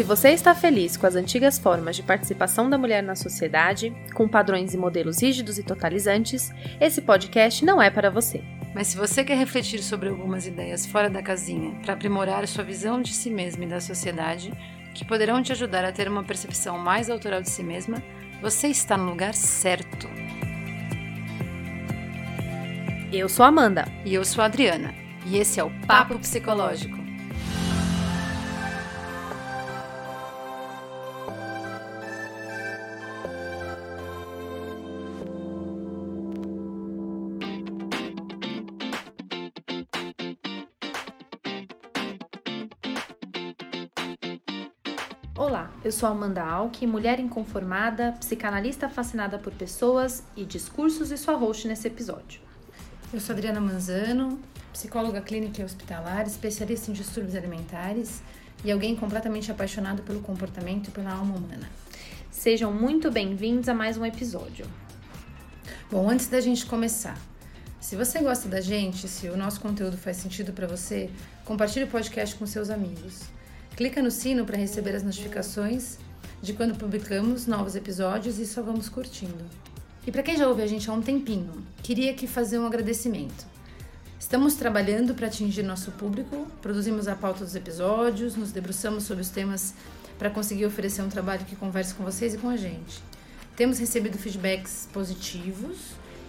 [0.00, 4.26] Se você está feliz com as antigas formas de participação da mulher na sociedade, com
[4.26, 8.42] padrões e modelos rígidos e totalizantes, esse podcast não é para você.
[8.74, 13.02] Mas se você quer refletir sobre algumas ideias fora da casinha para aprimorar sua visão
[13.02, 14.50] de si mesma e da sociedade,
[14.94, 18.02] que poderão te ajudar a ter uma percepção mais autoral de si mesma,
[18.40, 20.08] você está no lugar certo.
[23.12, 23.84] Eu sou Amanda.
[24.06, 24.94] E eu sou Adriana.
[25.26, 26.99] E esse é o Papo Psicológico.
[45.90, 51.66] Eu sou Amanda Alck, mulher inconformada, psicanalista fascinada por pessoas e discursos e sua host
[51.66, 52.40] nesse episódio.
[53.12, 54.38] Eu sou Adriana Manzano,
[54.72, 58.22] psicóloga clínica e hospitalar, especialista em distúrbios alimentares
[58.64, 61.68] e alguém completamente apaixonado pelo comportamento e pela alma humana.
[62.30, 64.66] Sejam muito bem-vindos a mais um episódio.
[65.90, 67.18] Bom, antes da gente começar,
[67.80, 71.10] se você gosta da gente, se o nosso conteúdo faz sentido para você,
[71.44, 73.39] compartilhe o podcast com seus amigos.
[73.80, 75.96] Clica no sino para receber as notificações
[76.42, 79.42] de quando publicamos novos episódios e só vamos curtindo.
[80.06, 81.50] E para quem já ouve a gente há um tempinho,
[81.82, 83.46] queria aqui fazer um agradecimento.
[84.18, 89.30] Estamos trabalhando para atingir nosso público, produzimos a pauta dos episódios, nos debruçamos sobre os
[89.30, 89.72] temas
[90.18, 93.02] para conseguir oferecer um trabalho que converse com vocês e com a gente.
[93.56, 95.78] Temos recebido feedbacks positivos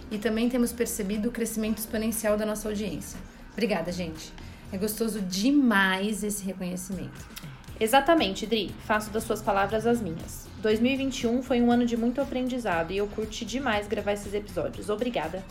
[0.10, 3.20] e também temos percebido o crescimento exponencial da nossa audiência.
[3.52, 4.32] Obrigada, gente.
[4.72, 7.30] É gostoso demais esse reconhecimento.
[7.80, 8.74] Exatamente, Dri.
[8.86, 10.48] Faço das suas palavras as minhas.
[10.62, 14.90] 2021 foi um ano de muito aprendizado e eu curti demais gravar esses episódios.
[14.90, 15.44] Obrigada.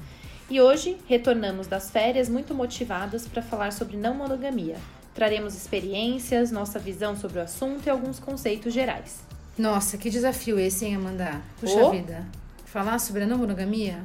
[0.48, 4.76] E hoje retornamos das férias muito motivadas para falar sobre não monogamia.
[5.14, 9.20] Traremos experiências, nossa visão sobre o assunto e alguns conceitos gerais.
[9.58, 11.42] Nossa, que desafio esse, hein, Amanda?
[11.58, 11.90] Puxa oh.
[11.90, 12.24] vida.
[12.64, 14.04] Falar sobre a não monogamia?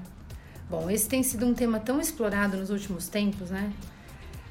[0.69, 3.72] Bom, esse tem sido um tema tão explorado nos últimos tempos, né?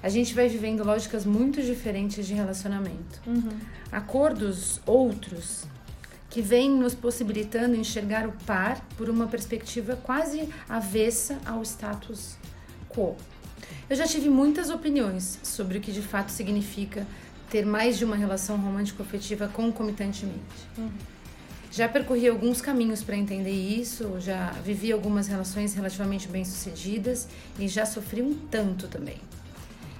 [0.04, 3.22] A gente vai vivendo lógicas muito diferentes de relacionamento.
[3.26, 3.56] Uhum.
[3.90, 5.64] Acordos outros
[6.28, 12.36] que vêm nos possibilitando enxergar o par por uma perspectiva quase avessa ao status
[12.90, 13.16] quo.
[13.88, 17.06] Eu já tive muitas opiniões sobre o que de fato significa
[17.48, 20.68] ter mais de uma relação romântico-afetiva concomitantemente.
[20.76, 20.90] Uhum.
[21.72, 27.26] Já percorri alguns caminhos para entender isso, já vivi algumas relações relativamente bem-sucedidas
[27.58, 29.16] e já sofri um tanto também.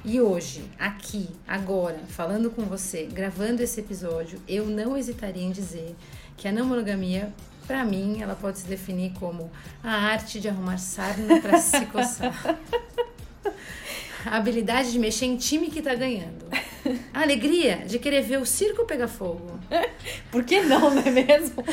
[0.07, 5.97] E hoje, aqui, agora, falando com você, gravando esse episódio, eu não hesitaria em dizer
[6.37, 7.33] que a não monogamia,
[7.67, 9.51] para mim, ela pode se definir como
[9.83, 12.59] a arte de arrumar sarna para se coçar.
[14.27, 16.45] A habilidade de mexer em time que tá ganhando.
[17.15, 19.59] A alegria de querer ver o circo pegar fogo.
[20.31, 21.65] Por que não, não é mesmo?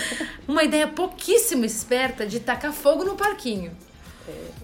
[0.47, 3.75] Uma ideia pouquíssimo esperta de tacar fogo no parquinho.
[4.25, 4.60] É.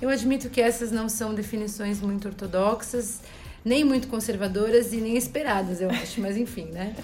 [0.00, 3.20] Eu admito que essas não são definições muito ortodoxas,
[3.64, 6.94] nem muito conservadoras e nem esperadas, eu acho, mas enfim, né?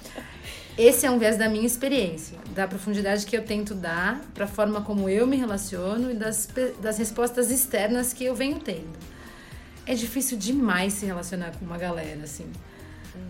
[0.76, 4.48] Esse é um viés da minha experiência, da profundidade que eu tento dar para a
[4.48, 6.48] forma como eu me relaciono e das,
[6.80, 8.96] das respostas externas que eu venho tendo.
[9.86, 12.50] É difícil demais se relacionar com uma galera, assim.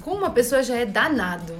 [0.03, 1.57] Com uma pessoa já é danado.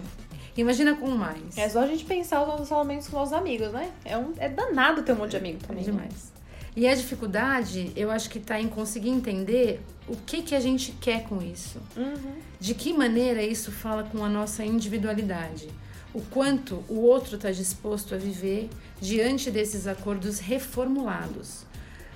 [0.57, 1.57] Imagina com mais.
[1.57, 3.91] É só a gente pensar os nossos relacionamentos com nossos amigos, né?
[4.05, 5.83] É, um, é danado ter um monte de amigo também.
[5.83, 6.32] É demais.
[6.75, 10.93] E a dificuldade, eu acho que está em conseguir entender o que, que a gente
[10.93, 11.79] quer com isso.
[11.97, 12.35] Uhum.
[12.59, 15.69] De que maneira isso fala com a nossa individualidade.
[16.15, 21.65] O quanto o outro está disposto a viver diante desses acordos reformulados.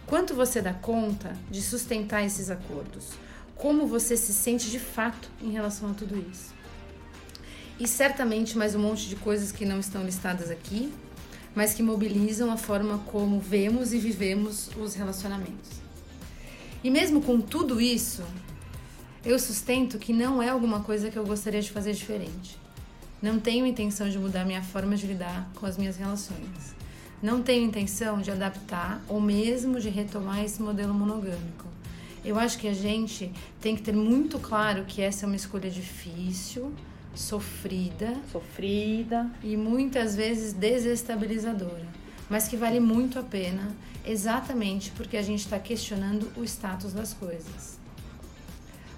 [0.07, 3.11] Quanto você dá conta de sustentar esses acordos.
[3.57, 6.55] Como você se sente de fato em relação a tudo isso.
[7.79, 10.93] E certamente mais um monte de coisas que não estão listadas aqui,
[11.57, 15.81] mas que mobilizam a forma como vemos e vivemos os relacionamentos.
[16.85, 18.23] E mesmo com tudo isso,
[19.25, 22.59] eu sustento que não é alguma coisa que eu gostaria de fazer diferente.
[23.23, 26.77] Não tenho intenção de mudar minha forma de lidar com as minhas relações.
[27.23, 31.65] Não tenho intenção de adaptar ou mesmo de retomar esse modelo monogâmico.
[32.23, 33.33] Eu acho que a gente
[33.63, 36.71] tem que ter muito claro que essa é uma escolha difícil,
[37.17, 41.87] sofrida, sofrida e muitas vezes desestabilizadora,
[42.29, 43.75] mas que vale muito a pena,
[44.07, 47.79] exatamente porque a gente está questionando o status das coisas.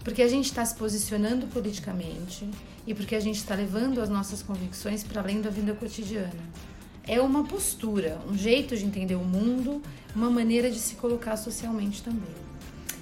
[0.03, 2.49] Porque a gente está se posicionando politicamente
[2.87, 6.43] e porque a gente está levando as nossas convicções para além da vida cotidiana.
[7.07, 9.83] É uma postura, um jeito de entender o mundo,
[10.15, 12.48] uma maneira de se colocar socialmente também.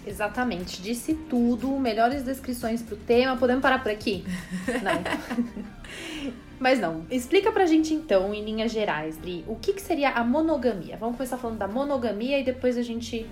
[0.07, 3.37] Exatamente, disse tudo, melhores descrições para o tema.
[3.37, 4.25] Podemos parar por aqui?
[4.83, 6.33] Não.
[6.59, 7.05] Mas não.
[7.11, 10.97] Explica pra gente então, em linhas gerais, Dri, o que, que seria a monogamia?
[10.97, 13.29] Vamos começar falando da monogamia e depois a gente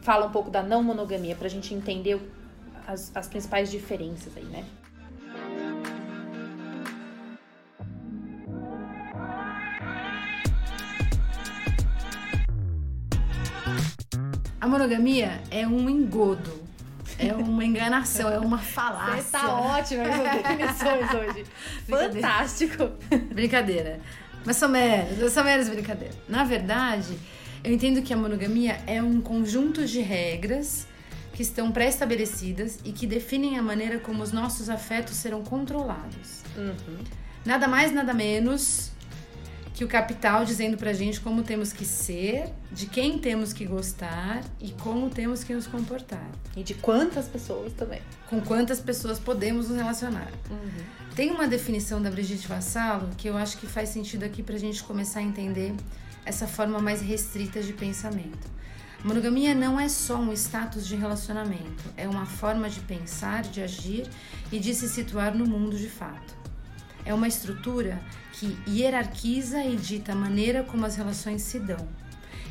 [0.00, 2.18] fala um pouco da não monogamia, pra gente entender
[2.86, 4.64] as, as principais diferenças aí, né?
[14.64, 16.64] A monogamia é um engodo.
[17.18, 19.22] É uma enganação, é uma falácia.
[19.22, 21.44] Você tá ótima nas definições hoje.
[21.86, 22.90] Fantástico.
[23.34, 24.00] Brincadeira.
[24.42, 26.14] Mas são meros, são meros brincadeira.
[26.26, 27.14] Na verdade,
[27.62, 30.86] eu entendo que a monogamia é um conjunto de regras
[31.34, 36.40] que estão pré-estabelecidas e que definem a maneira como os nossos afetos serão controlados.
[36.56, 37.04] Uhum.
[37.44, 38.93] Nada mais, nada menos
[39.74, 44.44] que o capital dizendo pra gente como temos que ser, de quem temos que gostar
[44.60, 46.30] e como temos que nos comportar.
[46.56, 48.00] E de quantas pessoas também.
[48.30, 50.30] Com quantas pessoas podemos nos relacionar.
[50.48, 50.84] Uhum.
[51.16, 54.80] Tem uma definição da Brigitte Vassalo que eu acho que faz sentido aqui pra gente
[54.84, 55.74] começar a entender
[56.24, 58.54] essa forma mais restrita de pensamento.
[59.02, 64.08] Monogamia não é só um status de relacionamento, é uma forma de pensar, de agir
[64.52, 66.34] e de se situar no mundo de fato.
[67.04, 68.00] É uma estrutura
[68.38, 71.88] que hierarquiza e dita a maneira como as relações se dão.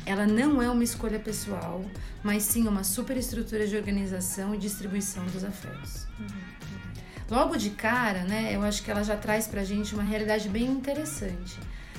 [0.06, 1.84] Ela não é uma escolha pessoal,
[2.22, 6.06] mas sim uma superestrutura de organização e distribuição dos afetos.
[7.30, 10.66] Logo de cara, né, eu acho que ela já traz pra gente uma realidade bem
[10.66, 11.58] interessante.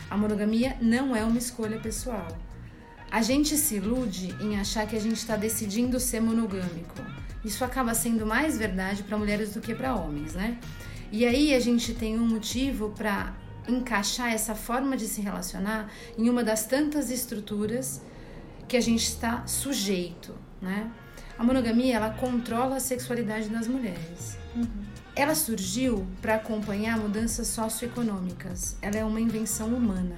[0.10, 2.28] A monogamia não é uma escolha pessoal.
[3.10, 7.02] A gente se ilude em achar que a gente está decidindo ser monogâmico.
[7.44, 10.60] Isso acaba sendo mais verdade para mulheres do que para homens, né?
[11.12, 13.34] E aí a gente tem um motivo para
[13.68, 18.02] encaixar essa forma de se relacionar em uma das tantas estruturas
[18.68, 20.92] que a gente está sujeito, né?
[21.38, 24.38] A monogamia ela controla a sexualidade das mulheres.
[24.56, 24.68] Uhum.
[25.16, 28.78] Ela surgiu para acompanhar mudanças socioeconômicas.
[28.82, 30.16] Ela é uma invenção humana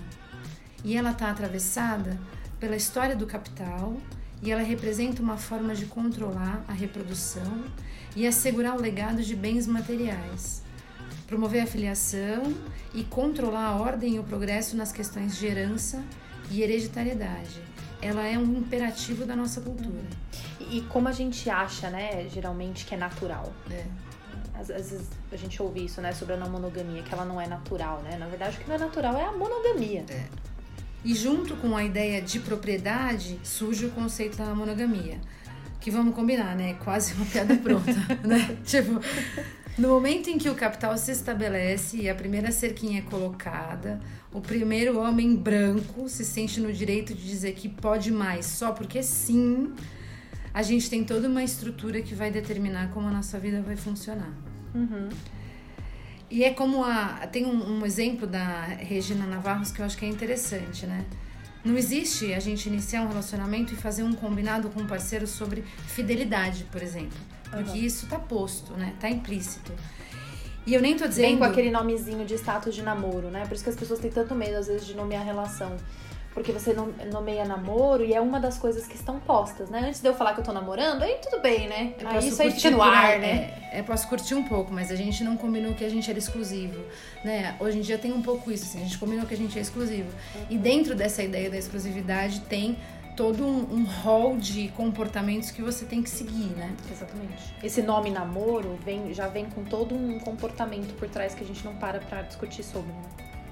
[0.84, 2.20] e ela está atravessada
[2.60, 3.98] pela história do capital
[4.42, 7.64] e ela representa uma forma de controlar a reprodução
[8.16, 10.64] e assegurar o legado de bens materiais
[11.28, 12.56] promover a filiação
[12.94, 16.04] e controlar a ordem e o progresso nas questões de herança
[16.50, 17.62] e hereditariedade.
[18.02, 20.06] Ela é um imperativo da nossa cultura.
[20.60, 23.52] E, como a gente acha, né, geralmente que é natural.
[23.72, 23.86] É.
[24.54, 27.40] Às, às, vezes a gente ouve isso, né, sobre a não monogamia, que ela não
[27.40, 28.18] é natural, né?
[28.18, 30.04] Na verdade, o que não é natural é a monogamia.
[30.10, 30.26] É.
[31.04, 35.20] E junto com a ideia de propriedade surge o conceito da monogamia.
[35.80, 36.74] Que vamos combinar, né?
[36.84, 37.94] Quase uma piada pronta,
[38.28, 38.58] né?
[38.66, 39.00] Tipo,
[39.78, 44.00] no momento em que o capital se estabelece e a primeira cerquinha é colocada,
[44.34, 49.04] o primeiro homem branco se sente no direito de dizer que pode mais só porque
[49.04, 49.74] sim,
[50.54, 54.34] a gente tem toda uma estrutura que vai determinar como a nossa vida vai funcionar.
[54.74, 55.10] Uhum.
[56.30, 57.28] E é como a.
[57.28, 61.06] Tem um, um exemplo da Regina Navarros que eu acho que é interessante, né?
[61.64, 65.62] Não existe a gente iniciar um relacionamento e fazer um combinado com um parceiro sobre
[65.62, 67.18] fidelidade, por exemplo.
[67.50, 67.76] Porque uhum.
[67.76, 68.94] isso tá posto, né?
[69.00, 69.72] Tá implícito.
[70.66, 71.28] E eu nem tô dizendo.
[71.28, 73.46] Vem com aquele nomezinho de status de namoro, né?
[73.46, 75.78] Por isso que as pessoas têm tanto medo, às vezes, de nomear relação.
[76.34, 76.76] Porque você
[77.12, 79.86] nomeia namoro e é uma das coisas que estão postas, né?
[79.88, 81.96] Antes de eu falar que eu tô namorando, aí tudo bem, né?
[82.06, 83.56] Aí isso aí fica no ar, né?
[83.72, 86.20] É, é, posso curtir um pouco, mas a gente não combinou que a gente era
[86.20, 86.80] exclusivo,
[87.24, 87.56] né?
[87.60, 89.62] Hoje em dia tem um pouco isso, assim, a gente combinou que a gente é
[89.64, 90.10] exclusivo.
[90.36, 90.46] Uhum.
[90.52, 92.78] E dentro dessa ideia da exclusividade tem
[93.18, 96.74] todo um, um hall de comportamentos que você tem que seguir, né?
[96.90, 97.56] Exatamente.
[97.64, 101.66] Esse nome namoro vem, já vem com todo um comportamento por trás que a gente
[101.66, 103.02] não para pra discutir sobre, né?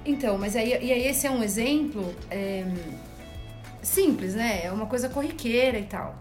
[0.04, 2.64] Então, mas aí, e aí esse é um exemplo é,
[3.82, 4.64] simples, né?
[4.64, 6.16] É uma coisa corriqueira e tal.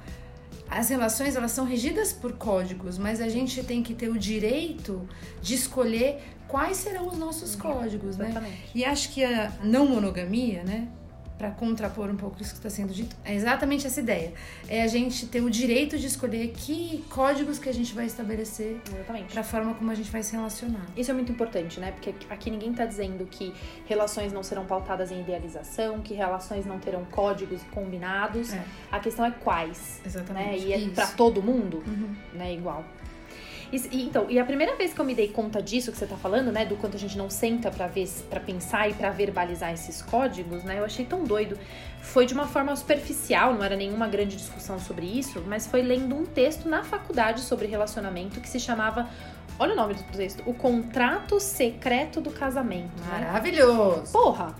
[0.68, 5.08] As relações, elas são regidas por códigos, mas a gente tem que ter o direito
[5.40, 7.62] de escolher quais serão os nossos uhum.
[7.62, 8.30] códigos, né?
[8.30, 8.56] Exatamente.
[8.56, 8.70] né?
[8.74, 10.88] E acho que a não monogamia, né?
[11.38, 14.34] Para contrapor um pouco isso que está sendo dito, é exatamente essa ideia.
[14.68, 18.78] É a gente ter o direito de escolher que códigos que a gente vai estabelecer
[19.32, 20.86] para a forma como a gente vai se relacionar.
[20.96, 21.92] Isso é muito importante, né?
[21.92, 23.54] Porque aqui ninguém está dizendo que
[23.86, 28.54] relações não serão pautadas em idealização, que relações não terão códigos combinados.
[28.54, 28.64] É.
[28.92, 30.02] A questão é quais.
[30.06, 30.46] Exatamente.
[30.46, 30.58] Né?
[30.58, 32.16] E é para todo mundo, uhum.
[32.34, 32.54] né?
[32.54, 32.86] Igual.
[33.72, 36.16] E, então, e a primeira vez que eu me dei conta disso que você tá
[36.16, 39.74] falando, né, do quanto a gente não senta para ver, para pensar e para verbalizar
[39.74, 40.80] esses códigos, né?
[40.80, 41.58] Eu achei tão doido.
[42.02, 46.16] Foi de uma forma superficial, não era nenhuma grande discussão sobre isso, mas foi lendo
[46.16, 49.10] um texto na faculdade sobre relacionamento que se chamava
[49.58, 52.92] Olha o nome do texto, O Contrato Secreto do Casamento.
[53.02, 53.26] Né?
[53.26, 54.02] Maravilhoso.
[54.02, 54.10] Né?
[54.12, 54.54] Porra,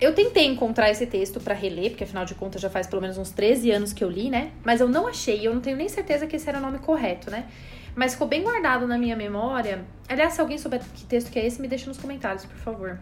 [0.00, 3.18] eu tentei encontrar esse texto para reler, porque afinal de contas já faz pelo menos
[3.18, 4.50] uns 13 anos que eu li, né?
[4.64, 7.30] Mas eu não achei, eu não tenho nem certeza que esse era o nome correto,
[7.30, 7.46] né?
[7.94, 9.84] Mas ficou bem guardado na minha memória.
[10.08, 12.98] Aliás, se alguém souber que texto que é esse, me deixa nos comentários, por favor.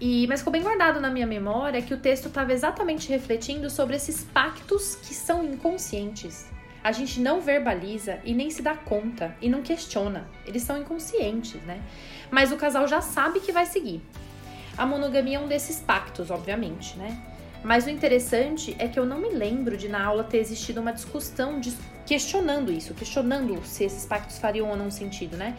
[0.00, 3.96] E, mas ficou bem guardado na minha memória que o texto estava exatamente refletindo sobre
[3.96, 6.46] esses pactos que são inconscientes.
[6.82, 10.28] A gente não verbaliza e nem se dá conta e não questiona.
[10.46, 11.82] Eles são inconscientes, né?
[12.30, 14.00] Mas o casal já sabe que vai seguir.
[14.76, 17.20] A monogamia é um desses pactos, obviamente, né?
[17.64, 20.92] Mas o interessante é que eu não me lembro de na aula ter existido uma
[20.92, 21.58] discussão
[22.08, 25.54] questionando isso, questionando se esses pactos fariam ou não sentido, né?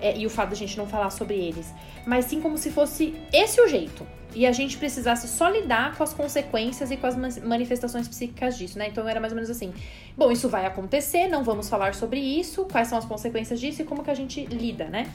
[0.00, 1.70] É, e o fato da gente não falar sobre eles.
[2.06, 4.06] Mas sim como se fosse esse o jeito.
[4.34, 8.78] E a gente precisasse só lidar com as consequências e com as manifestações psíquicas disso,
[8.78, 8.88] né?
[8.88, 9.74] Então era mais ou menos assim:
[10.16, 13.84] bom, isso vai acontecer, não vamos falar sobre isso, quais são as consequências disso e
[13.84, 15.12] como que a gente lida, né?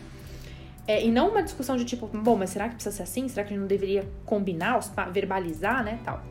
[0.87, 3.27] É, e não uma discussão de tipo, bom, mas será que precisa ser assim?
[3.27, 4.79] Será que a gente não deveria combinar,
[5.11, 6.21] verbalizar, né, tal.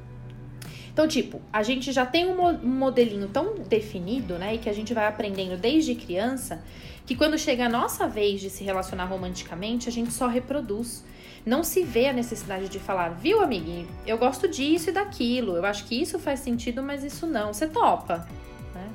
[0.97, 4.95] Então, tipo, a gente já tem um modelinho tão definido, né, e que a gente
[4.95, 6.65] vai aprendendo desde criança,
[7.05, 11.05] que quando chega a nossa vez de se relacionar romanticamente, a gente só reproduz.
[11.45, 15.67] Não se vê a necessidade de falar, viu, amiguinho, eu gosto disso e daquilo, eu
[15.67, 17.53] acho que isso faz sentido, mas isso não.
[17.53, 18.27] Você topa,
[18.75, 18.89] né?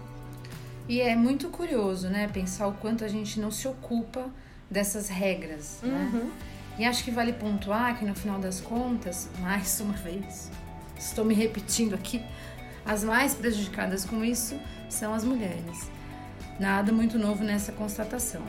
[0.90, 4.26] E é muito curioso, né, pensar o quanto a gente não se ocupa
[4.68, 6.10] dessas regras, né?
[6.12, 6.20] uhum.
[6.20, 6.32] né?
[6.80, 10.50] E acho que vale pontuar que no final das contas, mais uma vez,
[11.06, 12.22] estou me repetindo aqui,
[12.86, 15.90] as mais prejudicadas com isso são as mulheres.
[16.60, 18.42] Nada muito novo nessa constatação.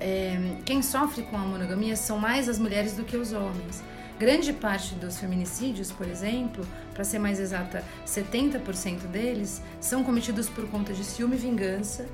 [0.00, 3.82] É, quem sofre com a monogamia são mais as mulheres do que os homens.
[4.22, 6.64] Grande parte dos feminicídios, por exemplo,
[6.94, 12.06] para ser mais exata, 70% deles são cometidos por conta de ciúme e vingança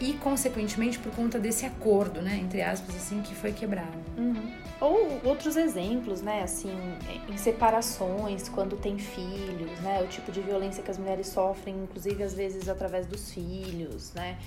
[0.00, 3.98] e, consequentemente, por conta desse acordo, né, entre aspas, assim, que foi quebrado.
[4.16, 4.52] Uhum.
[4.80, 6.70] Ou outros exemplos, né, assim,
[7.28, 12.22] em separações, quando tem filhos, né, o tipo de violência que as mulheres sofrem, inclusive
[12.22, 14.38] às vezes através dos filhos, né,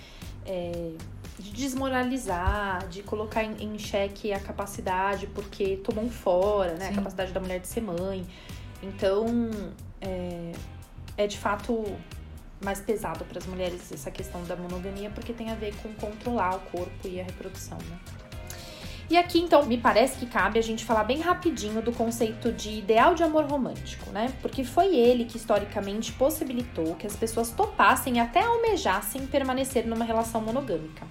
[0.46, 0.94] é,
[1.40, 6.88] de desmoralizar, de colocar em, em xeque a capacidade, porque tomam fora, né?
[6.88, 6.92] Sim.
[6.92, 8.26] A capacidade da mulher de ser mãe.
[8.84, 9.26] Então,
[10.02, 10.52] é,
[11.18, 11.86] é de fato
[12.64, 16.58] mais pesado para as mulheres essa questão da monogamia, porque tem a ver com controlar
[16.58, 17.98] o corpo e a reprodução, né?
[19.10, 22.78] E aqui, então, me parece que cabe a gente falar bem rapidinho do conceito de
[22.78, 24.32] ideal de amor romântico, né?
[24.40, 30.06] Porque foi ele que historicamente possibilitou que as pessoas topassem e até almejassem permanecer numa
[30.06, 31.08] relação monogâmica.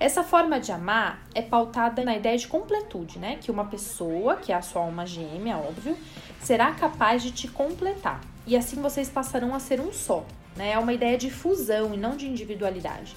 [0.00, 3.36] Essa forma de amar é pautada na ideia de completude, né?
[3.40, 5.96] Que uma pessoa, que é a sua alma gêmea, óbvio,
[6.40, 8.20] será capaz de te completar.
[8.46, 10.24] E assim vocês passarão a ser um só,
[10.56, 10.70] né?
[10.70, 13.16] É uma ideia de fusão e não de individualidade.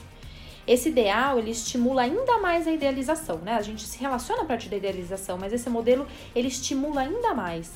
[0.66, 3.54] Esse ideal, ele estimula ainda mais a idealização, né?
[3.54, 7.72] A gente se relaciona a partir da idealização, mas esse modelo, ele estimula ainda mais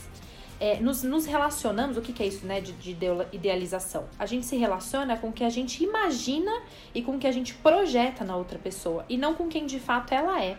[0.65, 2.97] é, nos, nos, relacionamos, o que, que é isso, né, de, de,
[3.31, 4.05] idealização?
[4.17, 6.51] A gente se relaciona com o que a gente imagina
[6.91, 9.79] e com o que a gente projeta na outra pessoa, e não com quem de
[9.79, 10.57] fato ela é.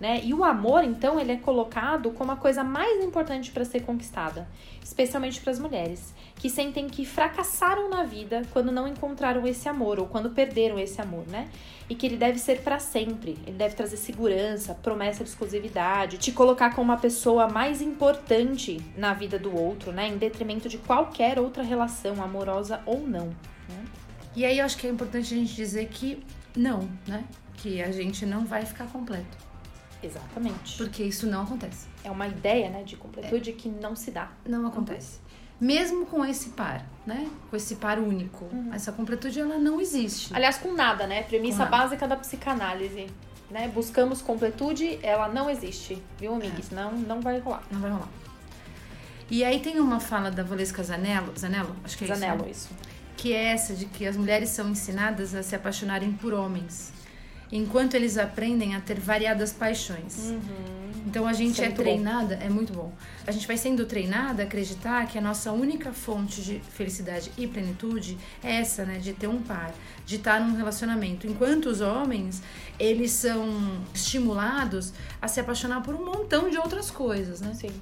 [0.00, 0.22] Né?
[0.24, 4.48] E o amor, então, ele é colocado como a coisa mais importante para ser conquistada,
[4.82, 10.00] especialmente para as mulheres, que sentem que fracassaram na vida quando não encontraram esse amor
[10.00, 11.50] ou quando perderam esse amor, né?
[11.90, 16.30] E que ele deve ser para sempre, ele deve trazer segurança, promessa de exclusividade, te
[16.30, 20.06] colocar como uma pessoa mais importante na vida do outro, né?
[20.06, 23.26] Em detrimento de qualquer outra relação, amorosa ou não.
[23.68, 23.84] Né?
[24.36, 26.24] E aí eu acho que é importante a gente dizer que
[26.56, 27.24] não, né?
[27.54, 29.36] Que a gente não vai ficar completo.
[30.00, 30.78] Exatamente.
[30.78, 31.88] Porque isso não acontece.
[32.04, 33.52] É uma ideia, né, de completude é.
[33.52, 34.30] que não se dá.
[34.46, 35.18] Não acontece.
[35.60, 37.28] Mesmo com esse par, né?
[37.50, 38.44] Com esse par único.
[38.46, 38.72] Uhum.
[38.72, 40.34] Essa completude, ela não existe.
[40.34, 41.22] Aliás, com nada, né?
[41.24, 43.06] Premissa básica da psicanálise.
[43.50, 43.68] Né?
[43.68, 46.00] Buscamos completude, ela não existe.
[46.18, 46.70] Viu, amigos?
[46.70, 46.74] É.
[46.74, 47.64] Não, não vai rolar.
[47.70, 48.08] Não vai rolar.
[49.28, 52.68] E aí tem uma fala da Valesca Zanello, Zanello, acho que é Zanello, isso.
[52.72, 52.78] Né?
[52.80, 52.90] isso.
[53.16, 56.92] Que é essa de que as mulheres são ensinadas a se apaixonarem por homens
[57.52, 60.30] enquanto eles aprendem a ter variadas paixões.
[60.30, 60.79] Uhum.
[61.10, 62.42] Então a gente é, é treinada, bom.
[62.44, 62.92] é muito bom.
[63.26, 67.48] A gente vai sendo treinada a acreditar que a nossa única fonte de felicidade e
[67.48, 69.74] plenitude é essa, né, de ter um par,
[70.06, 71.26] de estar num relacionamento.
[71.26, 72.40] Enquanto os homens,
[72.78, 77.54] eles são estimulados a se apaixonar por um montão de outras coisas, né?
[77.54, 77.72] Sim.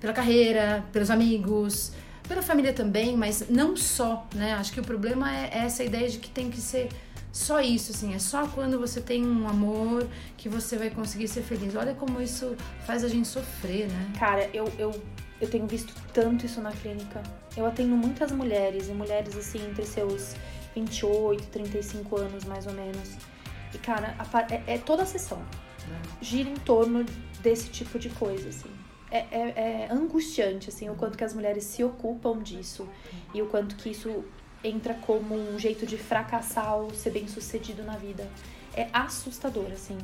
[0.00, 1.92] Pela carreira, pelos amigos,
[2.26, 4.54] pela família também, mas não só, né?
[4.54, 6.88] Acho que o problema é essa ideia de que tem que ser
[7.36, 11.42] só isso, assim, é só quando você tem um amor que você vai conseguir ser
[11.42, 11.76] feliz.
[11.76, 14.12] Olha como isso faz a gente sofrer, né?
[14.18, 14.90] Cara, eu, eu,
[15.38, 17.22] eu tenho visto tanto isso na clínica.
[17.54, 20.34] Eu atendo muitas mulheres, e mulheres assim, entre seus
[20.74, 23.18] 28 e 35 anos, mais ou menos.
[23.74, 24.16] E, cara,
[24.50, 25.38] é, é toda a sessão.
[25.38, 26.24] É.
[26.24, 27.04] Gira em torno
[27.42, 28.70] desse tipo de coisa, assim.
[29.10, 32.88] é, é, é, angustiante, assim, o quanto que as mulheres se ocupam disso
[33.34, 34.24] e o quanto que isso
[34.66, 38.28] entra como um jeito de fracassar ou ser bem sucedido na vida.
[38.74, 39.98] É assustador, assim.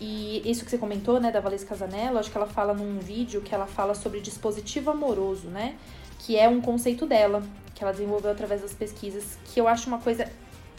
[0.00, 3.40] E isso que você comentou, né, da Valesca Casanello, acho que ela fala num vídeo
[3.40, 5.76] que ela fala sobre dispositivo amoroso, né?
[6.18, 7.42] Que é um conceito dela,
[7.74, 10.30] que ela desenvolveu através das pesquisas, que eu acho uma coisa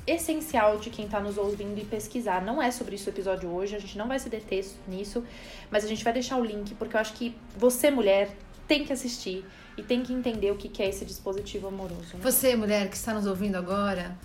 [0.06, 2.42] essencial de quem está nos ouvindo e pesquisar.
[2.42, 5.24] Não é sobre isso o episódio hoje, a gente não vai se deter nisso,
[5.70, 8.30] mas a gente vai deixar o link, porque eu acho que você, mulher,
[8.68, 9.46] tem que assistir
[9.78, 12.16] e tem que entender o que é esse dispositivo amoroso.
[12.16, 12.20] Né?
[12.22, 14.18] Você, mulher, que está nos ouvindo agora,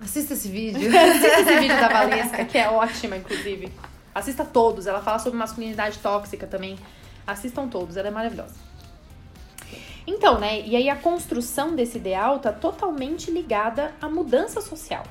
[0.00, 0.90] assista esse vídeo.
[0.98, 3.72] assista esse vídeo da Valesca, que é ótima, inclusive.
[4.14, 6.76] Assista todos, ela fala sobre masculinidade tóxica também.
[7.26, 8.54] Assistam todos, ela é maravilhosa.
[10.06, 10.60] Então, né?
[10.62, 15.04] E aí a construção desse ideal tá totalmente ligada à mudança social.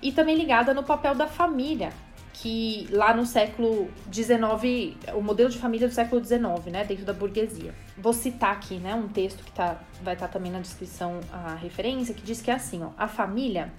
[0.00, 1.92] E também ligada no papel da família,
[2.32, 6.40] que lá no século XIX, o modelo de família do século XIX,
[6.72, 7.74] né, dentro da burguesia.
[7.98, 11.54] Vou citar aqui, né, um texto que tá, vai estar tá também na descrição a
[11.54, 13.72] referência, que diz que é assim, ó, a família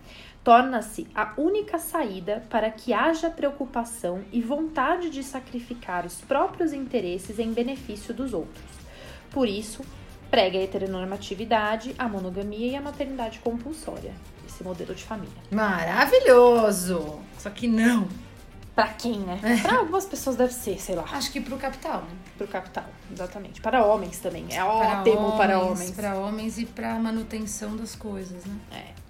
[0.43, 7.39] torna-se a única saída para que haja preocupação e vontade de sacrificar os próprios interesses
[7.39, 8.63] em benefício dos outros.
[9.31, 9.84] Por isso,
[10.29, 14.13] prega a heteronormatividade, a monogamia e a maternidade compulsória.
[14.48, 15.34] Esse modelo de família.
[15.51, 17.20] Maravilhoso!
[17.38, 18.08] Só que não.
[18.81, 19.39] Pra quem, né?
[19.43, 19.57] É.
[19.57, 21.05] Pra algumas pessoas deve ser, sei lá.
[21.11, 22.09] Acho que pro capital, né?
[22.35, 23.61] Pro capital, exatamente.
[23.61, 24.47] Para homens também.
[24.50, 25.91] É ótimo para homens.
[25.91, 28.55] Para homens e para manutenção das coisas, né?
[28.71, 29.01] É.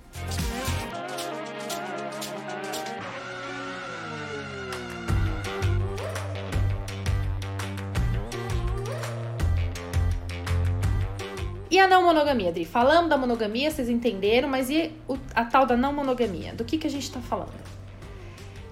[11.70, 12.66] E a não monogamia, Adri?
[12.66, 14.94] Falamos da monogamia, vocês entenderam, mas e
[15.34, 16.54] a tal da não monogamia?
[16.54, 17.81] Do que, que a gente está falando?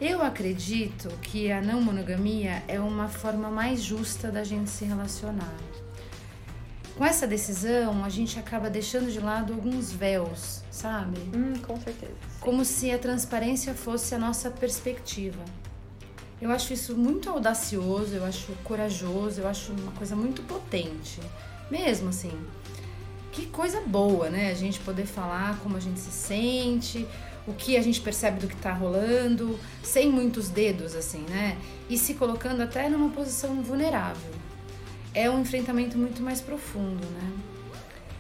[0.02, 5.58] Eu acredito que a não monogamia é uma forma mais justa da gente se relacionar.
[6.98, 11.20] Com essa decisão, a gente acaba deixando de lado alguns véus, sabe?
[11.36, 12.14] Hum, com certeza.
[12.40, 15.44] Como se a transparência fosse a nossa perspectiva.
[16.42, 21.20] Eu acho isso muito audacioso, eu acho corajoso, eu acho uma coisa muito potente.
[21.70, 22.32] Mesmo assim
[23.32, 24.52] que coisa boa, né?
[24.52, 27.08] A gente poder falar como a gente se sente,
[27.50, 31.58] o que a gente percebe do que tá rolando, sem muitos dedos, assim, né?
[31.90, 34.32] E se colocando até numa posição vulnerável.
[35.16, 37.32] É um enfrentamento muito mais profundo, né?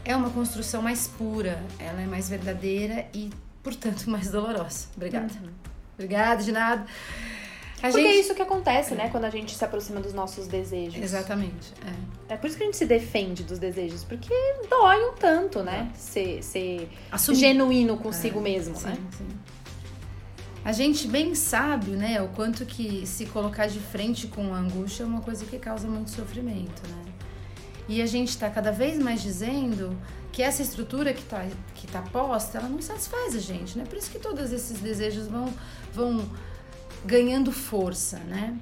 [0.03, 3.29] É uma construção mais pura, ela é mais verdadeira e,
[3.61, 4.87] portanto, mais dolorosa.
[4.95, 5.31] Obrigada.
[5.43, 5.49] Uhum.
[5.93, 6.85] Obrigada, de nada.
[7.79, 8.17] A Porque gente...
[8.17, 9.09] é isso que acontece, né?
[9.09, 11.01] Quando a gente se aproxima dos nossos desejos.
[11.01, 11.73] Exatamente.
[12.29, 12.33] É.
[12.33, 14.03] é por isso que a gente se defende dos desejos.
[14.03, 14.33] Porque
[14.69, 15.89] dói um tanto, né?
[15.93, 15.97] É.
[15.97, 16.89] Ser, ser
[17.33, 18.43] genuíno consigo é.
[18.43, 18.97] mesmo, sim, né?
[19.17, 19.27] Sim.
[20.63, 22.21] A gente bem sabe, né?
[22.21, 25.87] O quanto que se colocar de frente com a angústia é uma coisa que causa
[25.87, 27.05] muito sofrimento, né?
[27.87, 29.97] E a gente está cada vez mais dizendo
[30.31, 33.85] que essa estrutura que está que tá posta, ela não satisfaz a gente, né?
[33.87, 35.51] Por isso que todos esses desejos vão,
[35.93, 36.29] vão
[37.05, 38.57] ganhando força, né?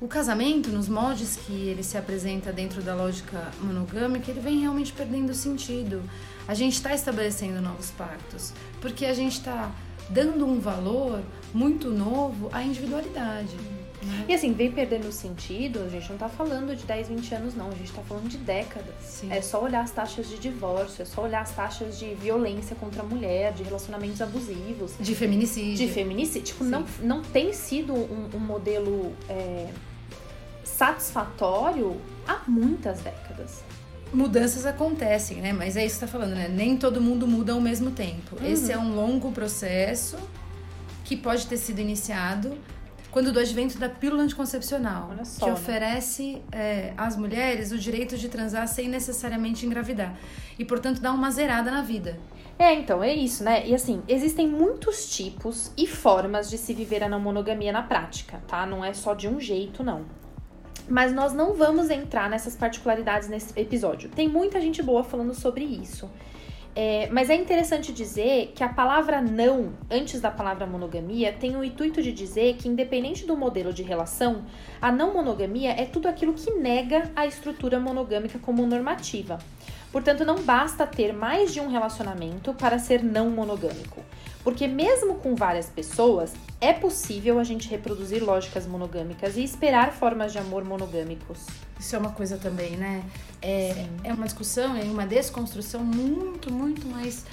[0.00, 4.92] O casamento, nos moldes que ele se apresenta dentro da lógica monogâmica, ele vem realmente
[4.92, 6.02] perdendo sentido.
[6.46, 9.72] A gente está estabelecendo novos pactos, porque a gente está
[10.10, 11.22] dando um valor
[11.52, 13.56] muito novo à individualidade.
[14.06, 14.26] Né?
[14.28, 17.68] E assim, vem perdendo sentido, a gente não tá falando de 10, 20 anos, não,
[17.68, 18.94] a gente tá falando de décadas.
[19.00, 19.32] Sim.
[19.32, 23.02] É só olhar as taxas de divórcio, é só olhar as taxas de violência contra
[23.02, 24.92] a mulher, de relacionamentos abusivos.
[24.98, 25.86] De feminicídio.
[25.86, 26.46] De feminicídio.
[26.46, 29.68] Tipo, não, não tem sido um, um modelo é,
[30.64, 33.64] satisfatório há muitas décadas
[34.12, 35.52] mudanças acontecem, né?
[35.52, 36.48] Mas é isso que você tá falando, né?
[36.48, 38.36] Nem todo mundo muda ao mesmo tempo.
[38.40, 38.46] Uhum.
[38.46, 40.16] Esse é um longo processo
[41.04, 42.56] que pode ter sido iniciado
[43.16, 45.52] quando do advento da pílula anticoncepcional, só, que né?
[45.54, 50.14] oferece é, às mulheres o direito de transar sem necessariamente engravidar
[50.58, 52.18] e, portanto, dá uma zerada na vida.
[52.58, 53.66] É, então, é isso, né?
[53.66, 58.42] E assim, existem muitos tipos e formas de se viver a não monogamia na prática,
[58.46, 58.66] tá?
[58.66, 60.04] Não é só de um jeito, não.
[60.86, 64.10] Mas nós não vamos entrar nessas particularidades nesse episódio.
[64.10, 66.06] Tem muita gente boa falando sobre isso.
[66.78, 71.64] É, mas é interessante dizer que a palavra não, antes da palavra monogamia, tem o
[71.64, 74.44] intuito de dizer que, independente do modelo de relação,
[74.78, 79.38] a não monogamia é tudo aquilo que nega a estrutura monogâmica como normativa.
[79.90, 84.02] Portanto, não basta ter mais de um relacionamento para ser não monogâmico.
[84.46, 90.30] Porque, mesmo com várias pessoas, é possível a gente reproduzir lógicas monogâmicas e esperar formas
[90.30, 91.46] de amor monogâmicos.
[91.80, 93.02] Isso é uma coisa também, né?
[93.42, 97.24] É, é uma discussão, é uma desconstrução muito, muito mais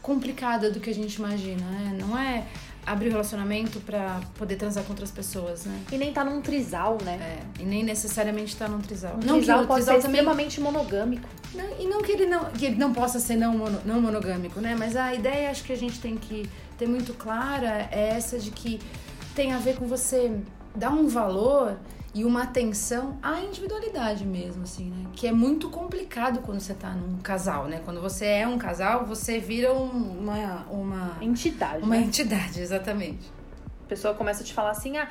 [0.00, 1.98] complicada do que a gente imagina, né?
[2.00, 2.46] Não é
[2.86, 5.78] abrir o relacionamento pra poder transar com outras pessoas, né?
[5.92, 7.14] E nem tá num trisal, né?
[7.58, 9.14] É, e nem necessariamente tá num trisal.
[9.22, 11.28] Um não trisal que pode trisal ser também extremamente monogâmico.
[11.54, 14.60] Não, e não que ele não, que ele não possa ser não, mono- não monogâmico,
[14.60, 14.76] né?
[14.78, 18.50] Mas a ideia acho que a gente tem que ter muito clara é essa de
[18.50, 18.80] que
[19.34, 20.36] tem a ver com você
[20.74, 21.76] dar um valor
[22.14, 25.06] e uma atenção à individualidade mesmo, assim, né?
[25.14, 27.80] Que é muito complicado quando você tá num casal, né?
[27.84, 32.02] Quando você é um casal, você vira um- uma, uma, Entidade, uma né?
[32.02, 33.30] entidade, exatamente.
[33.84, 35.08] A pessoa começa a te falar assim, ah,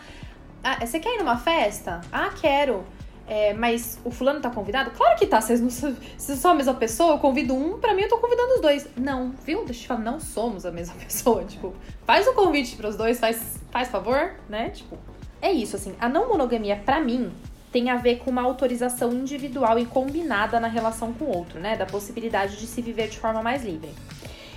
[0.63, 1.99] ah, você quer ir numa festa?
[2.11, 2.85] Ah, quero.
[3.25, 4.91] É, mas o fulano tá convidado?
[4.91, 5.39] Claro que tá.
[5.39, 8.17] Vocês não são, vocês são a mesma pessoa, eu convido um, pra mim eu tô
[8.17, 8.87] convidando os dois.
[8.97, 9.59] Não, viu?
[9.65, 11.43] Deixa eu te falar, não somos a mesma pessoa.
[11.45, 11.73] Tipo,
[12.05, 14.69] faz o convite pros dois, faz, faz favor, né?
[14.71, 14.97] Tipo,
[15.43, 15.93] é isso, assim.
[15.99, 17.29] A não monogamia, pra mim,
[17.69, 21.75] tem a ver com uma autorização individual e combinada na relação com o outro, né?
[21.75, 23.89] Da possibilidade de se viver de forma mais livre.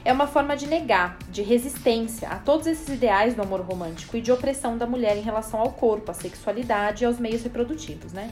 [0.05, 4.20] É uma forma de negar, de resistência a todos esses ideais do amor romântico e
[4.20, 8.31] de opressão da mulher em relação ao corpo, à sexualidade e aos meios reprodutivos, né?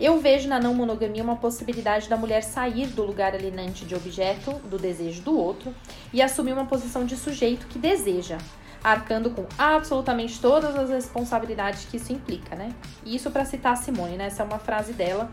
[0.00, 4.54] Eu vejo na não monogamia uma possibilidade da mulher sair do lugar alienante de objeto,
[4.68, 5.72] do desejo do outro,
[6.12, 8.38] e assumir uma posição de sujeito que deseja,
[8.84, 12.72] arcando com absolutamente todas as responsabilidades que isso implica, né?
[13.04, 14.26] E isso para citar a Simone, né?
[14.26, 15.30] Essa é uma frase dela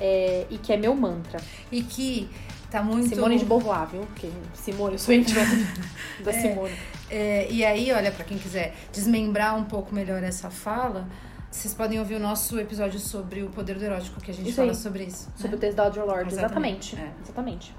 [0.00, 1.40] é, e que é meu mantra.
[1.72, 2.30] E que
[2.70, 3.08] tá muito...
[3.08, 4.02] Simone de Beauvoir, viu?
[4.02, 5.40] Porque Simone, eu sou íntima
[6.22, 6.72] da Simone.
[7.10, 11.08] É, e aí, olha, pra quem quiser desmembrar um pouco melhor essa fala,
[11.50, 14.56] vocês podem ouvir o nosso episódio sobre o poder do erótico, que a gente Isso
[14.56, 14.76] fala aí.
[14.76, 15.28] sobre isso.
[15.36, 15.56] Sobre né?
[15.56, 16.96] o texto da Audre Lorde, Exatamente, exatamente.
[16.96, 17.22] é.
[17.22, 17.74] Exatamente.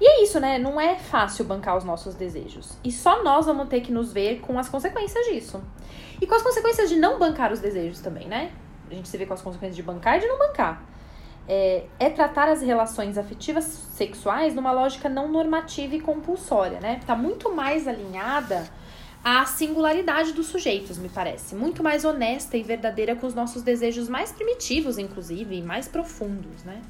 [0.00, 0.58] E é isso, né?
[0.58, 2.78] Não é fácil bancar os nossos desejos.
[2.82, 5.62] E só nós vamos ter que nos ver com as consequências disso.
[6.20, 8.50] E com as consequências de não bancar os desejos também, né?
[8.90, 10.82] A gente se vê com as consequências de bancar e de não bancar.
[11.46, 17.00] É, é tratar as relações afetivas sexuais numa lógica não normativa e compulsória, né?
[17.06, 18.68] Tá muito mais alinhada
[19.22, 21.54] à singularidade dos sujeitos, me parece.
[21.54, 26.64] Muito mais honesta e verdadeira com os nossos desejos mais primitivos, inclusive, e mais profundos,
[26.64, 26.80] né?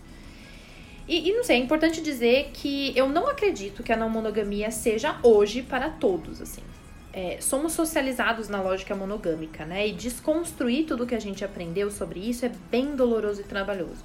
[1.10, 4.70] E, e não sei, é importante dizer que eu não acredito que a não monogamia
[4.70, 6.62] seja hoje para todos, assim.
[7.12, 9.88] É, somos socializados na lógica monogâmica, né?
[9.88, 14.04] E desconstruir tudo que a gente aprendeu sobre isso é bem doloroso e trabalhoso.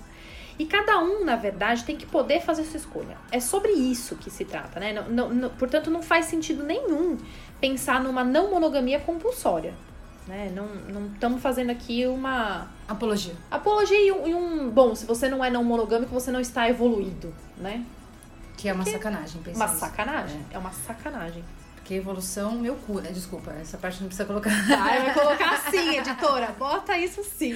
[0.57, 3.17] E cada um, na verdade, tem que poder fazer sua escolha.
[3.31, 4.91] É sobre isso que se trata, né?
[4.91, 7.17] Não, não- não- portanto, não faz sentido nenhum
[7.61, 9.75] pensar numa não monogamia compulsória.
[10.27, 10.51] Né?
[10.55, 13.35] Não não estamos fazendo aqui uma Apologia.
[13.51, 16.67] apologia e um, e um- Bom, se você não é não monogâmico, você não está
[16.67, 17.83] evoluído, né?
[18.57, 20.39] Que é uma sacanagem, pensar Uma sacanagem.
[20.51, 21.43] É uma sacanagem.
[21.75, 23.11] Porque evolução, meu cu, né?
[23.11, 24.49] Desculpa, essa parte não precisa colocar.
[24.51, 26.55] Ah, vai colocar assim, editora.
[26.57, 27.55] Bota isso sim.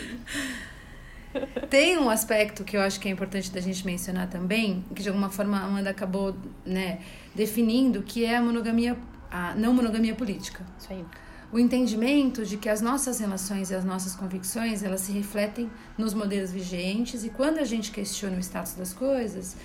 [1.69, 5.09] Tem um aspecto que eu acho que é importante da gente mencionar também, que de
[5.09, 6.99] alguma forma a Amanda acabou né,
[7.35, 8.97] definindo, que é a monogamia,
[9.31, 10.63] a não monogamia política.
[10.79, 11.05] Isso aí.
[11.51, 16.13] O entendimento de que as nossas relações e as nossas convicções, elas se refletem nos
[16.13, 19.57] modelos vigentes e quando a gente questiona o status das coisas,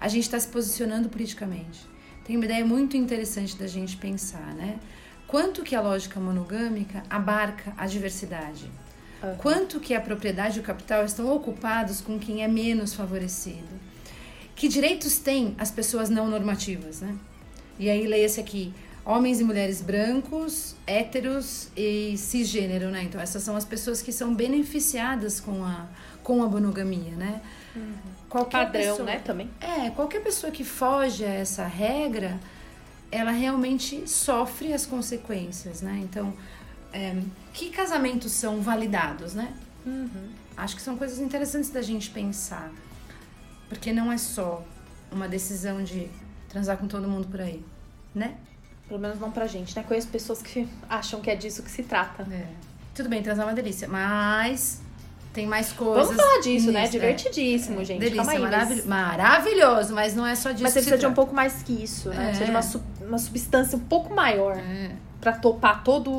[0.00, 1.80] a gente está se posicionando politicamente.
[2.24, 4.80] Tem uma ideia muito interessante da gente pensar, né?
[5.28, 8.68] Quanto que a lógica monogâmica abarca a diversidade?
[9.22, 9.36] Aham.
[9.36, 13.68] Quanto que a propriedade e o capital estão ocupados com quem é menos favorecido?
[14.56, 17.14] Que direitos têm as pessoas não normativas, né?
[17.78, 18.72] E aí leia-se aqui,
[19.08, 23.02] homens e mulheres brancos, héteros e cisgênero, né?
[23.04, 25.86] Então essas são as pessoas que são beneficiadas com a,
[26.22, 27.40] com a monogamia, né?
[28.28, 29.50] Qualquer Padrão, pessoa- né, também.
[29.60, 32.38] é, qualquer pessoa que foge a essa regra,
[33.10, 35.98] ela realmente sofre as consequências, né?
[36.04, 36.34] Então,
[36.92, 37.16] é,
[37.54, 39.54] que casamentos são validados, né?
[40.54, 42.70] Acho que são coisas interessantes da gente pensar.
[43.70, 44.62] Porque não é só
[45.10, 46.10] uma decisão de
[46.50, 47.64] transar com todo mundo por aí,
[48.14, 48.36] né?
[48.88, 49.84] Pelo menos não pra gente, né?
[49.86, 52.26] Conheço pessoas que acham que é disso que se trata.
[52.32, 52.46] É.
[52.94, 54.80] Tudo bem, transar é uma delícia, mas
[55.32, 56.06] tem mais coisas.
[56.08, 56.80] Vamos falar disso, né?
[56.82, 56.98] nisso, é.
[56.98, 58.00] Divertidíssimo, gente.
[58.00, 61.06] Delícia, Calma aí, mas- maravil- maravilhoso, mas não é só disso Mas você precisa de
[61.06, 62.16] um pouco mais que isso, né?
[62.16, 62.26] É.
[62.28, 64.90] Precisa de uma, sub- uma substância um pouco maior É.
[65.20, 66.10] pra topar toda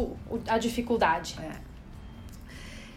[0.47, 1.37] a dificuldade.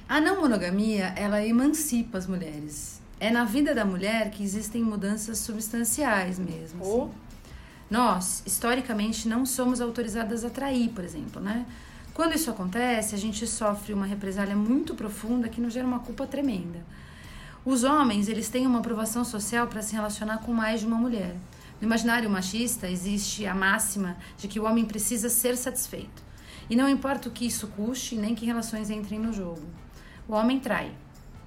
[0.09, 3.01] A não monogamia, ela emancipa as mulheres.
[3.19, 6.83] É na vida da mulher que existem mudanças substanciais mesmo.
[6.83, 7.11] assim.
[7.93, 11.67] Nós, historicamente, não somos autorizadas a trair, por exemplo, né?
[12.15, 16.27] Quando isso acontece, a gente sofre uma represália muito profunda que nos gera uma culpa
[16.27, 16.81] tremenda.
[17.67, 21.37] Os homens, eles têm uma aprovação social para se relacionar com mais de uma mulher.
[21.83, 26.23] No imaginário machista, existe a máxima de que o homem precisa ser satisfeito.
[26.71, 29.67] E não importa o que isso custe, nem que relações entrem no jogo.
[30.27, 30.93] O homem trai,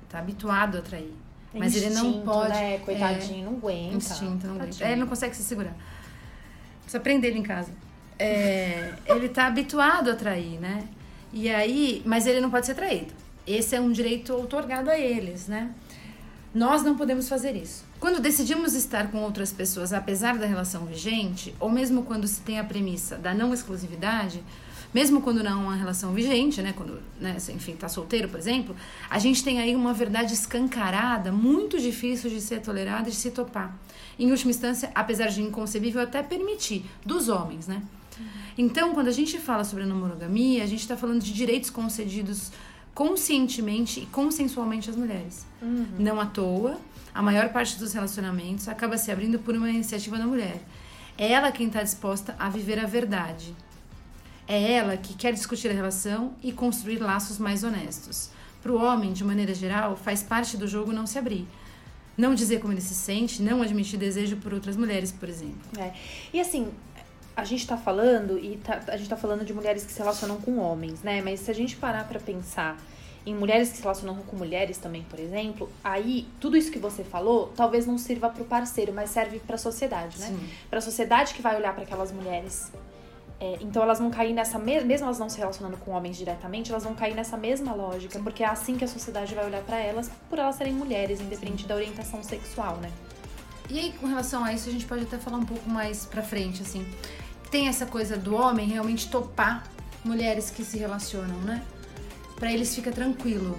[0.03, 1.12] está habituado a trair.
[1.51, 2.49] Mas ele não Instinto, pode.
[2.49, 2.77] Né?
[2.79, 3.95] Coitadinho, não É, aguenta.
[3.95, 4.84] instinto, não aguenta.
[4.84, 5.75] É, ele não consegue se segurar.
[6.86, 7.71] Precisa prender ele em casa.
[8.17, 10.88] é, ele tá habituado a trair, né?
[11.34, 13.13] E aí, mas ele não pode ser traído.
[13.45, 15.71] Esse é um direito otorgado a eles, né?
[16.54, 17.84] Nós não podemos fazer isso.
[18.00, 22.58] Quando decidimos estar com outras pessoas, apesar da relação vigente, ou mesmo quando se tem
[22.60, 24.41] a premissa da não exclusividade,
[24.93, 28.74] mesmo quando não é uma relação vigente, né, quando, né, enfim, tá solteiro, por exemplo,
[29.10, 33.32] a gente tem aí uma verdade escancarada, muito difícil de ser tolerada e de se
[33.32, 33.78] topar.
[34.17, 37.82] Em última instância, apesar de inconcebível até permitir, dos homens, né?
[38.58, 41.69] Então, quando a gente fala sobre a não monogamia, a gente está falando de direitos
[41.69, 42.51] concedidos
[42.93, 45.45] conscientemente e consensualmente às mulheres.
[45.62, 45.86] Uhum.
[45.99, 46.78] Não à toa,
[47.13, 50.62] a maior parte dos relacionamentos acaba se abrindo por uma iniciativa da mulher.
[51.17, 53.54] É ela quem está disposta a viver a verdade.
[54.47, 58.30] É ela que quer discutir a relação e construir laços mais honestos.
[58.62, 61.47] Para o homem, de maneira geral, faz parte do jogo não se abrir.
[62.17, 65.60] Não dizer como ele se sente, não admitir desejo por outras mulheres, por exemplo.
[65.78, 65.93] É.
[66.34, 66.71] E assim,
[67.36, 70.39] a gente tá falando, e tá, a gente tá falando de mulheres que se relacionam
[70.39, 71.21] com homens, né?
[71.21, 72.78] Mas se a gente parar para pensar
[73.25, 77.04] em mulheres que se relacionam com mulheres também, por exemplo, aí tudo isso que você
[77.04, 80.38] falou talvez não sirva pro parceiro, mas serve pra sociedade, né?
[80.69, 82.71] Pra sociedade que vai olhar para aquelas mulheres.
[83.39, 86.71] É, então elas vão cair nessa mesma, mesmo elas não se relacionando com homens diretamente,
[86.71, 89.78] elas vão cair nessa mesma lógica, porque é assim que a sociedade vai olhar para
[89.78, 91.67] elas, por elas serem mulheres, independente Sim.
[91.67, 92.89] da orientação sexual, né?
[93.69, 96.21] E aí, com relação a isso, a gente pode até falar um pouco mais pra
[96.21, 96.86] frente, assim
[97.56, 99.63] tem essa coisa do homem realmente topar
[100.04, 101.63] mulheres que se relacionam, né?
[102.36, 103.58] Para eles fica tranquilo.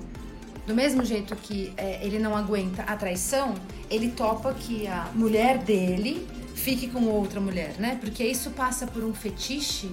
[0.66, 3.54] Do mesmo jeito que é, ele não aguenta a traição,
[3.88, 7.98] ele topa que a mulher dele fique com outra mulher, né?
[8.00, 9.90] Porque isso passa por um fetiche,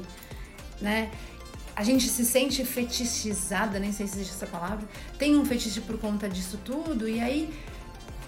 [0.81, 1.11] né?
[1.75, 4.87] A gente se sente fetichizada, nem sei se existe essa palavra.
[5.17, 7.53] Tem um fetiche por conta disso tudo, e aí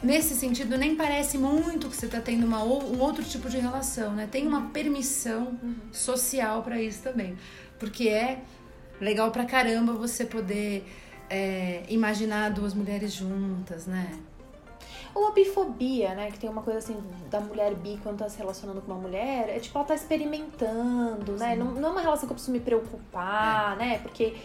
[0.04, 4.14] nesse sentido, nem parece muito que você está tendo uma, um outro tipo de relação,
[4.14, 4.28] né?
[4.30, 5.76] Tem uma permissão uhum.
[5.92, 7.36] social para isso também.
[7.80, 8.40] Porque é
[9.02, 10.86] legal pra caramba você poder
[11.30, 14.12] é, imaginar duas mulheres juntas, né?
[15.16, 16.30] Ou a bifobia, né?
[16.30, 17.02] Que tem uma coisa assim
[17.32, 19.48] da mulher bi quando tá se relacionando com uma mulher.
[19.48, 21.56] É tipo, ela tá experimentando, né?
[21.56, 23.76] Não, não, é uma relação que eu preciso me preocupar, é.
[23.78, 24.00] né?
[24.00, 24.36] Porque.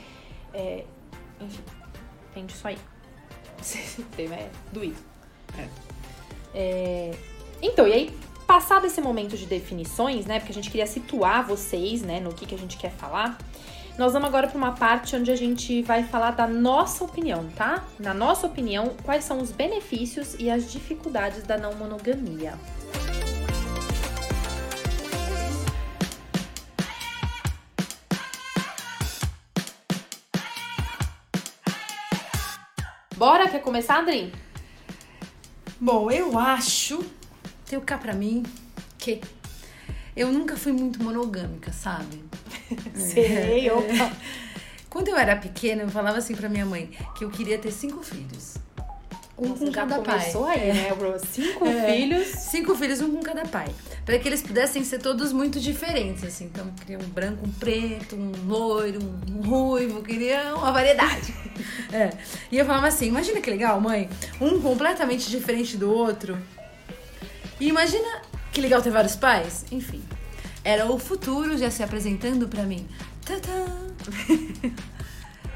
[0.54, 0.84] É,
[1.40, 1.62] enfim,
[2.30, 2.78] entende isso aí.
[3.60, 4.98] Esse tema é doído.
[5.58, 5.68] É.
[6.54, 7.10] É...
[7.60, 10.38] Então, e aí, passado esse momento de definições, né?
[10.38, 13.36] Porque a gente queria situar vocês, né, no que, que a gente quer falar.
[14.00, 17.84] Nós vamos agora para uma parte onde a gente vai falar da nossa opinião, tá?
[17.98, 22.54] Na nossa opinião, quais são os benefícios e as dificuldades da não monogamia.
[33.18, 33.50] Bora?
[33.50, 34.32] Quer começar, Andrin?
[35.78, 37.04] Bom, eu acho,
[37.66, 38.44] tenho cá pra mim,
[38.96, 39.20] que
[40.20, 42.22] eu nunca fui muito monogâmica, sabe?
[42.94, 44.12] Sei, é, opa.
[44.90, 48.02] Quando eu era pequena, eu falava assim pra minha mãe que eu queria ter cinco
[48.02, 48.56] filhos.
[49.38, 50.18] Um Nossa, com cada pai.
[50.18, 51.18] começou aí, né, bro?
[51.18, 51.94] Cinco é.
[51.94, 52.26] filhos.
[52.26, 53.68] Cinco filhos, um com cada pai.
[54.04, 56.44] Para que eles pudessem ser todos muito diferentes, assim.
[56.44, 61.34] Então, eu queria um branco, um preto, um loiro, um ruivo, queria uma variedade.
[61.90, 62.10] é.
[62.52, 64.10] E eu falava assim, imagina que legal, mãe.
[64.38, 66.36] Um completamente diferente do outro.
[67.58, 68.20] E imagina
[68.52, 69.64] que legal ter vários pais.
[69.70, 70.02] Enfim,
[70.64, 72.86] era o futuro já se apresentando para mim.
[73.24, 73.66] Tadã!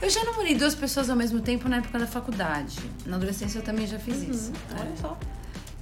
[0.02, 2.78] Eu já namorei duas pessoas ao mesmo tempo na época da faculdade.
[3.06, 4.52] Na adolescência eu também já fiz uhum, isso.
[4.72, 4.96] Olha é.
[5.00, 5.18] só.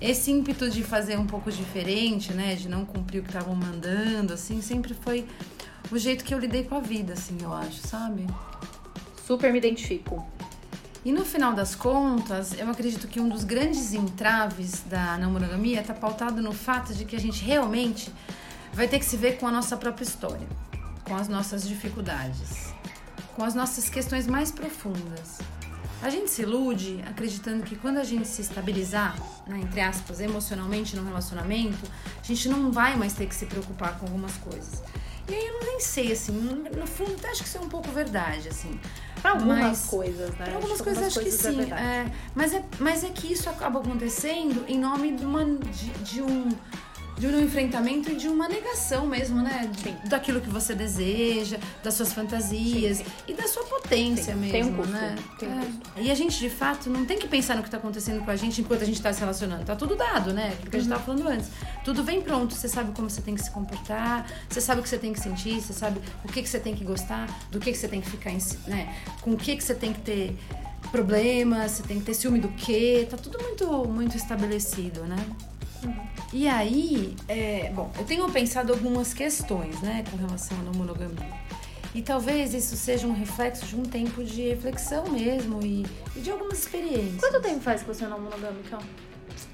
[0.01, 2.55] Esse ímpeto de fazer um pouco diferente, né?
[2.55, 5.27] De não cumprir o que estavam mandando, assim, sempre foi
[5.91, 8.27] o jeito que eu lidei com a vida, assim, eu acho, sabe?
[9.27, 10.25] Super me identifico.
[11.05, 15.81] E no final das contas, eu acredito que um dos grandes entraves da não monogamia
[15.81, 18.13] está pautado no fato de que a gente realmente
[18.73, 20.47] vai ter que se ver com a nossa própria história,
[21.05, 22.73] com as nossas dificuldades
[23.35, 25.39] com as nossas questões mais profundas.
[26.03, 30.97] A gente se ilude acreditando que quando a gente se estabilizar, né, entre aspas, emocionalmente
[30.97, 31.89] no relacionamento,
[32.21, 34.83] a gente não vai mais ter que se preocupar com algumas coisas.
[35.29, 37.89] E aí eu nem sei, assim, no fundo até acho que isso é um pouco
[37.93, 38.81] verdade, assim.
[39.21, 40.45] Pra algumas mas, coisas, né?
[40.45, 41.61] Pra algumas acho coisas acho que é sim.
[41.61, 45.91] É é, mas, é, mas é que isso acaba acontecendo em nome de, uma, de,
[45.91, 46.49] de um
[47.19, 49.71] de um enfrentamento e de uma negação mesmo, né?
[49.83, 49.97] Sim.
[50.09, 53.11] Daquilo que você deseja, das suas fantasias sim, sim.
[53.29, 55.17] e da sua potência mesmo, tem um custo, né?
[55.39, 55.65] Tem um é.
[55.65, 55.81] custo.
[55.97, 58.37] E a gente, de fato, não tem que pensar no que está acontecendo com a
[58.37, 59.65] gente enquanto a gente está se relacionando.
[59.65, 60.57] Tá tudo dado, né?
[60.61, 61.49] Porque a gente estava falando antes.
[61.85, 62.55] Tudo vem pronto.
[62.55, 65.21] Você sabe como você tem que se comportar, você sabe o que você tem que
[65.21, 68.01] sentir, você sabe o que, que você tem que gostar, do que, que você tem
[68.01, 68.95] que ficar, em, né?
[69.21, 70.37] Com o que, que você tem que ter
[70.91, 73.07] problemas, você tem que ter ciúme do quê.
[73.09, 75.25] Tá tudo muito, muito estabelecido, né?
[75.85, 76.07] Uhum.
[76.33, 81.43] E aí, é, bom, eu tenho pensado algumas questões, né, com relação à não monogamia.
[81.95, 85.85] E talvez isso seja um reflexo de um tempo de reflexão mesmo e,
[86.17, 87.21] e de algumas experiências.
[87.21, 88.79] Quanto tempo faz que você é não monogâmica?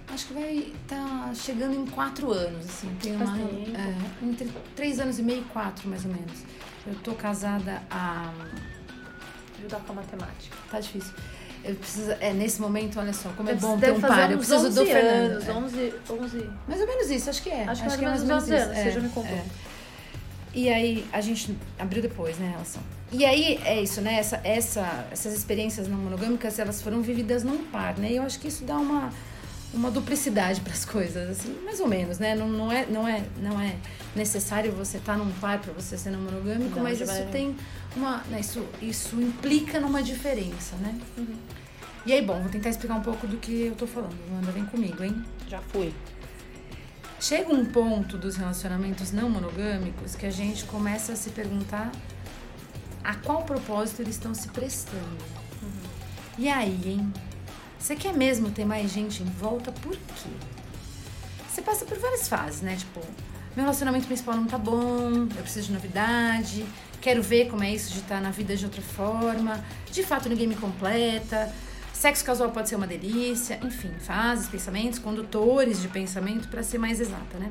[0.07, 2.97] Acho que vai estar tá chegando em quatro anos, assim.
[3.03, 6.45] Tem uma, é, entre três anos e meio e quatro, mais ou menos.
[6.87, 8.33] Eu tô casada há...
[9.59, 10.57] Ajudar com a matemática.
[10.71, 11.13] Tá difícil.
[11.69, 14.31] Eu preciso, é, nesse momento, olha só, como é bom ter um par.
[14.31, 15.33] Eu preciso do Fernando.
[15.33, 15.53] Anos, é.
[15.53, 16.51] 11, 11...
[16.67, 17.65] Mais ou menos isso, acho que é.
[17.65, 19.37] Acho, acho que é mais ou menos 11 anos, é, você já me contou.
[19.37, 19.45] É.
[20.55, 22.83] E aí, a gente abriu depois, né, a relação.
[23.13, 27.65] E aí, é isso, né, essa, essa, essas experiências não monogâmicas, elas foram vividas num
[27.65, 29.11] par, né, e eu acho que isso dá uma,
[29.75, 33.23] uma duplicidade para as coisas, assim, mais ou menos, né, não, não, é, não, é,
[33.43, 33.77] não é
[34.17, 37.55] necessário você estar tá num par para você ser não monogâmico, não, mas isso tem
[37.95, 40.99] uma, né, isso, isso implica numa diferença, né.
[41.17, 41.37] Uhum.
[42.09, 44.65] E aí, bom, vou tentar explicar um pouco do que eu tô falando, Amanda, vem
[44.65, 45.23] comigo, hein.
[45.47, 45.93] Já fui.
[47.21, 51.93] Chega um ponto dos relacionamentos não monogâmicos que a gente começa a se perguntar
[53.05, 55.23] a qual propósito eles estão se prestando.
[55.63, 55.91] Uhum.
[56.39, 57.13] E aí, hein?
[57.79, 59.71] Você quer mesmo ter mais gente em volta?
[59.71, 60.31] Por quê?
[61.47, 62.75] Você passa por várias fases, né?
[62.75, 63.01] Tipo,
[63.55, 66.65] meu relacionamento principal não tá bom, eu preciso de novidade,
[67.03, 70.47] quero ver como é isso de estar na vida de outra forma, de fato ninguém
[70.47, 71.53] me completa,
[71.99, 77.01] Sexo casual pode ser uma delícia, enfim, fases, pensamentos, condutores de pensamento, para ser mais
[77.01, 77.51] exata, né?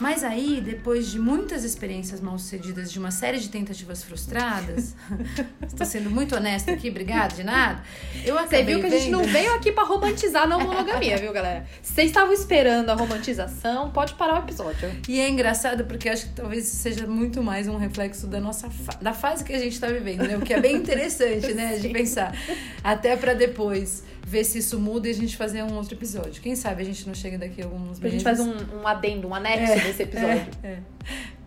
[0.00, 4.94] Mas aí, depois de muitas experiências mal sucedidas, de uma série de tentativas frustradas,
[5.66, 7.82] estou sendo muito honesta aqui, obrigada, de nada.
[8.24, 11.66] Eu Você viu que a gente não veio aqui para romantizar a monogamia, viu, galera?
[11.82, 14.90] Vocês estavam esperando a romantização, pode parar o episódio.
[15.08, 18.92] E é engraçado porque acho que talvez seja muito mais um reflexo da nossa fa
[19.00, 20.36] da fase que a gente está vivendo, né?
[20.36, 22.34] O que é bem interessante, né, de pensar.
[22.82, 26.40] Até para depois ver se isso muda e a gente fazer um outro episódio.
[26.40, 28.04] Quem sabe a gente não chega daqui a alguns meses.
[28.04, 30.46] A gente faz um, um adendo, um anexo é, desse episódio.
[30.62, 30.78] É, é.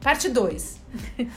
[0.01, 0.81] Parte 2.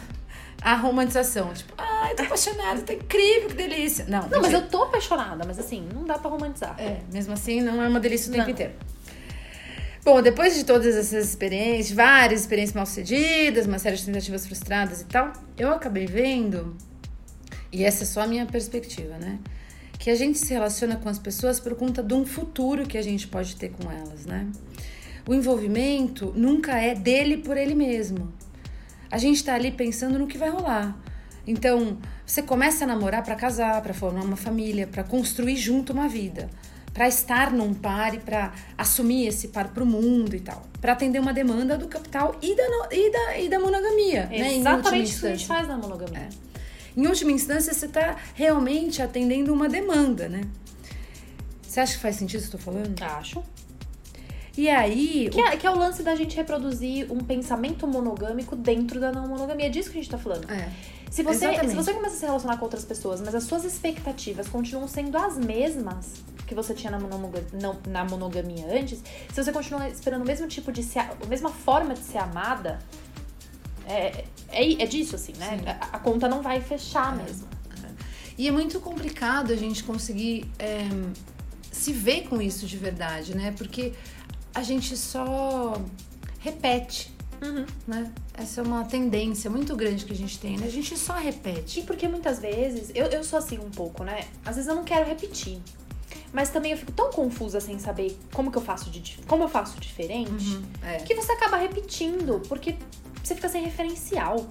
[0.60, 1.52] a romantização.
[1.54, 4.04] Tipo, ai, tô apaixonada, tá incrível, que delícia.
[4.08, 6.74] Não, não mas eu tô apaixonada, mas assim, não dá pra romantizar.
[6.78, 8.52] É, mesmo assim, não é uma delícia o tempo não.
[8.52, 8.72] inteiro.
[10.04, 15.02] Bom, depois de todas essas experiências, várias experiências mal sucedidas, uma série de tentativas frustradas
[15.02, 16.76] e tal, eu acabei vendo,
[17.70, 19.38] e essa é só a minha perspectiva, né?
[19.98, 23.02] Que a gente se relaciona com as pessoas por conta de um futuro que a
[23.02, 24.46] gente pode ter com elas, né?
[25.26, 28.32] O envolvimento nunca é dele por ele mesmo.
[29.10, 30.96] A gente está ali pensando no que vai rolar.
[31.46, 36.06] Então, você começa a namorar para casar, para formar uma família, para construir junto uma
[36.06, 36.48] vida,
[36.92, 40.92] para estar num par e para assumir esse par para o mundo e tal, para
[40.92, 44.28] atender uma demanda do capital e da, e da, e da monogamia.
[44.30, 46.18] É né, exatamente o que a gente faz na monogamia.
[46.18, 46.47] É.
[46.98, 50.40] Em última instância, você está realmente atendendo uma demanda, né?
[51.62, 53.00] Você acha que faz sentido o que eu estou falando?
[53.00, 53.40] Acho.
[54.56, 55.30] E aí.
[55.30, 55.40] Que.
[55.40, 59.66] É, que, é, o lance da gente reproduzir um pensamento monogâmico dentro da não monogamia.
[59.66, 60.50] É disso que a gente tá falando.
[60.50, 60.68] É.
[61.08, 64.48] Se você, se você começa a se relacionar com outras pessoas, mas as suas expectativas
[64.48, 69.88] continuam sendo as mesmas que você tinha na, monogamia, na monogamia antes, se você continua
[69.88, 72.80] esperando o mesmo tipo de ser, a mesma forma de ser amada,
[73.88, 75.60] é, é, é disso, assim, né?
[75.80, 77.22] A, a, conta não vai fechar é.
[77.22, 77.48] mesmo.
[78.36, 80.86] E é muito complicado a gente conseguir é,
[81.72, 83.52] se ver com isso de verdade, né?
[83.58, 83.92] Porque
[84.54, 85.82] a gente só
[86.38, 87.12] repete.
[87.42, 87.66] Uhum.
[87.86, 88.12] Né?
[88.34, 90.66] Essa é uma tendência muito grande que a gente tem, né?
[90.66, 91.80] A gente só repete.
[91.80, 94.24] E porque muitas vezes, eu, eu sou assim um pouco, né?
[94.44, 95.60] Às vezes eu não quero repetir.
[96.32, 99.48] Mas também eu fico tão confusa sem saber como que eu faço de como eu
[99.48, 100.98] faço diferente, uhum, é.
[100.98, 102.76] que você acaba repetindo, porque
[103.22, 104.46] você fica sem referencial.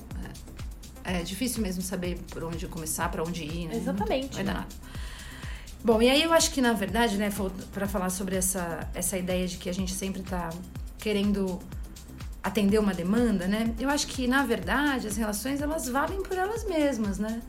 [1.04, 3.76] É, é difícil mesmo saber por onde começar, para onde ir, né?
[3.76, 4.30] Exatamente.
[4.30, 4.68] Não vai dar nada.
[5.84, 7.32] Bom, e aí eu acho que na verdade, né,
[7.74, 10.50] para falar sobre essa, essa ideia de que a gente sempre tá
[10.98, 11.60] querendo
[12.44, 13.74] atender uma demanda, né?
[13.80, 17.42] Eu acho que na verdade as relações elas valem por elas mesmas, né?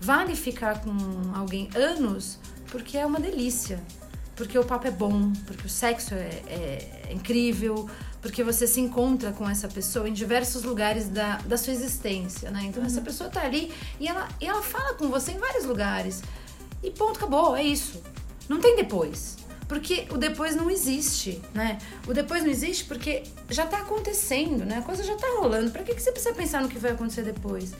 [0.00, 0.94] Vale ficar com
[1.34, 2.38] alguém anos
[2.70, 3.80] porque é uma delícia,
[4.34, 7.88] porque o papo é bom, porque o sexo é, é, é incrível,
[8.24, 12.62] porque você se encontra com essa pessoa em diversos lugares da, da sua existência, né?
[12.64, 12.86] Então uhum.
[12.86, 13.70] essa pessoa tá ali
[14.00, 16.22] e ela, e ela fala com você em vários lugares.
[16.82, 18.02] E ponto, acabou, é isso.
[18.48, 19.36] Não tem depois.
[19.68, 21.76] Porque o depois não existe, né?
[22.08, 24.78] O depois não existe porque já tá acontecendo, né?
[24.78, 25.70] A coisa já tá rolando.
[25.70, 27.74] Pra que, que você precisa pensar no que vai acontecer depois?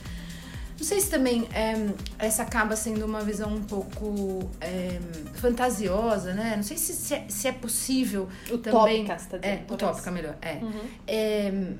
[0.77, 1.73] Não sei se também é,
[2.19, 4.99] essa acaba sendo uma visão um pouco é,
[5.35, 6.53] fantasiosa, né?
[6.57, 9.05] Não sei se, se, é, se é possível utópica, também.
[9.05, 10.35] Você tá dizendo, é, utópica melhor.
[10.41, 10.53] É.
[10.55, 10.81] Uhum.
[11.07, 11.73] é.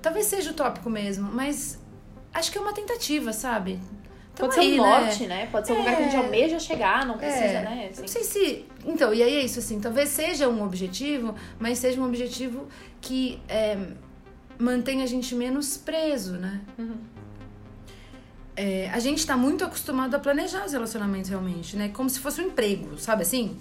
[0.00, 1.80] Talvez seja utópico mesmo, mas
[2.32, 3.80] acho que é uma tentativa, sabe?
[4.36, 5.48] Pode ser um norte, né?
[5.50, 6.18] Pode ser um lugar que a gente É.
[6.18, 7.88] almeja chegar, não precisa, É, né?
[7.90, 8.02] Assim.
[8.02, 8.64] Não sei se.
[8.84, 12.68] Então, e aí é isso, assim, talvez seja um objetivo, mas seja um objetivo
[13.00, 13.78] que é,
[14.58, 16.60] mantenha a gente menos preso, né?
[16.78, 16.96] Uhum.
[18.56, 21.90] É, a gente tá muito acostumado a planejar os relacionamentos realmente, né?
[21.92, 23.54] Como se fosse um emprego, sabe assim?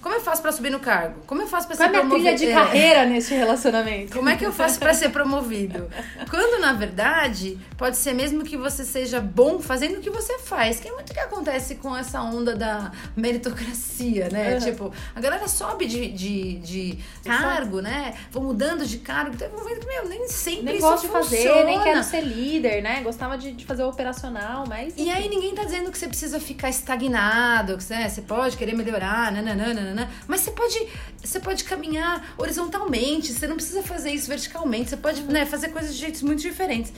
[0.00, 1.20] Como eu faço pra subir no cargo?
[1.26, 2.38] Como eu faço pra Qual é a ser minha trilha promovido?
[2.38, 2.54] de É.
[2.54, 4.12] carreira nesse relacionamento?
[4.16, 5.88] Como é que eu faço pra ser promovido?
[6.30, 10.80] Quando, na verdade, pode ser mesmo que você seja bom fazendo o que você faz,
[10.80, 14.54] que é muito o que acontece com essa onda da meritocracia, né?
[14.54, 14.60] Uhum.
[14.60, 18.14] Tipo, a galera sobe de, de, de cargo, né?
[18.30, 19.36] Vão mudando de cargo.
[19.36, 19.46] Que,
[19.86, 23.00] meu, nem sempre Nem isso gosto de fazer, nem quero ser líder, né?
[23.02, 23.92] Gostava de, de fazer o
[24.38, 24.94] operacional, mas.
[24.96, 28.74] E aí ninguém tá dizendo que você precisa ficar estagnado, que né, você pode querer
[28.74, 30.86] melhorar, nananana, mas você pode,
[31.22, 35.94] você pode caminhar horizontalmente, você não precisa fazer isso verticalmente, você pode né, fazer coisas
[35.94, 36.92] de jeitos muito diferentes.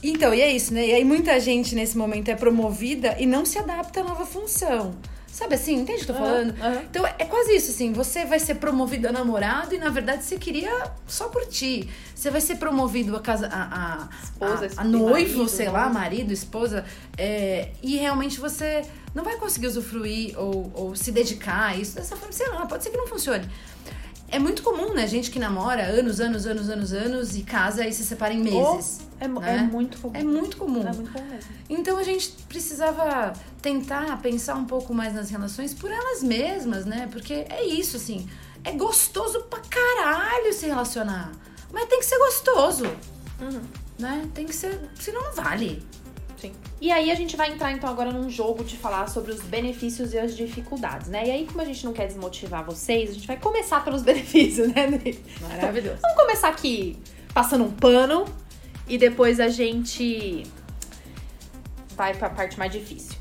[0.00, 0.86] Então, e é isso, né?
[0.86, 4.94] E aí muita gente nesse momento é promovida e não se adapta à nova função.
[5.38, 6.60] Sabe assim, entende o que eu tô falando?
[6.60, 6.82] aham.
[6.90, 10.36] Então é quase isso, assim, você vai ser promovido a namorado e na verdade você
[10.36, 11.88] queria só curtir.
[12.12, 13.46] Você vai ser promovido a casa.
[13.46, 15.92] A, a, Esposa, a, a marido, noivo, sei lá, né?
[15.92, 16.84] marido, esposa.
[17.16, 18.82] é, e realmente você
[19.14, 22.82] não vai conseguir usufruir ou, ou se dedicar a isso dessa forma, sei lá, pode
[22.82, 23.48] ser que não funcione.
[24.30, 25.06] É muito comum, né?
[25.06, 29.00] Gente que namora anos, anos, anos, anos, anos e casa e se separa em meses.
[29.18, 29.56] É, mu- né?
[29.56, 30.12] é muito comum.
[30.14, 30.86] É muito comum.
[30.86, 31.50] É muito comum mesmo.
[31.68, 37.08] Então a gente precisava tentar pensar um pouco mais nas relações por elas mesmas, né?
[37.10, 38.28] Porque é isso, assim.
[38.64, 41.32] É gostoso pra caralho se relacionar.
[41.72, 42.84] Mas tem que ser gostoso,
[43.40, 43.60] Uhum.
[43.98, 44.28] né?
[44.34, 44.78] Tem que ser.
[45.00, 45.82] Senão não vale.
[46.40, 46.52] Sim.
[46.80, 50.14] E aí a gente vai entrar então agora num jogo de falar sobre os benefícios
[50.14, 51.26] e as dificuldades, né?
[51.26, 54.68] E aí, como a gente não quer desmotivar vocês, a gente vai começar pelos benefícios,
[54.68, 54.86] né?
[55.40, 55.98] Maravilhoso.
[56.00, 56.96] Vamos começar aqui
[57.34, 58.24] passando um pano
[58.88, 60.44] e depois a gente
[61.96, 63.16] vai pra parte mais difícil.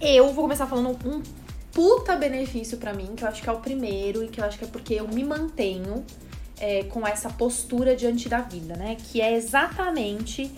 [0.00, 1.22] Eu vou começar falando um
[1.72, 4.58] puta benefício pra mim, que eu acho que é o primeiro e que eu acho
[4.58, 6.04] que é porque eu me mantenho
[6.58, 8.96] é, com essa postura diante da vida, né?
[8.96, 10.50] Que é exatamente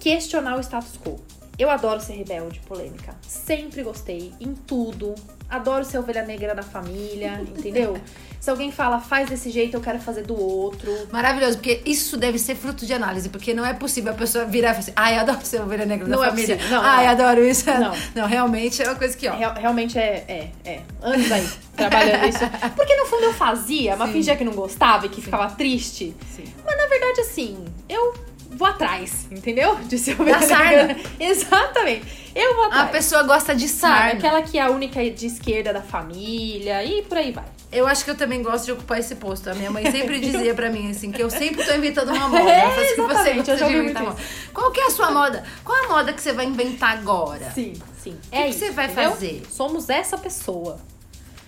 [0.00, 1.20] questionar o status quo.
[1.58, 3.16] Eu adoro ser rebelde, polêmica.
[3.20, 5.12] Sempre gostei, em tudo.
[5.50, 7.98] Adoro ser ovelha negra da família, entendeu?
[8.38, 10.88] Se alguém fala, faz desse jeito, eu quero fazer do outro.
[11.10, 14.68] Maravilhoso, porque isso deve ser fruto de análise, porque não é possível a pessoa virar
[14.68, 16.56] e falar assim, ai, eu adoro ser ovelha negra Não da é família.
[16.56, 17.10] possível, não, ai, não.
[17.12, 17.66] adoro isso.
[17.68, 17.92] Não.
[18.14, 19.34] não, realmente é uma coisa que, ó.
[19.36, 20.82] Real- realmente é, é, é.
[21.02, 22.38] Anos aí, trabalhando isso.
[22.76, 24.12] Porque no fundo eu fazia, mas Sim.
[24.14, 26.14] fingia que não gostava e que ficava triste.
[26.36, 26.44] Sim.
[26.64, 28.14] Mas na verdade, assim, eu
[28.50, 29.76] vou atrás, entendeu?
[29.76, 30.96] De ser ovelha Da sarna.
[31.18, 32.28] Exatamente.
[32.34, 32.90] Eu vou A atrás.
[32.90, 34.12] pessoa gosta de sarna.
[34.12, 37.44] aquela que é a única de esquerda da família e por aí vai.
[37.70, 39.50] Eu acho que eu também gosto de ocupar esse posto.
[39.50, 42.48] A minha mãe sempre dizia pra mim, assim, que eu sempre tô inventando uma moda.
[42.48, 44.16] É, fala assim, você exatamente, gosta eu de inventar moda.
[44.54, 45.44] Qual que é a sua moda?
[45.64, 47.50] Qual a moda que você vai inventar agora?
[47.50, 48.16] Sim, sim.
[48.30, 49.10] que é que isso, você vai entendeu?
[49.10, 49.42] fazer?
[49.50, 50.78] Somos essa pessoa.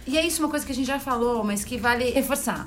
[0.06, 2.66] E é isso uma coisa que a gente já falou, mas que vale reforçar.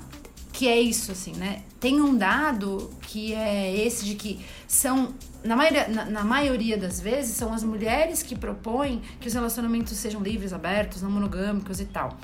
[0.53, 1.63] Que é isso, assim, né?
[1.79, 7.01] Tem um dado que é esse de que são, na maioria, na, na maioria das
[7.01, 11.85] vezes, são as mulheres que propõem que os relacionamentos sejam livres, abertos, não monogâmicos e
[11.85, 12.17] tal.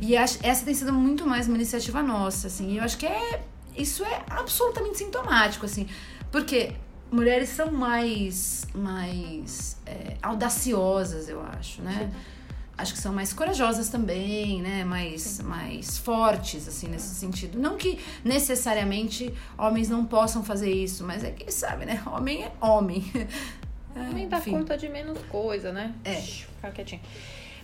[0.00, 2.72] E acho- essa tem sido muito mais uma iniciativa nossa, assim.
[2.72, 3.42] E eu acho que é,
[3.76, 5.86] isso é absolutamente sintomático, assim.
[6.30, 6.72] Porque
[7.10, 12.10] mulheres são mais, mais é, audaciosas, eu acho, né?
[12.76, 14.84] Acho que são mais corajosas também, né?
[14.84, 17.58] Mais, mais fortes, assim, nesse sentido.
[17.58, 22.02] Não que necessariamente homens não possam fazer isso, mas é que sabe, né?
[22.06, 23.04] Homem é homem.
[23.96, 24.50] É, Também dá enfim.
[24.50, 25.94] conta de menos coisa, né?
[26.04, 26.16] É.
[26.16, 27.00] Ficar quietinho.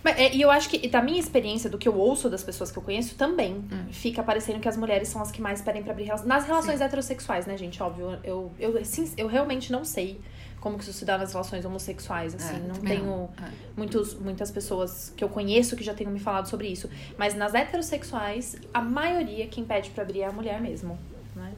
[0.01, 2.71] Mas, é, e eu acho que, da minha experiência, do que eu ouço das pessoas
[2.71, 3.87] que eu conheço, também Hum.
[3.91, 6.29] fica parecendo que as mulheres são as que mais pedem pra abrir relações.
[6.29, 7.83] Nas relações heterossexuais, né, gente?
[7.83, 10.21] Óbvio, eu, eu, assim, eu realmente não sei
[10.61, 12.55] como que isso se dá nas relações homossexuais, assim.
[12.55, 13.29] É, não tenho.
[13.41, 13.49] É.
[13.75, 16.87] muitos, muitas pessoas que eu conheço que já tenham me falado sobre isso.
[17.17, 20.97] Mas nas heterossexuais, a maioria quem pede pra abrir é a mulher mesmo,
[21.35, 21.51] né?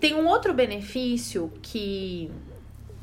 [0.00, 2.30] Tem um outro benefício que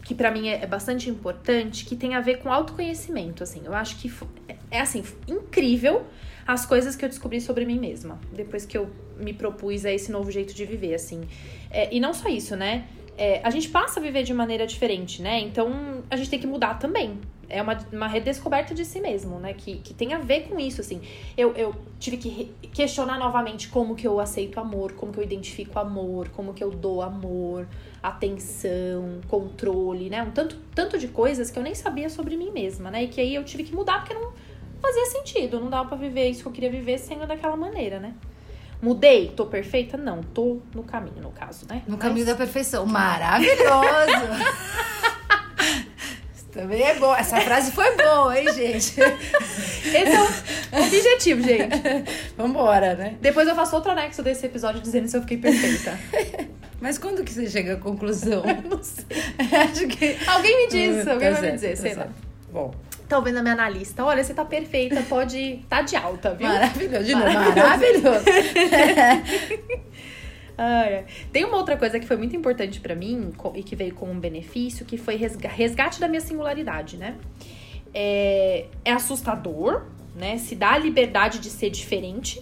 [0.06, 3.64] que para mim é, é bastante importante, que tem a ver com autoconhecimento, assim.
[3.66, 4.12] Eu acho que
[4.48, 6.06] é, é assim, incrível
[6.48, 8.88] as coisas que eu descobri sobre mim mesma, depois que eu
[9.18, 11.28] me propus a esse novo jeito de viver, assim.
[11.72, 12.88] É, e não só isso, né?
[13.18, 15.40] É, a gente passa a viver de maneira diferente, né?
[15.40, 17.20] Então a gente tem que mudar também.
[17.48, 19.54] É uma, uma redescoberta de si mesmo, né?
[19.54, 21.02] Que, que tem a ver com isso, assim.
[21.38, 25.80] Eu, eu tive que questionar novamente como que eu aceito amor, como que eu identifico
[25.80, 27.68] amor, como que eu dou amor,
[28.02, 30.24] atenção, controle, né?
[30.24, 33.04] Um tanto, tanto de coisas que eu nem sabia sobre mim mesma, né?
[33.04, 34.34] E que aí eu tive que mudar porque não
[34.82, 35.60] fazia sentido.
[35.60, 38.14] Não dava pra viver isso que eu queria viver sendo daquela maneira, né?
[38.86, 39.34] Mudei?
[39.36, 39.98] Tô perfeita?
[39.98, 41.82] Não, tô no caminho, no caso, né?
[41.88, 42.86] No Mas- caminho da perfeição.
[42.86, 43.58] Maravilhoso!
[46.54, 47.14] Também é bom.
[47.16, 48.94] Essa frase foi boa, hein, gente?
[49.02, 51.76] Esse é o objetivo, gente.
[52.38, 53.16] Vambora, né?
[53.20, 55.98] Depois eu faço outro anexo desse episódio dizendo se eu fiquei perfeita.
[56.80, 58.44] Mas quando que você chega à conclusão?
[58.70, 59.06] Não sei.
[59.52, 60.16] Acho que.
[60.28, 62.04] Alguém me diz, Tá alguém vai me certo, dizer, sei lá.
[62.04, 62.14] certo.
[62.54, 62.72] Bom,
[63.08, 64.04] Tá vendo a minha analista?
[64.04, 65.60] Olha, você tá perfeita, pode.
[65.70, 66.48] tá de alta, viu?
[66.48, 67.04] maravilhoso.
[67.04, 68.26] De novo, maravilhoso.
[71.32, 74.20] Tem uma outra coisa que foi muito importante pra mim e que veio como um
[74.20, 77.16] benefício, que foi resga- resgate da minha singularidade, né?
[77.94, 79.86] É, é assustador,
[80.16, 80.38] né?
[80.38, 82.42] Se dá a liberdade de ser diferente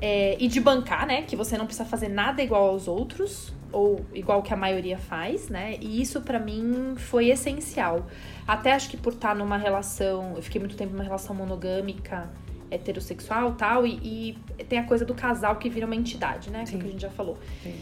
[0.00, 1.22] é, e de bancar, né?
[1.22, 5.48] Que você não precisa fazer nada igual aos outros ou igual que a maioria faz,
[5.48, 5.76] né?
[5.80, 8.06] E isso pra mim foi essencial.
[8.46, 12.28] Até acho que por estar numa relação, eu fiquei muito tempo numa relação monogâmica,
[12.70, 16.64] heterossexual tal, e, e tem a coisa do casal que vira uma entidade, né?
[16.66, 17.38] Que é que a gente já falou.
[17.62, 17.74] Sim.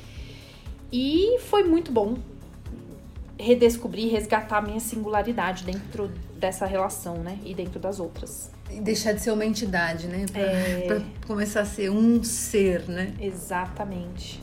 [0.93, 2.17] E foi muito bom
[3.39, 7.39] redescobrir, resgatar a minha singularidade dentro dessa relação, né?
[7.45, 8.51] E dentro das outras.
[8.71, 10.27] E deixar de ser uma entidade, né?
[10.31, 10.81] Pra, É.
[10.87, 13.15] pra começar a ser um ser, né?
[13.21, 14.43] Exatamente.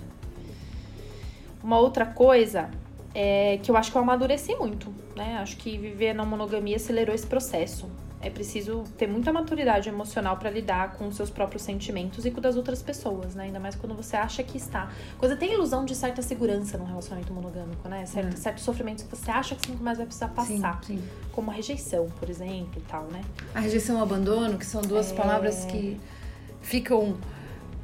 [1.65, 2.69] Uma outra coisa
[3.15, 5.39] é que eu acho que eu amadureci muito, né?
[5.41, 7.89] Acho que viver na monogamia acelerou esse processo.
[8.21, 12.37] É preciso ter muita maturidade emocional pra lidar com os seus próprios sentimentos e com
[12.37, 13.45] o das outras pessoas, né?
[13.45, 14.91] Ainda mais quando você acha que está.
[15.17, 18.05] Coisa tem ilusão de certa segurança num relacionamento monogâmico, né?
[18.05, 20.79] Certo, Certos sofrimentos que você acha que você nunca mais vai precisar passar.
[20.83, 21.03] Sim, sim.
[21.31, 23.23] Como a rejeição, por exemplo, e tal, né?
[23.55, 25.15] A rejeição e o abandono, que são duas É.
[25.15, 25.99] palavras que
[26.61, 27.15] ficam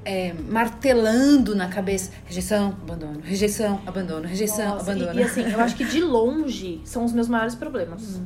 [0.03, 2.11] é, martelando na cabeça.
[2.25, 5.13] Rejeição, abandono, rejeição, abandono, rejeição, Nossa, abandono.
[5.19, 8.19] E, e assim, eu acho que de longe são os meus maiores problemas.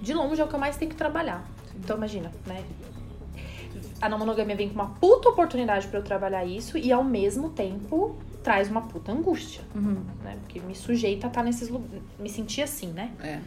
[0.00, 1.46] De longe é o que eu mais tenho que trabalhar.
[1.78, 2.62] Então imagina, né?
[4.00, 7.50] A não monogamia vem com uma puta oportunidade pra eu trabalhar isso e ao mesmo
[7.50, 10.38] tempo traz uma puta angústia, Uhum, né?
[10.40, 13.10] Porque me sujeita a estar nesses lugares, me sentir assim, né?
[13.22, 13.38] é.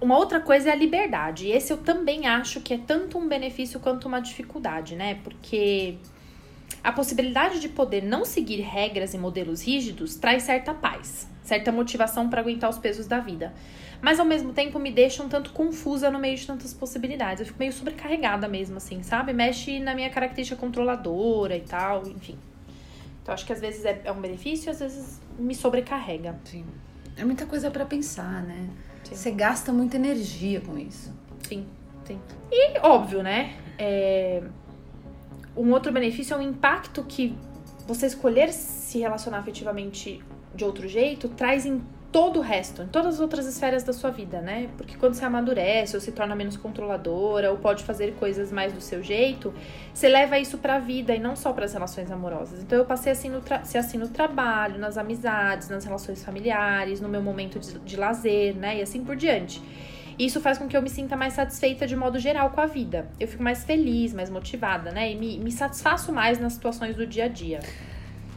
[0.00, 1.46] Uma outra coisa é a liberdade.
[1.46, 5.18] E esse eu também acho que é tanto um benefício quanto uma dificuldade, né?
[5.22, 5.96] Porque
[6.82, 12.28] a possibilidade de poder não seguir regras e modelos rígidos traz certa paz, certa motivação
[12.28, 13.52] para aguentar os pesos da vida.
[14.00, 17.40] Mas ao mesmo tempo me deixa um tanto confusa no meio de tantas possibilidades.
[17.40, 19.32] Eu fico meio sobrecarregada mesmo, assim, sabe?
[19.32, 22.36] Mexe na minha característica controladora e tal, enfim.
[23.22, 26.38] Então acho que às vezes é é um benefício, às vezes me sobrecarrega.
[26.44, 26.66] Sim.
[27.16, 28.68] É muita coisa pra pensar, né?
[29.04, 29.14] Sim.
[29.14, 31.12] Você gasta muita energia com isso.
[31.48, 31.66] Sim,
[32.04, 32.20] sim.
[32.50, 33.54] E óbvio, né?
[33.78, 34.42] É,
[35.56, 37.36] Um outro benefício é o impacto que
[37.86, 40.22] você escolher se relacionar afetivamente
[40.54, 41.82] de outro jeito traz em
[42.14, 44.68] todo o resto, em todas as outras esferas da sua vida, né?
[44.76, 48.80] Porque quando você amadurece ou se torna menos controladora ou pode fazer coisas mais do
[48.80, 49.52] seu jeito,
[49.92, 52.62] você leva isso pra vida e não só para as relações amorosas.
[52.62, 57.08] Então eu passei assim no ser assim no trabalho, nas amizades, nas relações familiares, no
[57.08, 58.78] meu momento de, de lazer, né?
[58.78, 59.60] E assim por diante.
[60.18, 63.08] Isso faz com que eu me sinta mais satisfeita de modo geral com a vida.
[63.18, 65.12] Eu fico mais feliz, mais motivada, né?
[65.12, 67.60] E me, me satisfaço mais nas situações do dia a dia.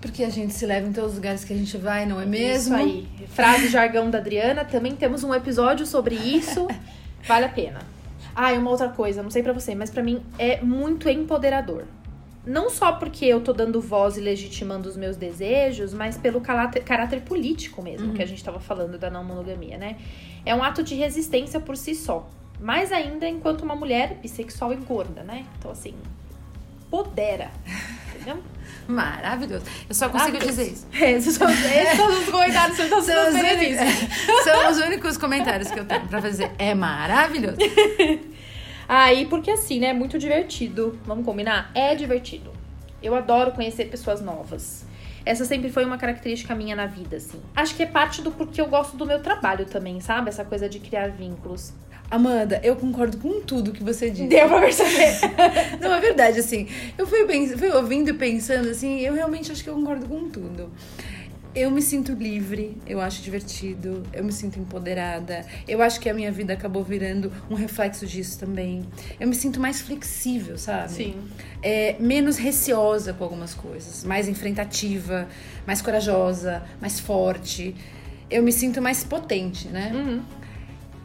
[0.02, 2.26] Porque a gente se leva em todos os lugares que a gente vai, não é
[2.26, 2.76] mesmo?
[2.78, 3.08] Isso aí.
[3.28, 4.64] Frase jargão da Adriana.
[4.64, 6.68] Também temos um episódio sobre isso.
[7.28, 7.80] Vale a pena.
[8.36, 11.86] Ah, e uma outra coisa, não sei pra você, mas pra mim é muito empoderador.
[12.48, 16.82] Não só porque eu tô dando voz e legitimando os meus desejos, mas pelo caráter,
[16.82, 19.98] caráter político mesmo, que a gente tava falando da não monogamia, né?
[20.46, 22.30] É um ato de resistência por si só.
[22.58, 25.46] Mais ainda enquanto uma mulher bissexual e gorda, né?
[25.60, 25.94] Então, assim,
[26.90, 27.52] podera.
[28.16, 28.42] Entendeu?
[28.88, 29.66] Maravilhoso.
[29.90, 30.88] Eu só consigo dizer isso.
[30.96, 33.78] Esses são, esses são os comentários que São os, sendo únicos,
[34.46, 36.50] são os únicos comentários que eu tenho pra fazer.
[36.58, 37.58] É maravilhoso.
[38.88, 39.88] Aí, porque assim, né?
[39.88, 40.98] É muito divertido.
[41.06, 41.72] Vamos combinar?
[41.76, 42.52] É divertido.
[43.02, 44.86] Eu adoro conhecer pessoas novas.
[45.26, 47.40] Essa sempre foi uma característica minha na vida, assim.
[47.56, 50.30] Acho que é parte do porque eu gosto do meu trabalho também, sabe?
[50.30, 51.74] Essa coisa de criar vínculos.
[52.10, 54.28] Amanda, eu concordo com tudo que você disse.
[54.30, 55.12] Deu pra perceber.
[55.82, 56.66] Não, é verdade, assim.
[56.98, 60.30] Eu fui, pens- fui ouvindo e pensando, assim, eu realmente acho que eu concordo com
[60.30, 60.72] tudo.
[61.58, 65.44] Eu me sinto livre, eu acho divertido, eu me sinto empoderada.
[65.68, 68.86] Eu acho que a minha vida acabou virando um reflexo disso também.
[69.20, 70.92] Eu me sinto mais flexível, sabe?
[70.92, 71.16] Sim.
[71.64, 75.28] É, menos receosa com algumas coisas, mais enfrentativa,
[75.66, 77.74] mais corajosa, mais forte.
[78.30, 79.92] Eu me sinto mais potente, né?
[79.96, 80.22] Uhum.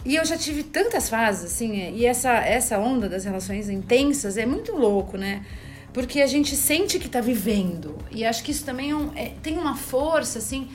[0.05, 4.45] E eu já tive tantas fases, assim, e essa, essa onda das relações intensas é
[4.45, 5.47] muito louco, né?
[5.93, 7.97] Porque a gente sente que tá vivendo.
[8.11, 10.69] E acho que isso também é um- é- tem uma força, assim,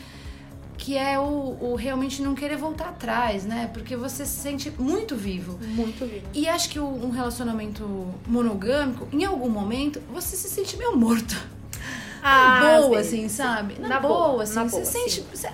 [0.78, 3.70] que é o, o realmente não querer voltar atrás, né?
[3.74, 5.58] Porque você se sente muito vivo.
[5.70, 6.26] Muito vivo.
[6.34, 11.36] E acho que o- um relacionamento monogâmico, em algum momento, você se sente meio morto.
[12.22, 13.80] Ah, boa, às vezes, assim, sabe?
[13.80, 14.56] Na, Na boa, boa, assim.
[14.56, 15.12] na você boa, sente.
[15.12, 15.26] sim.
[15.34, 15.50] você-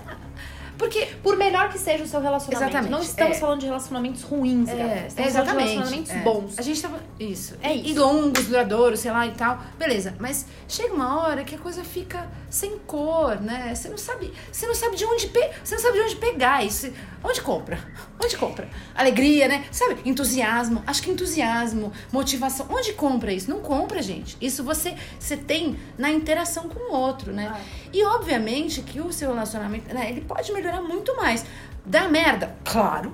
[0.78, 1.06] Porque.
[1.22, 2.70] Por melhor que seja o seu relacionamento.
[2.70, 3.40] Exatamente, Não estamos é.
[3.40, 5.00] falando de relacionamentos ruins, É, galera.
[5.00, 5.72] é, Estamos falando de exatamente.
[5.72, 6.18] relacionamentos é.
[6.20, 6.58] bons.
[6.58, 7.00] A gente tava.
[7.18, 7.54] Isso.
[7.62, 8.00] É E isso.
[8.00, 9.58] longos, duradouros, sei lá e tal.
[9.78, 10.14] Beleza.
[10.18, 13.74] Mas chega uma hora que a coisa fica sem cor, né?
[13.74, 14.32] Você não sabe.
[14.50, 15.50] Você não sabe de onde pe...
[15.62, 16.90] Você não sabe de onde pegar isso.
[17.22, 17.78] Onde compra?
[18.22, 18.68] Onde compra?
[18.94, 19.64] Alegria, né?
[19.70, 19.96] Sabe?
[20.04, 20.82] Entusiasmo.
[20.86, 22.66] Acho que entusiasmo, motivação.
[22.70, 23.48] Onde compra isso?
[23.50, 24.36] Não compra, gente.
[24.40, 27.50] Isso você, você tem na interação com o outro, né?
[27.54, 27.60] Ah.
[27.94, 31.46] E obviamente que o seu relacionamento, né, ele pode melhorar muito mais.
[31.86, 32.56] Dá merda?
[32.64, 33.12] Claro.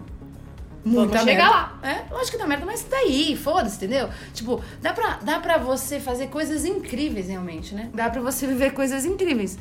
[0.83, 1.51] Muita Vamos chegar merda.
[1.51, 1.79] lá.
[1.83, 4.09] É, lógico que dá merda, mas daí, foda-se, entendeu?
[4.33, 7.91] Tipo, dá pra, dá pra você fazer coisas incríveis realmente, né?
[7.93, 9.59] Dá pra você viver coisas incríveis.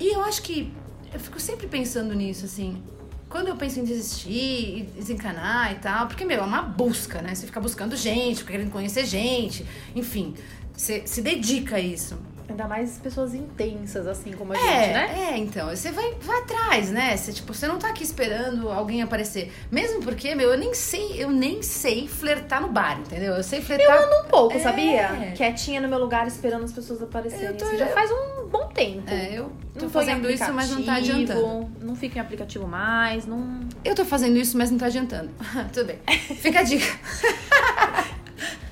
[0.00, 0.74] E eu acho que
[1.12, 2.82] eu fico sempre pensando nisso, assim.
[3.28, 7.36] Quando eu penso em desistir desencanar e tal, porque, meu, é uma busca, né?
[7.36, 9.64] Você fica buscando gente, querendo conhecer gente,
[9.94, 10.34] enfim,
[10.76, 12.18] você se dedica a isso.
[12.46, 15.28] Ainda mais pessoas intensas, assim como a gente, É, né?
[15.32, 17.16] é, então, você vai, vai atrás, né?
[17.16, 19.50] Você, tipo, você não tá aqui esperando alguém aparecer.
[19.72, 23.32] Mesmo porque, meu, eu nem sei, eu nem sei flertar no bar, entendeu?
[23.34, 23.86] Eu sei flertar.
[23.96, 24.60] Eu ando um pouco, É.
[24.60, 25.32] sabia?
[25.34, 27.46] Quietinha no meu lugar esperando as pessoas aparecerem.
[27.46, 29.10] Eu tô- assim, já faz um bom tempo.
[29.10, 31.70] É, eu tô fazendo isso, mas não tá adiantando.
[31.80, 33.60] Não fica em aplicativo mais, não.
[33.82, 35.30] Eu tô fazendo isso, mas não tá adiantando.
[35.72, 35.98] Tudo bem.
[36.36, 36.84] Fica a dica.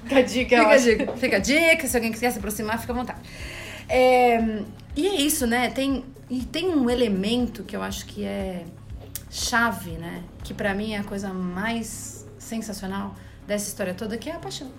[0.04, 1.12] Fica a dica, Fica a dica.
[1.16, 1.86] Fica a dica.
[1.88, 3.20] Se alguém quiser se aproximar, fica à vontade.
[3.94, 4.38] É,
[4.96, 5.68] e é isso, né?
[5.68, 8.64] Tem, e tem um elemento que eu acho que é
[9.30, 10.24] chave, né?
[10.42, 13.14] Que pra mim é a coisa mais sensacional
[13.46, 14.72] dessa história toda, que é a paixão.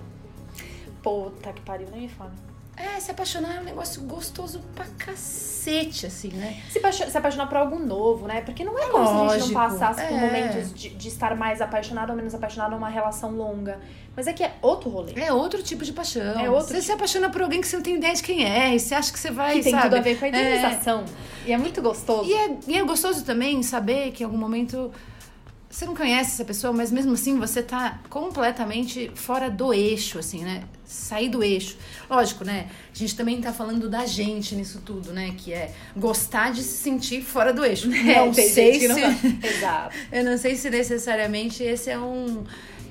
[1.04, 2.34] Puta que pariu, nem me fala.
[2.76, 6.60] É, se apaixonar é um negócio gostoso pra cacete, assim, né?
[6.72, 8.42] Se, apaixo- se apaixonar por algo novo, né?
[8.42, 10.20] Porque não é como se a gente Lógico, não passasse por é.
[10.20, 13.80] momentos de, de estar mais apaixonado ou menos apaixonado numa relação longa.
[14.16, 15.14] Mas é que é outro rolê.
[15.16, 16.22] É outro tipo de paixão.
[16.40, 18.76] É outro você se apaixona por alguém que você não tem ideia de quem é,
[18.76, 19.84] e você acha que você vai, Que tem sabe?
[19.84, 20.32] tudo a ver com a É.
[20.32, 21.06] idealização.
[21.46, 22.28] E é muito gostoso.
[22.30, 24.92] E é, e é gostoso também saber que em algum momento
[25.70, 30.44] você não conhece essa pessoa, mas mesmo assim você tá completamente fora do eixo, assim,
[30.44, 30.64] né?
[30.86, 31.78] Sair do eixo.
[32.10, 32.70] Lógico, né?
[32.94, 35.34] A gente também tá falando da gente nisso tudo, né?
[35.38, 37.90] Que é gostar de se sentir fora do eixo.
[37.94, 39.02] É, não tem sei que não se.
[39.02, 39.48] tá.
[39.48, 39.96] Exato.
[40.12, 42.44] Eu não sei se necessariamente esse é um.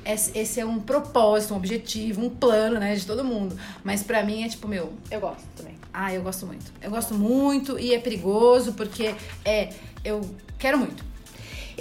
[0.05, 3.57] Esse é um propósito, um objetivo, um plano, né, de todo mundo.
[3.85, 5.77] Mas pra mim é tipo, meu, Eu gosto também.
[5.93, 6.73] ah, eu gosto muito.
[6.83, 9.15] Eu gosto muito e é perigoso porque
[9.45, 9.69] é.
[10.05, 10.21] Eu
[10.59, 11.05] quero muito.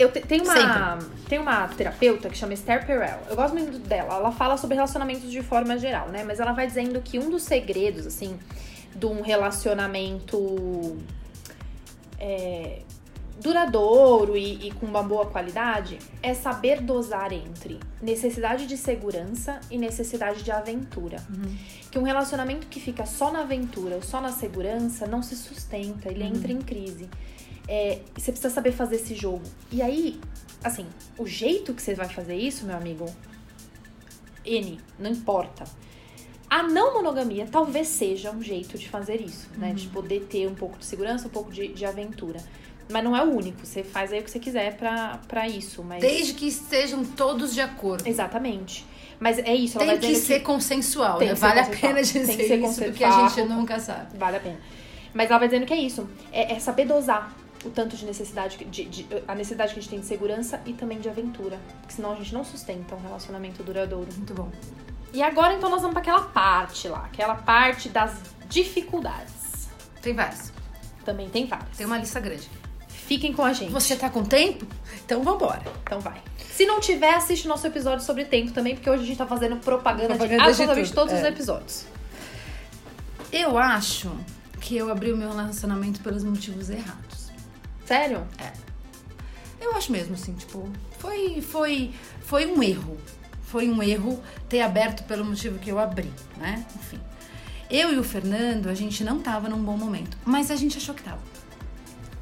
[0.02, 0.54] Eu te- tem uma
[1.30, 3.20] tem uma terapeuta que chama Esther Perel.
[3.30, 4.16] Eu gosto muito dela.
[4.16, 6.24] Ela fala sobre relacionamentos de forma geral, né?
[6.24, 8.38] Mas ela vai dizendo que um dos segredos, assim,
[8.95, 10.97] de um relacionamento
[12.20, 12.82] é,
[13.39, 19.78] duradouro e, e com uma boa qualidade é saber dosar entre necessidade de segurança e
[19.78, 21.18] necessidade de aventura.
[21.89, 26.10] Que um relacionamento que fica só na aventura ou só na segurança não se sustenta,
[26.10, 27.10] ele entra em crise.
[27.68, 29.43] É, você precisa saber fazer esse jogo.
[29.72, 30.20] E aí,
[30.64, 30.86] assim,
[31.18, 33.05] o jeito que você vai fazer isso, meu amigo,
[34.45, 35.64] N, não importa.
[36.49, 39.74] A não monogamia talvez seja um jeito de fazer isso, né?
[39.74, 42.39] De poder ter um pouco de segurança, um pouco de, de aventura.
[42.91, 43.66] Mas não é o único.
[43.66, 45.82] Você faz aí o que você quiser pra, pra isso.
[45.82, 46.01] Mas...
[46.01, 48.05] Desde que estejam todos de acordo.
[48.05, 48.86] Exatamente.
[49.18, 49.80] Mas é isso.
[49.82, 51.36] Ela Tem que ser consensual, Tem né?
[51.36, 51.93] que Vale a consensual.
[51.93, 53.57] pena Tem que dizer ser isso, porque a gente consensual.
[53.57, 54.18] nunca sabe.
[54.18, 54.59] Vale a pena.
[55.14, 56.09] Mas ela vai dizendo que é isso.
[56.34, 57.34] É, é saber dosar
[57.64, 60.59] o tanto de necessidade, que- de, de- a necessidade que a gente tem de segurança
[60.66, 61.59] e também de aventura.
[61.82, 64.07] Porque senão a gente não sustenta um relacionamento duradouro.
[64.16, 64.49] Muito bom.
[65.14, 68.14] E agora então nós vamos para aquela parte lá, aquela parte das
[68.49, 69.68] dificuldades.
[70.01, 70.51] Tem vários.
[71.05, 71.78] Também tem várias.
[71.78, 72.49] Tem uma lista grande.
[72.88, 73.72] Fiquem com a gente.
[73.72, 74.66] Você tá com tempo?
[75.03, 75.62] Então vambora.
[75.84, 76.22] Então vai.
[76.53, 79.57] Se não tiver, assiste nosso episódio sobre tempo também, porque hoje a gente tá fazendo
[79.57, 81.18] propaganda, Propaganda de de absolutamente tudo, todos é.
[81.18, 81.86] os episódios.
[83.32, 84.12] Eu acho
[84.59, 87.20] que eu abri o meu relacionamento pelos motivos errados.
[87.91, 88.25] Sério?
[89.59, 92.97] Eu acho mesmo, assim, tipo, foi, foi, foi um erro.
[93.43, 96.65] Foi um erro ter aberto pelo motivo que eu abri, né?
[96.73, 96.97] Enfim.
[97.69, 100.95] Eu e o Fernando, a gente não tava num bom momento, mas a gente achou
[100.95, 101.19] que tava.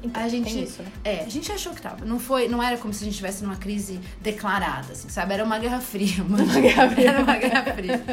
[0.02, 0.90] Então, A gente, isso, né?
[1.04, 2.04] É, a gente achou que tava.
[2.04, 5.34] Não, foi, não era como se a gente estivesse numa crise declarada, assim, sabe?
[5.34, 6.24] Era uma guerra fria.
[6.24, 7.10] Uma, guerra fria.
[7.10, 8.04] Era uma guerra fria.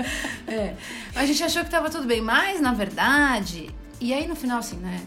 [0.47, 0.75] É.
[1.15, 3.73] A gente achou que tava tudo bem, mas na verdade.
[3.99, 5.01] E aí no final, assim, né?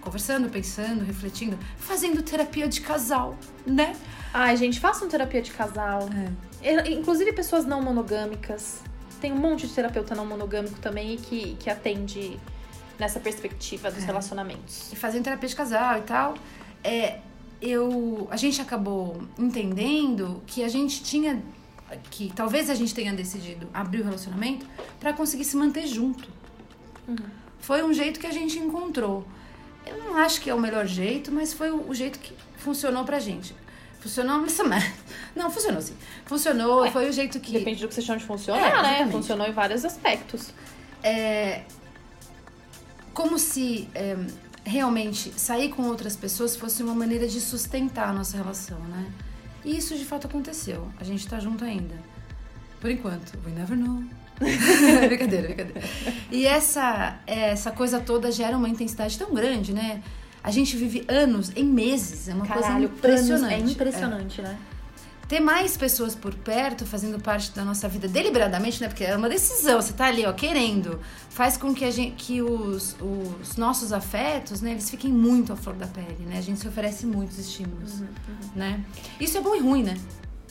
[0.00, 3.36] Conversando, pensando, refletindo, fazendo terapia de casal,
[3.66, 3.94] né?
[4.32, 6.08] Ai, gente, façam terapia de casal.
[6.62, 8.82] E- Inclusive pessoas não monogâmicas.
[9.20, 12.38] Tem um monte de terapeuta não monogâmico também que, que atende
[12.98, 14.92] nessa perspectiva dos relacionamentos.
[14.92, 16.34] e fazendo terapia de casal e tal,
[16.82, 17.18] é,
[17.60, 21.42] eu, a gente acabou entendendo que a gente tinha,
[22.10, 24.66] que talvez a gente tenha decidido abrir o relacionamento
[25.00, 26.28] pra conseguir se manter junto.
[27.60, 29.26] Foi um jeito que a gente encontrou.
[29.88, 33.04] Eu não acho que é o melhor jeito, mas foi o, o jeito que funcionou
[33.04, 33.54] pra gente.
[34.00, 34.92] Funcionou, mas
[35.34, 35.96] não, funcionou sim.
[36.24, 37.52] Funcionou, Ué, foi o jeito que.
[37.52, 39.12] Depende do que você chama de funcionar, é, né?
[39.12, 40.50] Funcionou em vários aspectos.
[41.02, 41.62] É,
[43.12, 44.16] como se é,
[44.64, 49.10] realmente sair com outras pessoas fosse uma maneira de sustentar a nossa relação, né?
[49.64, 50.88] E isso de fato aconteceu.
[51.00, 51.96] A gente tá junto ainda.
[52.80, 53.36] Por enquanto.
[53.44, 54.04] We never know.
[55.06, 55.82] brincadeira, brincadeira.
[56.30, 60.02] E essa, essa coisa toda gera uma intensidade tão grande, né?
[60.42, 62.28] A gente vive anos em meses.
[62.28, 63.54] É uma Caralho, coisa impressionante.
[63.54, 64.44] é impressionante, é.
[64.44, 64.58] né?
[65.28, 68.88] ter mais pessoas por perto fazendo parte da nossa vida deliberadamente, né?
[68.88, 72.40] Porque é uma decisão, você tá ali, ó, querendo, faz com que a gente que
[72.40, 76.38] os, os nossos afetos, né, eles fiquem muito à flor da pele, né?
[76.38, 78.50] A gente se oferece muitos estímulos, uhum, uhum.
[78.56, 78.80] né?
[79.20, 79.98] Isso é bom e ruim, né?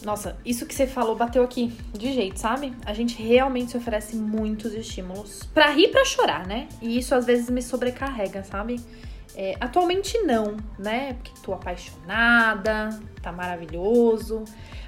[0.03, 2.73] Nossa, isso que você falou bateu aqui de jeito, sabe?
[2.85, 6.67] A gente realmente se oferece muitos estímulos para rir, para chorar, né?
[6.81, 8.79] E isso às vezes me sobrecarrega, sabe?
[9.35, 11.13] É, atualmente não, né?
[11.13, 12.89] Porque tô apaixonada,
[13.21, 14.43] tá maravilhoso.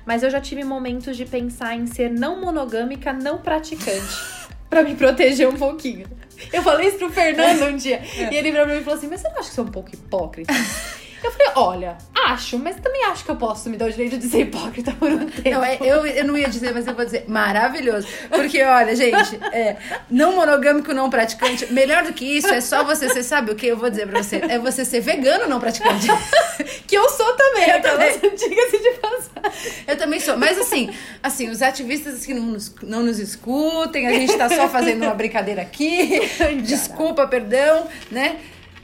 [0.06, 4.40] Mas eu já tive momentos de pensar em ser não monogâmica, não praticante.
[4.70, 6.08] para me proteger um pouquinho.
[6.54, 8.02] Eu falei isso pro Fernando um dia.
[8.18, 8.34] É.
[8.34, 9.94] E ele pra mim falou assim: Mas você não acha que você é um pouco
[9.94, 10.54] hipócrita?
[11.24, 14.28] Eu falei, olha, acho, mas também acho que eu posso me dar o direito de
[14.28, 15.50] ser hipócrita por um tempo.
[15.50, 18.08] Não, é, eu, eu não ia dizer, mas eu vou dizer, maravilhoso.
[18.30, 19.78] Porque, olha, gente, é,
[20.10, 23.68] não monogâmico, não praticante, melhor do que isso é só você, você sabe o que
[23.68, 24.38] eu vou dizer pra você?
[24.38, 26.08] É você ser vegano, não praticante.
[26.88, 28.20] que eu sou também, eu também.
[28.20, 29.54] Diga-se de passar.
[29.88, 30.90] Eu também sou, mas assim,
[31.22, 35.14] assim, os ativistas que não nos, não nos escutem, a gente tá só fazendo uma
[35.14, 36.22] brincadeira aqui,
[36.64, 38.38] desculpa, perdão, né?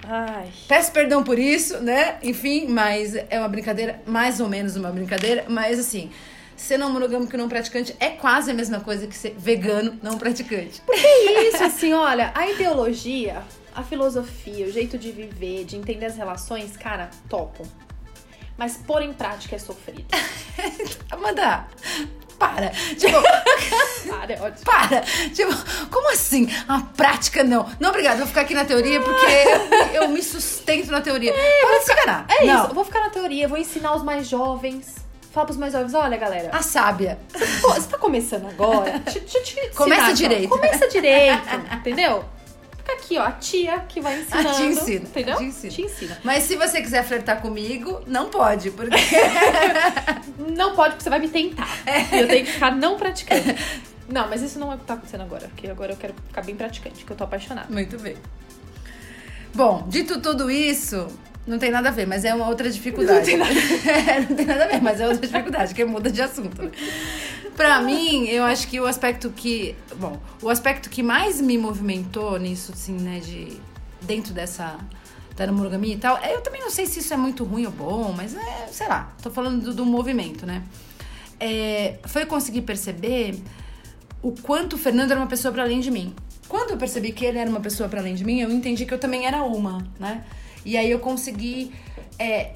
[0.08, 0.49] Ai.
[0.68, 2.18] Peço perdão por isso, né?
[2.22, 6.12] Enfim, mas é uma brincadeira, mais ou menos uma brincadeira, mas assim,
[6.56, 10.82] ser não monogâmico não praticante é quase a mesma coisa que ser vegano não praticante.
[10.86, 13.41] Porque é isso, assim, olha, a ideologia,
[13.74, 17.68] a filosofia, o jeito de viver, de entender as relações, cara, topo.
[18.58, 20.06] Mas pôr em prática é sofrido.
[21.12, 21.68] Amanda,
[22.38, 22.70] para.
[22.70, 23.22] Tipo,
[24.10, 24.66] para, é ótimo.
[24.66, 25.02] Para.
[25.34, 25.54] Tipo,
[25.90, 26.50] como assim?
[26.68, 27.70] A prática não.
[27.80, 28.18] Não, obrigada.
[28.18, 29.26] Vou ficar aqui na teoria porque
[29.94, 31.32] eu, eu me sustento na teoria.
[31.32, 32.60] É, para de ficar, É não.
[32.62, 32.72] isso.
[32.72, 34.96] Eu vou ficar na teoria, vou ensinar os mais jovens.
[35.32, 36.50] Fala pros mais jovens, olha, galera.
[36.54, 37.20] A sábia.
[37.34, 39.00] Você, você tá começando agora?
[39.00, 40.50] deixa, deixa eu te Começa direito.
[40.50, 41.44] Começa direito,
[41.76, 42.24] entendeu?
[42.86, 44.50] Fica aqui, ó, a tia que vai ensinando.
[44.50, 45.06] A te ensina.
[45.06, 45.38] Entendeu?
[45.38, 45.74] Te ensina.
[45.74, 46.18] te ensina.
[46.24, 48.96] Mas se você quiser flertar comigo, não pode, porque.
[50.56, 51.68] não pode, porque você vai me tentar.
[51.88, 52.22] É.
[52.22, 53.56] Eu tenho que ficar não praticando.
[54.08, 56.44] Não, mas isso não é o que tá acontecendo agora, porque agora eu quero ficar
[56.44, 57.74] bem praticante, porque eu tô apaixonada.
[57.74, 58.16] Muito bem.
[59.52, 61.08] Bom, dito tudo isso,
[61.48, 63.18] não tem nada a ver, mas é uma outra dificuldade.
[63.18, 63.52] Não tem nada,
[64.12, 66.72] é, não tem nada a ver, mas é outra dificuldade, que muda de assunto.
[67.56, 69.76] Pra mim, eu acho que o aspecto que.
[69.95, 73.58] Bom, o aspecto que mais me movimentou nisso, assim, né, de.
[74.01, 74.78] dentro dessa.
[75.36, 77.72] da monogamia e tal, é, eu também não sei se isso é muito ruim ou
[77.72, 80.64] bom, mas é, sei lá, tô falando do, do movimento, né?
[81.39, 83.41] É, foi conseguir perceber
[84.22, 86.14] o quanto o Fernando era uma pessoa para além de mim.
[86.47, 88.93] Quando eu percebi que ele era uma pessoa para além de mim, eu entendi que
[88.93, 90.24] eu também era uma, né?
[90.66, 91.72] E aí eu consegui
[92.20, 92.53] é,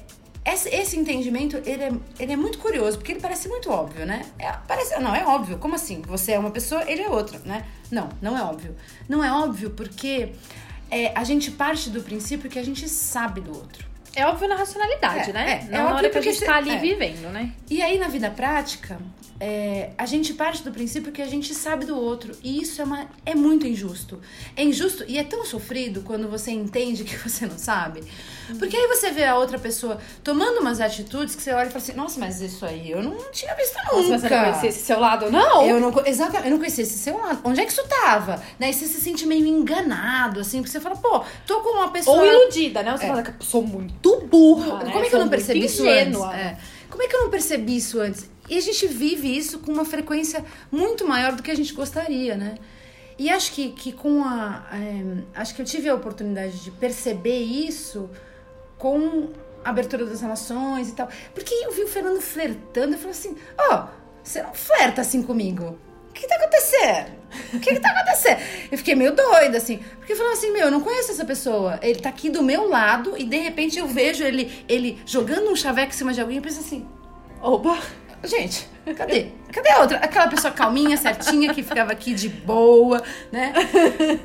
[0.54, 4.24] esse, entendimento, ele é, ele é muito curioso, porque ele parece muito óbvio, né?
[4.38, 5.58] É, parece, não, é óbvio.
[5.58, 6.02] Como assim?
[6.02, 7.66] Você é uma pessoa, ele é outra, né?
[7.90, 8.74] Não, não é óbvio.
[9.08, 10.32] Não é óbvio porque
[10.90, 13.89] é, a gente parte do princípio que a gente sabe do outro.
[14.14, 15.68] É óbvio na racionalidade, é, né?
[15.70, 16.78] É, é na hora que a gente tá ali é.
[16.78, 17.52] vivendo, né?
[17.70, 18.98] E aí, na vida prática,
[19.42, 22.36] é, a gente parte do princípio que a gente sabe do outro.
[22.42, 24.20] E isso é, uma, é muito injusto.
[24.54, 28.02] É injusto e é tão sofrido quando você entende que você não sabe.
[28.58, 31.82] Porque aí você vê a outra pessoa tomando umas atitudes que você olha e fala
[31.82, 33.96] assim: nossa, mas isso aí eu não tinha visto nunca.
[33.96, 35.66] Nossa, mas você não conhecia esse seu lado, não?
[35.66, 37.40] Eu não, exatamente, eu não conhecia esse seu lado.
[37.44, 38.42] Onde é que isso tava?
[38.58, 38.70] Né?
[38.70, 42.18] E você se sente meio enganado, assim, porque você fala, pô, tô com uma pessoa.
[42.18, 42.94] Ou iludida, né?
[42.96, 43.08] Você é.
[43.08, 44.84] fala que eu sou muito burra.
[44.84, 44.92] Né?
[44.92, 46.20] Como é que eu não percebi isso antes?
[46.20, 46.58] É.
[46.88, 48.28] Como é que eu não percebi isso antes?
[48.48, 52.36] E a gente vive isso com uma frequência muito maior do que a gente gostaria,
[52.36, 52.56] né?
[53.16, 54.64] E acho que, que com a.
[54.72, 58.10] É, acho que eu tive a oportunidade de perceber isso
[58.78, 59.28] com
[59.62, 61.08] a abertura das relações e tal.
[61.34, 63.88] Porque eu vi o Fernando flertando e falei assim: Ó, oh,
[64.24, 65.78] você não flerta assim comigo.
[66.20, 67.20] Que tá acontecendo?
[67.54, 68.40] O que, que tá acontecendo?
[68.70, 69.78] Eu fiquei meio doida, assim.
[69.98, 71.78] Porque eu falava assim, meu, eu não conheço essa pessoa.
[71.82, 75.56] Ele tá aqui do meu lado e de repente eu vejo ele, ele jogando um
[75.56, 76.86] chaveco em cima de alguém e penso assim,
[77.40, 77.78] opa,
[78.22, 78.68] Gente,
[78.98, 79.28] cadê?
[79.50, 79.96] Cadê a outra?
[79.96, 83.02] Aquela pessoa calminha, certinha, que ficava aqui de boa,
[83.32, 83.54] né?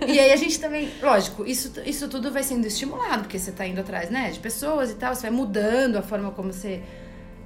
[0.05, 3.65] E aí a gente também, lógico, isso, isso tudo vai sendo estimulado, porque você tá
[3.65, 4.31] indo atrás, né?
[4.31, 6.81] De pessoas e tal, você vai mudando a forma como você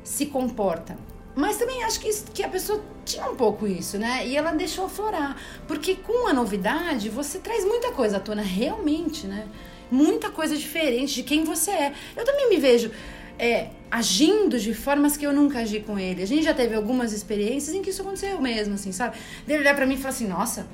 [0.04, 0.98] se comporta.
[1.40, 4.28] Mas também acho que, isso, que a pessoa tinha um pouco isso, né?
[4.28, 5.38] E ela deixou aflorar.
[5.68, 9.48] Porque com a novidade, você traz muita coisa à tona, realmente, né?
[9.92, 11.94] muita coisa diferente de quem você é.
[12.16, 12.92] Eu também me vejo
[13.38, 16.22] é, agindo de formas que eu nunca agi com ele.
[16.22, 19.18] A gente já teve algumas experiências em que isso aconteceu mesmo, assim, sabe?
[19.46, 20.68] Dele olhar pra mim e falar assim, nossa,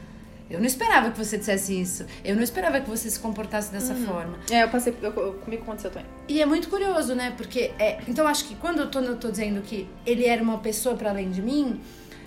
[0.50, 2.06] eu não esperava que você dissesse isso.
[2.24, 4.06] Eu não esperava que você se comportasse dessa uhum.
[4.06, 4.40] forma.
[4.52, 4.96] É, eu passei.
[5.02, 6.08] Eu, eu, comigo aconteceu também.
[6.28, 7.34] E é muito curioso, né?
[7.36, 7.72] Porque.
[7.80, 10.96] É, então, acho que quando eu tô, eu tô dizendo que ele era uma pessoa
[10.96, 11.82] para além de mim,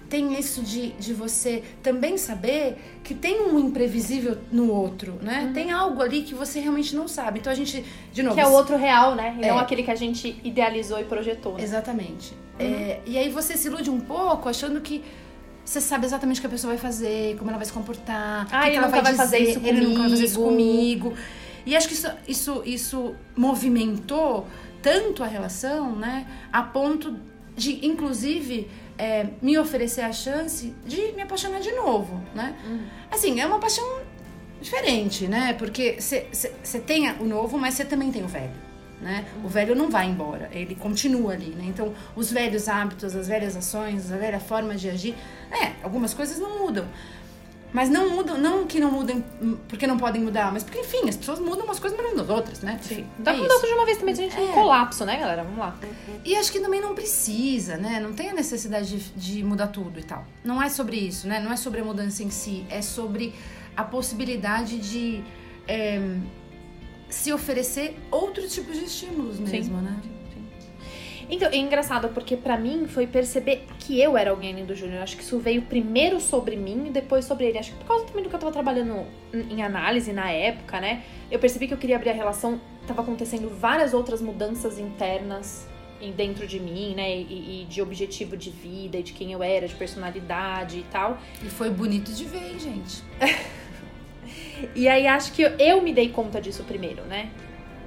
[0.08, 5.44] tem isso de, de você também saber que tem um imprevisível no outro, né?
[5.44, 5.52] Uhum.
[5.52, 7.38] Tem algo ali que você realmente não sabe.
[7.38, 8.34] Então a gente, de novo.
[8.34, 9.36] Que é o outro real, né?
[9.38, 9.48] E é.
[9.48, 11.54] não aquele que a gente idealizou e projetou.
[11.54, 11.62] Né?
[11.62, 12.32] Exatamente.
[12.58, 12.66] Uhum.
[12.66, 15.04] É, e aí você se ilude um pouco achando que
[15.68, 18.70] você sabe exatamente o que a pessoa vai fazer, como ela vai se comportar, ah,
[18.70, 21.12] que, ela vai, vai fazer isso ele nunca vai fazer isso comigo.
[21.66, 24.46] E acho que isso, isso, isso movimentou
[24.80, 27.14] tanto a relação, né, a ponto
[27.54, 32.56] de, inclusive, é, me oferecer a chance de me apaixonar de novo, né?
[32.64, 32.86] Uhum.
[33.10, 33.84] Assim, é uma paixão
[34.62, 35.52] diferente, né?
[35.52, 38.67] Porque você tem o novo, mas você também tem o velho
[39.00, 39.26] né?
[39.44, 41.64] O velho não vai embora, ele continua ali, né?
[41.66, 45.14] Então, os velhos hábitos, as velhas ações, a velha forma de agir,
[45.50, 46.86] é, algumas coisas não mudam.
[47.70, 49.22] Mas não mudam, não que não mudem
[49.68, 52.62] porque não podem mudar, mas porque, enfim, as pessoas mudam umas coisas melhor das outras,
[52.62, 52.78] né?
[52.82, 53.06] Sim.
[53.18, 54.40] Dá é pra mudar de uma vez também, a gente é.
[54.40, 55.44] um colapso, né, galera?
[55.44, 55.76] Vamos lá.
[56.24, 58.00] E acho que também não precisa, né?
[58.00, 60.24] Não tem a necessidade de, de mudar tudo e tal.
[60.42, 61.40] Não é sobre isso, né?
[61.40, 63.34] Não é sobre a mudança em si, é sobre
[63.76, 65.22] a possibilidade de.
[65.66, 66.00] É,
[67.08, 69.84] se oferecer outros tipos de estímulos mesmo, Sim.
[69.84, 70.00] né?
[71.30, 75.02] Então, é engraçado, porque para mim foi perceber que eu era alguém do Júnior.
[75.02, 77.58] Acho que isso veio primeiro sobre mim e depois sobre ele.
[77.58, 81.02] Acho que por causa também do que eu tava trabalhando em análise na época, né?
[81.30, 82.58] Eu percebi que eu queria abrir a relação.
[82.86, 85.68] Tava acontecendo várias outras mudanças internas
[86.16, 87.14] dentro de mim, né?
[87.14, 91.18] E, e, de objetivo de vida, e de quem eu era, de personalidade e tal.
[91.44, 93.04] E foi bonito de ver, hein, gente?
[94.74, 97.30] E aí acho que eu me dei conta disso primeiro, né?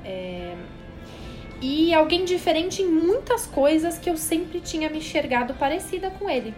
[0.03, 0.55] É...
[1.61, 6.55] E alguém diferente em muitas coisas que eu sempre tinha me enxergado parecida com ele.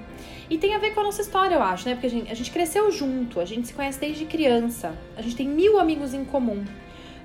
[0.49, 1.95] E tem a ver com a nossa história, eu acho, né?
[1.95, 5.35] Porque a gente, a gente cresceu junto, a gente se conhece desde criança, a gente
[5.35, 6.63] tem mil amigos em comum.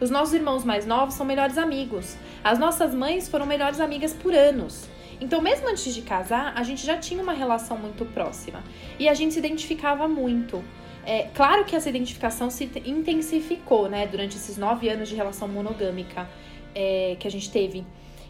[0.01, 2.16] Os nossos irmãos mais novos são melhores amigos.
[2.43, 4.89] As nossas mães foram melhores amigas por anos.
[5.20, 8.62] Então, mesmo antes de casar, a gente já tinha uma relação muito próxima.
[8.99, 10.62] E a gente se identificava muito.
[11.09, 16.28] É, claro que essa identificação se intensificou, né, durante esses nove anos de relação monogâmica
[16.74, 17.82] é, que a gente teve.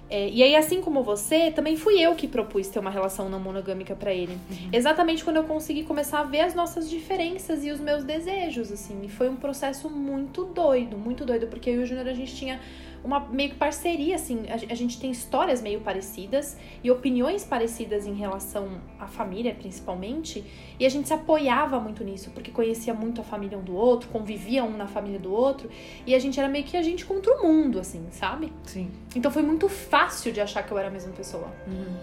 [0.08, 3.40] É, e aí, assim como você, também fui eu que propus ter uma relação não
[3.40, 4.38] monogâmica para ele.
[4.48, 4.68] Uhum.
[4.72, 9.00] Exatamente quando eu consegui começar a ver as nossas diferenças e os meus desejos, assim.
[9.02, 12.34] E foi um processo muito doido, muito doido, porque eu e o Júnior a gente
[12.34, 12.60] tinha
[13.04, 14.44] uma meio que parceria, assim.
[14.48, 20.44] A, a, gente tem histórias meio parecidas e opiniões parecidas em relação à família, principalmente.
[20.78, 24.08] E a gente se apoiava muito nisso, porque conhecia muito a família um do outro,
[24.08, 25.70] convivia um na família do outro.
[26.06, 28.52] E a gente era meio que a gente contra o mundo, assim, sabe?
[28.64, 28.90] Sim.
[29.14, 31.48] Então foi muito fácil de achar que eu era a mesma pessoa.
[31.66, 31.96] Uhum.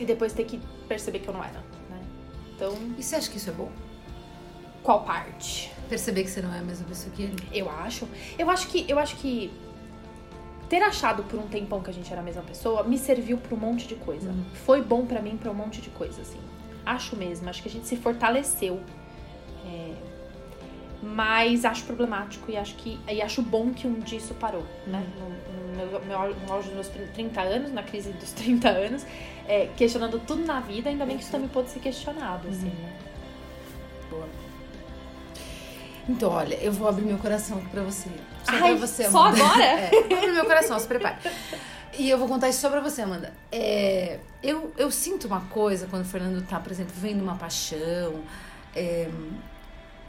[0.00, 2.00] E depois ter que perceber que eu não era, né?
[2.54, 2.74] Então.
[2.96, 3.70] E você acha que isso é bom?
[4.82, 5.72] Qual parte?
[5.88, 7.36] Perceber que você não é a mesma pessoa que ele?
[7.52, 8.08] Eu acho.
[8.38, 8.84] Eu acho que.
[8.88, 9.50] Eu acho que
[10.68, 13.54] ter achado por um tempão que a gente era a mesma pessoa me serviu para
[13.54, 14.30] um monte de coisa.
[14.30, 14.44] Uhum.
[14.66, 16.38] Foi bom para mim para um monte de coisa, assim.
[16.84, 18.80] Acho mesmo, acho que a gente se fortaleceu.
[19.66, 19.94] É...
[21.00, 25.06] Mas acho problemático e acho que e acho bom que um dia isso parou, né?
[25.16, 25.76] Uhum.
[25.76, 29.06] No, no, meu, no auge dos meus 30 anos, na crise dos 30 anos,
[29.46, 32.82] é, questionando tudo na vida, ainda bem que isso também pode ser questionado, assim, uhum.
[32.82, 32.96] né?
[34.10, 34.47] Boa.
[36.08, 38.08] Então, olha, eu vou abrir meu coração aqui pra você.
[38.44, 39.36] Só Ai, pra você, Amanda.
[39.36, 39.64] Só agora?
[39.64, 41.18] é, abrir meu coração, se prepare.
[41.98, 43.32] E eu vou contar isso só pra você, Amanda.
[43.52, 48.22] É, eu, eu sinto uma coisa quando o Fernando tá, por exemplo, vendo uma paixão,
[48.74, 49.10] é,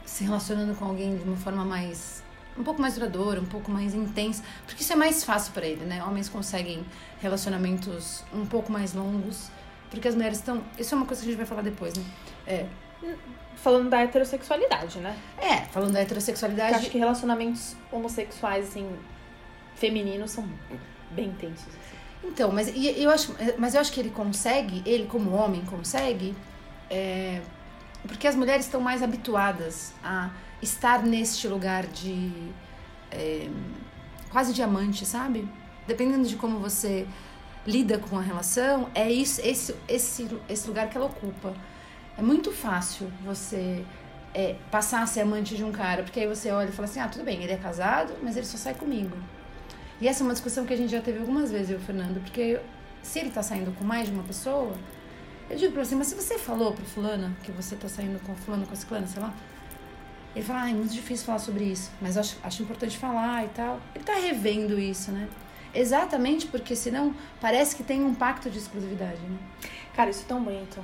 [0.06, 2.22] se relacionando com alguém de uma forma mais.
[2.56, 4.42] um pouco mais duradoura, um pouco mais intensa.
[4.64, 6.02] Porque isso é mais fácil para ele, né?
[6.02, 6.84] Homens conseguem
[7.20, 9.50] relacionamentos um pouco mais longos.
[9.90, 10.62] Porque as mulheres estão.
[10.78, 12.04] Isso é uma coisa que a gente vai falar depois, né?
[12.46, 12.66] É,
[13.62, 15.16] falando da heterossexualidade, né?
[15.38, 16.72] É, falando da heterossexualidade.
[16.72, 18.90] Eu acho que relacionamentos homossexuais, assim,
[19.74, 20.48] femininos são
[21.10, 21.66] bem intensos.
[21.66, 21.90] Assim.
[22.24, 26.34] Então, mas eu acho, mas eu acho que ele consegue, ele como homem consegue,
[26.90, 27.40] é,
[28.06, 30.30] porque as mulheres estão mais habituadas a
[30.62, 32.32] estar neste lugar de
[33.10, 33.48] é,
[34.30, 35.48] quase diamante, sabe?
[35.86, 37.06] Dependendo de como você
[37.66, 41.54] lida com a relação, é isso, esse, esse, esse lugar que ela ocupa.
[42.18, 43.84] É muito fácil você
[44.34, 47.00] é, passar a ser amante de um cara, porque aí você olha e fala assim:
[47.00, 49.16] ah, tudo bem, ele é casado, mas ele só sai comigo.
[50.00, 51.84] E essa é uma discussão que a gente já teve algumas vezes, eu e o
[51.84, 52.60] Fernando, porque
[53.02, 54.74] se ele tá saindo com mais de uma pessoa,
[55.48, 58.34] eu digo pra você, mas se você falou pro fulano que você tá saindo com
[58.36, 59.34] fulano, com a ciclana, sei lá,
[60.34, 63.48] Ele fala, ah, é muito difícil falar sobre isso, mas acho, acho importante falar e
[63.48, 63.80] tal.
[63.94, 65.28] Ele tá revendo isso, né?
[65.74, 69.38] Exatamente porque senão parece que tem um pacto de exclusividade, né?
[69.94, 70.80] Cara, isso é tão bonito.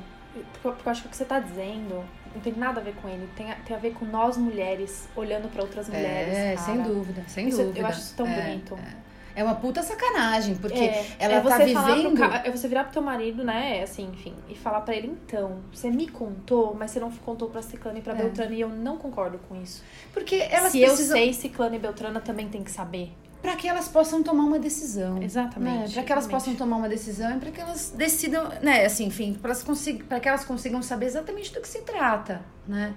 [0.62, 3.08] Porque, eu acho que o que você tá dizendo não tem nada a ver com
[3.08, 6.34] ele, tem a, tem a ver com nós mulheres olhando para outras mulheres.
[6.36, 6.66] É, cara.
[6.66, 7.80] sem dúvida, sem Isso- dúvida.
[7.80, 8.74] eu acho isso tão É, bonito.
[8.74, 9.06] É.
[9.38, 12.16] É uma puta sacanagem, porque É, ela é tá vivendo.
[12.16, 15.58] ca- é você virar pro teu marido, né, assim, enfim, e falar pra ele, então,
[15.70, 18.16] você me contou, mas você não contou pra Ciclano e pra É.
[18.16, 19.84] Beltrana, e eu não concordo com isso.
[20.14, 21.18] Porque elas Se precisam.
[21.18, 23.12] eu sei, Ciclano e Beltrana também tem que saber.
[23.42, 25.22] Para que elas possam tomar uma decisão.
[25.22, 25.94] Exatamente, Né?
[25.94, 29.34] Para que elas possam tomar uma decisão e para que elas decidam, né, assim, enfim,
[29.34, 32.94] para que elas consigam saber exatamente do que se trata, né?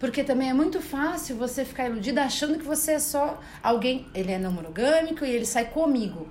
[0.00, 4.32] Porque também é muito fácil você ficar iludida achando que você é só alguém, ele
[4.32, 6.28] é não monogâmico e ele sai comigo.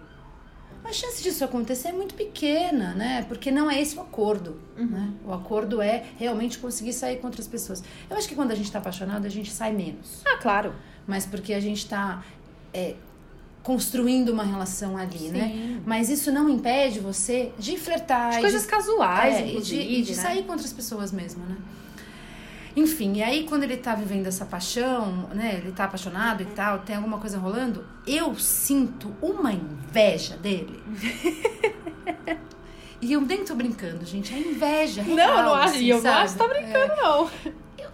[0.84, 3.24] A chance disso acontecer é muito pequena, né?
[3.30, 5.14] Porque não é esse o acordo, né?
[5.24, 7.82] O acordo é realmente conseguir sair com outras pessoas.
[8.10, 10.74] Eu acho que quando a gente tá apaixonado, a gente sai menos Ah, claro.
[11.08, 12.22] mas porque a gente está
[13.64, 15.80] construindo uma relação ali, né?
[15.86, 20.16] Mas isso não impede você de flertar, De coisas casuais, é, e de, e de
[20.16, 20.22] né?
[20.22, 21.58] sair com outras pessoas mesmo, né?
[22.76, 25.60] Enfim, e aí quando ele tá vivendo essa paixão, né?
[25.62, 30.82] Ele tá apaixonado e tal, tem alguma coisa rolando, eu sinto uma inveja dele.
[33.02, 36.02] e eu nem tô brincando, gente, é inveja real, Não, eu não acho, assim, eu
[36.02, 37.30] não acho que tá brincando, não.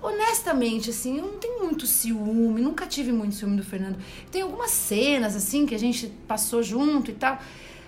[0.02, 3.98] Honestamente, assim, eu não tenho muito ciúme, nunca tive muito ciúme do Fernando.
[4.32, 7.40] Tem algumas cenas, assim, que a gente passou junto e tal,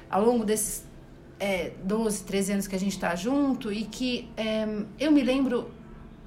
[0.10, 0.84] ao longo desses
[1.40, 4.68] é, 12, 13 anos que a gente tá junto, e que é,
[5.00, 5.72] eu me lembro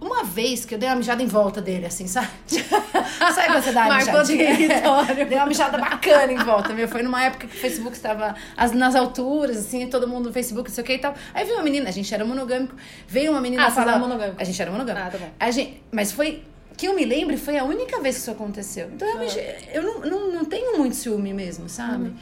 [0.03, 2.29] uma vez que eu dei uma mijada em volta dele, assim, sabe?
[2.49, 4.57] sabe quando você dá uma Marcou mijadinha?
[4.57, 5.27] território.
[5.29, 6.89] Dei uma mijada bacana em volta, meu.
[6.89, 10.69] Foi numa época que o Facebook estava as- nas alturas, assim, todo mundo no Facebook,
[10.69, 11.15] não sei o que e tal.
[11.33, 12.75] Aí veio uma menina, a gente era monogâmico,
[13.07, 13.93] veio uma menina Ah, falar...
[13.93, 14.41] eram monogâmicos.
[14.41, 15.07] A gente era monogâmico.
[15.07, 15.31] Ah, tá bom.
[15.39, 16.43] A gente, mas foi
[16.77, 18.89] que eu me lembre, foi a única vez que isso aconteceu.
[18.93, 19.39] Então, realmente,
[19.73, 22.05] eu não, não, não tenho muito ciúme mesmo, sabe?
[22.09, 22.15] Uhum.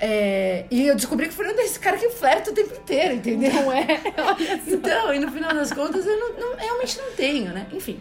[0.00, 3.14] É, e eu descobri que o Fernando é esse cara que flerta o tempo inteiro,
[3.14, 3.52] entendeu?
[3.52, 3.86] Não é?
[4.66, 7.66] Então, e no final das contas, eu não, não- realmente não tenho, né?
[7.72, 8.00] Enfim.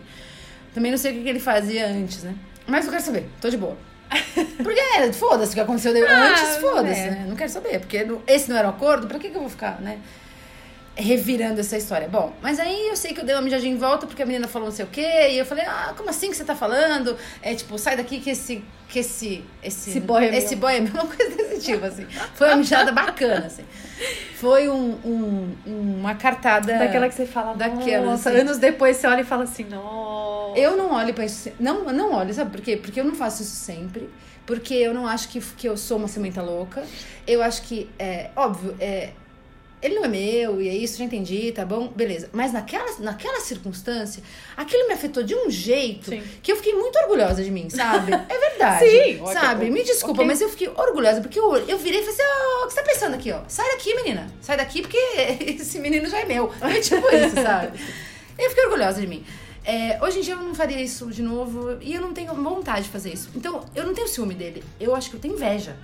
[0.74, 2.34] Também não sei o que ele fazia antes, né?
[2.66, 3.76] Mas eu quero saber, tô de boa.
[4.64, 7.12] Porque, é, foda-se o que aconteceu Ah, antes, foda-se, é.
[7.12, 7.26] né?
[7.28, 9.80] Não quero saber, porque esse não era o acordo, pra que, que eu vou ficar,
[9.82, 10.00] né?
[11.02, 12.08] Revirando essa história.
[12.08, 14.47] Bom, mas aí eu sei que eu dei uma mijadinha em volta porque a menina
[14.47, 17.16] falou não sei o quê, e eu falei, ah, como assim que você tá falando?
[17.41, 18.64] É tipo, sai daqui que esse.
[18.89, 20.39] Que esse, esse, Esse boy é meu.
[20.39, 22.06] esse boy é meu, uma coisa desse tipo, assim.
[22.34, 23.64] Foi uma mijada bacana, assim.
[24.36, 26.78] Foi um, um- uma cartada.
[26.78, 28.39] Daquela que você fala, Daquela, nossa, assim.
[28.39, 30.58] anos depois você olha e fala assim, nossa.
[30.60, 31.52] Eu não olho pra isso.
[31.60, 32.76] Não, não olho, sabe por quê?
[32.78, 34.10] Porque eu não faço isso sempre.
[34.45, 36.84] Porque eu não acho que, que eu sou uma ciumenta louca.
[37.28, 39.12] Eu acho que, é óbvio, é,
[39.82, 41.88] ele não é meu, e é isso, já entendi, tá bom?
[41.88, 42.30] Beleza.
[42.34, 44.21] Mas naquela, naquela circunstância,
[44.57, 46.21] aquilo me afetou de um jeito Sim.
[46.43, 48.11] que eu fiquei muito orgulhosa de mim, sabe?
[48.13, 48.86] É verdade.
[48.89, 49.69] Sim, Sabe?
[49.69, 50.27] Me desculpa, ok.
[50.27, 52.82] mas eu fiquei orgulhosa, porque eu, eu virei e falei assim: ó, o que você
[52.82, 53.41] tá pensando aqui, ó?
[53.47, 54.27] Sai daqui, menina.
[54.41, 54.97] Sai daqui, porque
[55.59, 56.49] esse menino já é meu.
[56.51, 57.80] Foi tipo isso, sabe?
[58.38, 59.23] Eu fiquei orgulhosa de mim.
[59.63, 62.84] É, hoje em dia eu não faria isso de novo e eu não tenho vontade
[62.84, 63.30] de fazer isso.
[63.36, 64.63] Então, eu não tenho ciúme dele.
[64.80, 65.75] Eu acho que eu tenho inveja.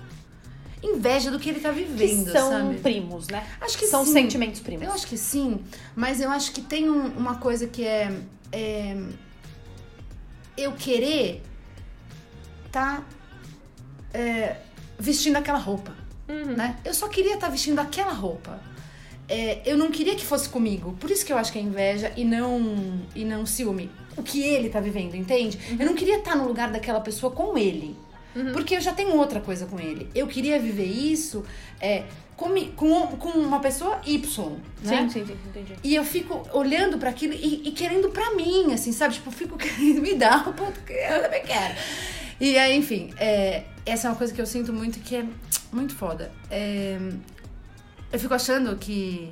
[0.86, 2.75] Inveja do que ele tá Que vivendo, são sabe?
[2.79, 3.45] primos, né?
[3.59, 4.13] Acho que são sim.
[4.13, 4.86] sentimentos primos.
[4.86, 5.59] Eu acho que sim,
[5.95, 8.11] mas eu acho que tem um- uma coisa que é,
[8.51, 8.95] é
[10.57, 11.41] eu querer
[12.71, 13.03] tá
[14.13, 14.57] é,
[14.99, 15.93] vestindo aquela roupa,
[16.29, 16.55] Uhum.
[16.55, 16.77] né?
[16.86, 18.59] Eu só queria estar vestindo aquela roupa.
[19.27, 20.95] É, eu não queria que fosse comigo.
[20.99, 23.89] Por isso que eu acho que é inveja e não e não ciúme.
[24.15, 25.59] O que ele tá vivendo, entende?
[25.79, 27.95] Eu não queria estar no lugar daquela pessoa com ele.
[28.53, 30.09] Porque eu já tenho outra coisa com ele.
[30.13, 31.45] Eu queria viver isso
[31.79, 32.03] é,
[32.36, 34.51] com, com, com uma pessoa Y,
[34.83, 34.97] né?
[35.03, 35.73] Sim, sim, sim, entendi.
[35.83, 39.13] E eu fico olhando pra aquilo e, e querendo pra mim, assim, sabe?
[39.13, 41.75] Tipo, eu fico querendo me dar o ponto que eu também quero.
[42.39, 45.25] E aí, enfim, é, essa é uma coisa que eu sinto muito que é
[45.71, 46.31] muito foda.
[46.51, 46.99] É,
[48.11, 49.31] eu fico achando que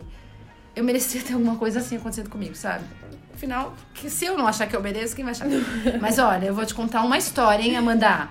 [0.76, 2.86] eu merecia ter alguma coisa assim acontecendo comigo, sabe?
[3.34, 5.48] Afinal, que se eu não achar que eu mereço, quem vai achar?
[6.00, 8.30] Mas olha, eu vou te contar uma história, hein, Amanda?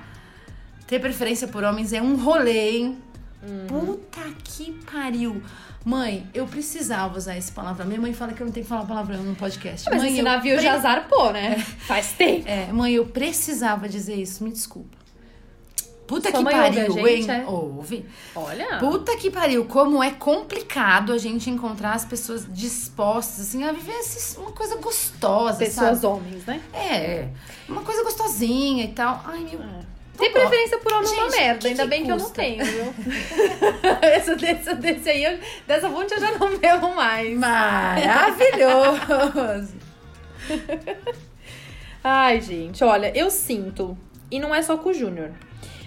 [0.93, 2.99] Ter preferência por homens é um rolê, hein?
[3.66, 5.43] Puta que pariu.
[5.86, 7.86] Mãe, eu precisava usar esse palavrão.
[7.86, 9.88] Minha mãe fala que eu não tenho que falar palavrão no podcast.
[9.88, 11.59] Mas mãe, esse navio pre- já zarpou, né?
[11.59, 12.47] Faz tempo.
[12.47, 14.45] É, mãe, eu precisava dizer isso.
[14.45, 14.99] Me desculpa.
[16.07, 17.40] Puta Sua que mãe ouve pariu, gente, hein?
[17.40, 17.47] é?
[17.47, 18.07] Ouve.
[18.36, 18.78] Olha.
[18.78, 23.99] Puta que pariu, como é complicado a gente encontrar as pessoas dispostas, assim, a viver
[24.36, 26.07] uma coisa gostosa, Pessoas sabe?
[26.07, 26.61] homens, né?
[26.74, 27.28] É,
[27.66, 29.22] uma coisa gostosinha e tal.
[29.24, 29.59] Ai, meu...
[30.19, 30.41] Ter Vambora.
[30.49, 31.59] preferência por homem é uma merda.
[31.61, 32.43] que Ainda que bem que eu não custa?
[32.43, 32.95] tenho, viu?
[34.03, 37.37] essa, desse, desse aí, eu- dessa fonte eu já não bebo mais.
[37.39, 39.03] Maravilhoso!
[42.05, 43.97] Ai, gente, olha, eu sinto,
[44.31, 45.31] e não é só com o Júnior,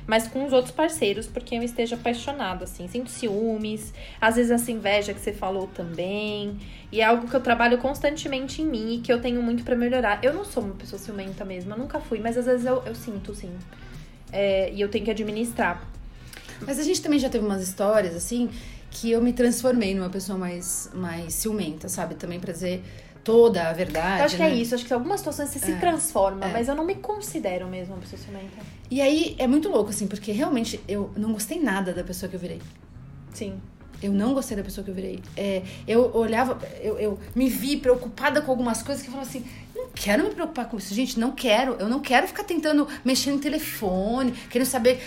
[0.07, 2.88] mas com os outros parceiros, porque eu esteja apaixonada, assim.
[2.88, 6.57] Sinto ciúmes, às vezes essa inveja que você falou também.
[6.91, 9.76] E é algo que eu trabalho constantemente em mim e que eu tenho muito para
[9.76, 10.19] melhorar.
[10.23, 12.95] Eu não sou uma pessoa ciumenta mesmo, eu nunca fui, mas às vezes eu, eu
[12.95, 13.51] sinto, sim.
[14.36, 15.81] É, e eu tenho que administrar.
[16.61, 18.49] Mas a gente também já teve umas histórias, assim,
[18.91, 22.15] que eu me transformei numa pessoa mais, mais ciumenta, sabe?
[22.15, 22.83] Também pra dizer
[23.23, 24.19] toda a verdade.
[24.19, 24.51] Eu acho que né?
[24.51, 26.51] é isso, acho que em algumas situações você se É, transforma, é.
[26.53, 28.57] mas eu não me considero mesmo uma pessoa ciumenta.
[28.89, 32.36] E aí é muito louco, assim, porque realmente eu não gostei nada da pessoa que
[32.36, 32.61] eu virei.
[33.33, 33.59] Sim.
[34.03, 35.21] Eu não gostei da pessoa que eu virei.
[35.36, 39.43] É, eu olhava, eu, eu me vi preocupada com algumas coisas que eu falava assim:
[39.86, 41.73] não quero me preocupar com isso, gente, não quero.
[41.79, 45.01] Eu não quero ficar tentando mexer no telefone, querendo saber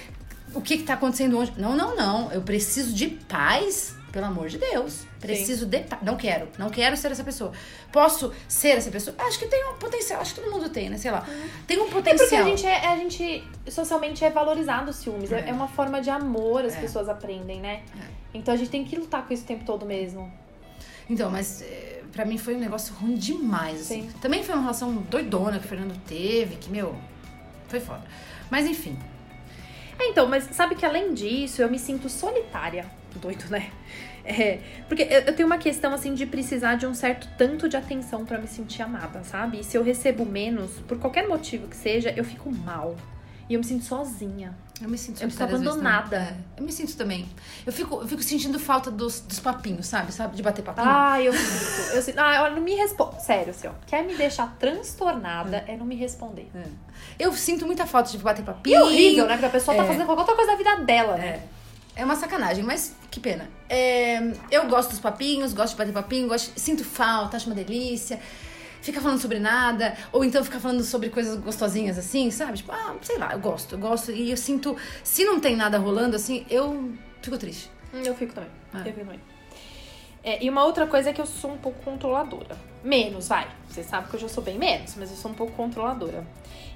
[0.55, 1.53] o que, que tá acontecendo hoje.
[1.57, 2.33] Não, não, não.
[2.33, 5.07] Eu preciso de paz, pelo amor de Deus.
[5.21, 6.03] Preciso de paz.
[6.03, 7.53] Não quero, não quero ser essa pessoa.
[7.93, 9.15] Posso ser essa pessoa?
[9.19, 10.97] Acho que tem um potencial, acho que todo mundo tem, né?
[10.97, 11.27] Sei lá.
[11.67, 12.43] Tem um É porque potencial.
[12.43, 15.31] a gente, é, a gente socialmente é valorizado os ciúmes.
[15.33, 15.41] É.
[15.41, 15.51] É.
[15.51, 16.81] é uma forma de amor, as É.
[16.81, 17.83] pessoas aprendem, né?
[18.33, 20.33] Então a gente tem que lutar com isso o tempo todo mesmo.
[21.11, 21.63] Então, mas
[22.19, 24.11] pra mim foi um negócio ruim demais, assim.
[24.11, 24.19] Sim.
[24.21, 26.97] Também foi uma relação doidona que o Fernando teve, que, meu,
[27.69, 28.03] foi foda.
[28.51, 28.99] Mas enfim.
[29.97, 32.87] É, então, mas sabe que além disso, eu me sinto solitária.
[33.23, 33.71] Doido, né?
[34.25, 34.59] É,
[34.89, 38.25] porque eu, eu tenho uma questão, assim, de precisar de um certo tanto de atenção
[38.25, 39.61] pra me sentir amada, sabe?
[39.61, 42.97] E se eu recebo menos, por qualquer motivo que seja, eu fico mal.
[43.49, 44.55] E eu me sinto sozinha.
[44.81, 46.17] Eu me sinto Eu me sinto abandonada.
[46.17, 47.29] É, eu me sinto também.
[47.67, 50.13] Eu fico, eu fico sentindo falta dos, dos papinhos, sabe?
[50.13, 50.37] Sabe?
[50.37, 50.87] De bater papinho.
[50.89, 51.97] Ah, eu sinto.
[51.97, 52.19] Eu sinto.
[52.19, 53.25] Ah, não me responde.
[53.25, 53.73] Sério, assim, ó.
[53.87, 56.49] Quer me deixar transtornada é não me responder.
[56.55, 56.63] É.
[57.19, 58.77] Eu sinto muita falta de bater papinho.
[58.77, 59.33] é horrível, né?
[59.33, 59.87] Porque a pessoa tá É.
[59.87, 61.43] fazendo qualquer outra coisa da vida dela, né?
[61.97, 63.49] É uma sacanagem, mas que pena.
[63.69, 64.21] É,
[64.53, 68.21] eu gosto dos papinhos, gosto de bater papinho, gosto, sinto falta, acho uma delícia.
[68.81, 72.59] Fica falando sobre nada, ou então fica falando sobre coisas gostosinhas assim, sabe?
[72.59, 74.13] Tipo, ah, sei lá, eu gosto, eu gosto.
[74.13, 77.71] E eu sinto, se não tem nada rolando assim, eu fico triste.
[77.93, 78.51] Hum, Eu fico também.
[78.73, 78.79] Ah.
[78.79, 79.21] Eu fico também.
[80.23, 82.57] É, e uma outra coisa é que eu sou um pouco controladora.
[82.85, 83.49] Menos, vai.
[83.69, 86.27] Você sabe que eu já sou bem menos, mas eu sou um pouco controladora.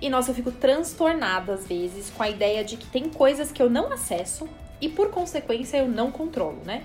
[0.00, 3.62] E nossa, eu fico transtornada às vezes com a ideia de que tem coisas que
[3.62, 4.48] eu não acesso
[4.80, 6.82] e por consequência eu não controlo, né?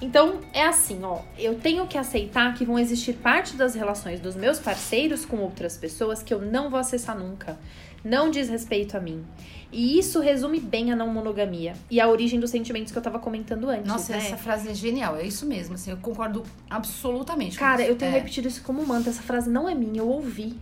[0.00, 4.34] Então é assim, ó, eu tenho que aceitar que vão existir parte das relações dos
[4.36, 7.58] meus parceiros com outras pessoas que eu não vou acessar nunca.
[8.04, 9.24] Não diz respeito a mim.
[9.72, 13.18] E isso resume bem a não monogamia e a origem dos sentimentos que eu tava
[13.18, 14.18] comentando antes, Nossa, né?
[14.18, 17.58] essa frase é genial, é isso mesmo, assim, eu concordo absolutamente.
[17.58, 18.14] com Cara, eu tenho É.
[18.14, 19.10] repetido isso como mantra.
[19.10, 20.54] Essa frase não é minha, eu ouvi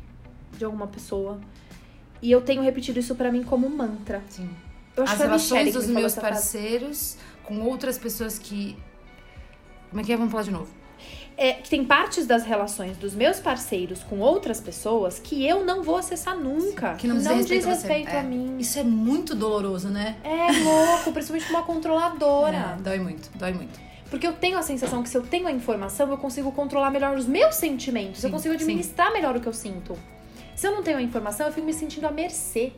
[0.56, 1.38] de alguma pessoa.
[2.22, 4.22] E eu tenho repetido isso pra mim como mantra.
[4.30, 4.48] Sim.
[4.96, 8.76] Eu acho As relações dos meus parceiros com outras pessoas que.
[9.94, 10.16] Como é que é?
[10.16, 10.66] Vamos falar de novo.
[11.36, 15.84] É que tem partes das relações dos meus parceiros com outras pessoas que eu não
[15.84, 16.94] vou acessar nunca.
[16.96, 17.86] Que não diz respeito a você.
[17.86, 18.18] respeito É.
[18.18, 18.56] a mim.
[18.58, 20.16] Isso é muito doloroso, né?
[20.24, 22.76] É louco, principalmente uma controladora.
[22.76, 23.78] É, dói muito, dói muito.
[24.10, 27.16] Porque eu tenho a sensação que se eu tenho a informação, eu consigo controlar melhor
[27.16, 28.24] os meus sentimentos.
[28.24, 29.96] eu Sim, consigo administrar melhor o que eu sinto.
[30.56, 32.72] Se eu não tenho a informação, eu fico me sentindo à mercê.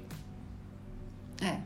[1.42, 1.56] É.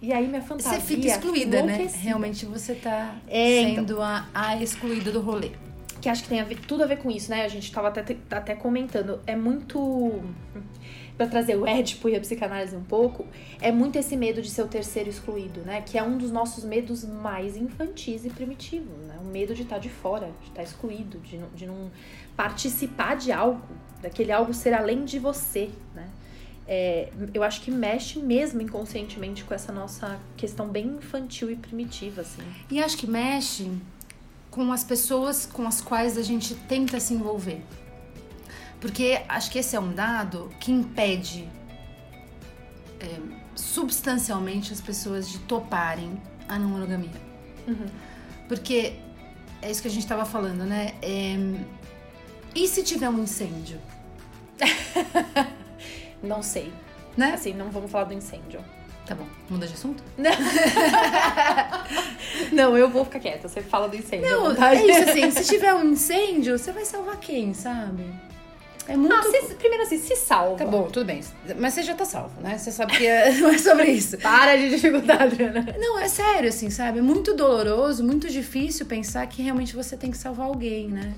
[0.00, 0.78] E aí minha fantasia.
[0.80, 1.90] Você fica excluída, né?
[2.00, 3.74] Realmente você tá É, então.
[3.86, 5.50] sendo a, a excluída do rolê.
[6.00, 7.44] Que acho que tem a ver- tudo a ver com isso, né?
[7.44, 9.18] A gente tava até, até comentando.
[9.26, 10.22] É muito.
[11.16, 13.26] Pra trazer o Édipo e a psicanálise um pouco,
[13.60, 15.82] é muito esse medo de ser o terceiro excluído, né?
[15.84, 19.16] Que é um dos nossos medos mais infantis e primitivos, né?
[19.20, 21.90] O medo de estar de fora, de estar excluído, de não, de não
[22.36, 23.60] participar de algo,
[24.00, 26.06] daquele algo ser além de você, né?
[26.70, 32.20] É, eu acho que mexe mesmo inconscientemente com essa nossa questão bem infantil e primitiva,
[32.20, 32.42] assim.
[32.70, 33.72] E acho que mexe
[34.50, 37.62] com as pessoas com as quais a gente tenta se envolver.
[38.82, 41.48] Porque acho que esse é um dado que impede
[43.00, 43.18] é,
[43.54, 47.28] substancialmente as pessoas de toparem a não monogamia.
[48.46, 48.94] Porque
[49.62, 50.94] é isso que a gente estava falando, né?
[51.00, 51.34] É,
[52.54, 53.80] e se tiver um incêndio?
[56.22, 56.72] Não sei.
[57.16, 57.32] Né?
[57.34, 58.60] Assim, não vamos falar do incêndio.
[59.06, 60.02] Tá bom, muda de assunto?
[62.52, 63.48] Não, eu vou ficar quieta.
[63.48, 64.30] Você fala do incêndio.
[64.30, 64.82] Não, vontade.
[64.82, 68.04] é isso assim, se tiver um incêndio, você vai salvar quem, sabe?
[68.86, 69.14] É muito.
[69.14, 70.56] Ah, se- primeiro assim, se salva.
[70.56, 71.20] Tá bom, tudo bem.
[71.58, 72.56] Mas você já tá salvo, né?
[72.56, 74.16] Você sabe que é- não é sobre isso.
[74.18, 75.74] Para de dificuldade, Ana.
[75.78, 76.98] Não, é sério, assim, sabe?
[76.98, 81.12] É muito doloroso, muito difícil pensar que realmente você tem que salvar alguém, né?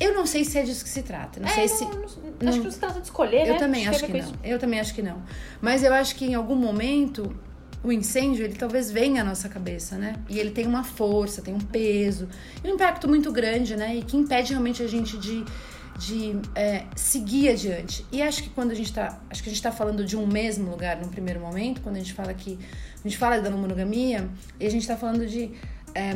[0.00, 1.40] Eu não sei se é disso que se trata.
[1.40, 1.84] Não É, sei não, se.
[1.84, 3.50] não- acho que não se trata de escolher, né?
[3.54, 4.18] Eu também acho que não.
[4.20, 4.34] isso.
[4.44, 5.22] Eu também acho que não.
[5.60, 7.34] Mas eu acho que em algum momento
[7.82, 10.16] o incêndio, ele talvez venha à nossa cabeça, né?
[10.28, 12.28] E ele tem uma força, tem um peso,
[12.64, 13.96] um impacto muito grande, né?
[13.96, 15.44] E que impede realmente a gente de,
[15.96, 18.04] de é, seguir adiante.
[18.12, 19.20] E acho que quando a gente tá.
[19.30, 21.98] Acho que a gente tá falando de um mesmo lugar no primeiro momento, quando a
[21.98, 22.58] gente fala que.
[23.04, 24.28] A gente fala da monogamia,
[24.60, 25.50] e a gente tá falando de.
[25.94, 26.10] É,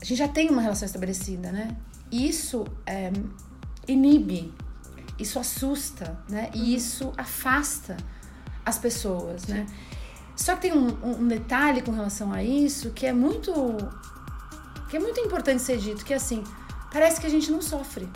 [0.00, 1.68] a gente já tem uma relação estabelecida, né?
[2.10, 3.12] Isso é,
[3.88, 4.52] inibe,
[5.18, 6.50] isso assusta, né?
[6.54, 7.96] E isso afasta
[8.64, 9.66] as pessoas, né?
[10.36, 13.52] Só que tem um, um, detalhe com relação a isso que é muito
[14.88, 16.42] que é muito importante ser dito, que é assim,
[16.92, 18.08] parece que a gente não sofre.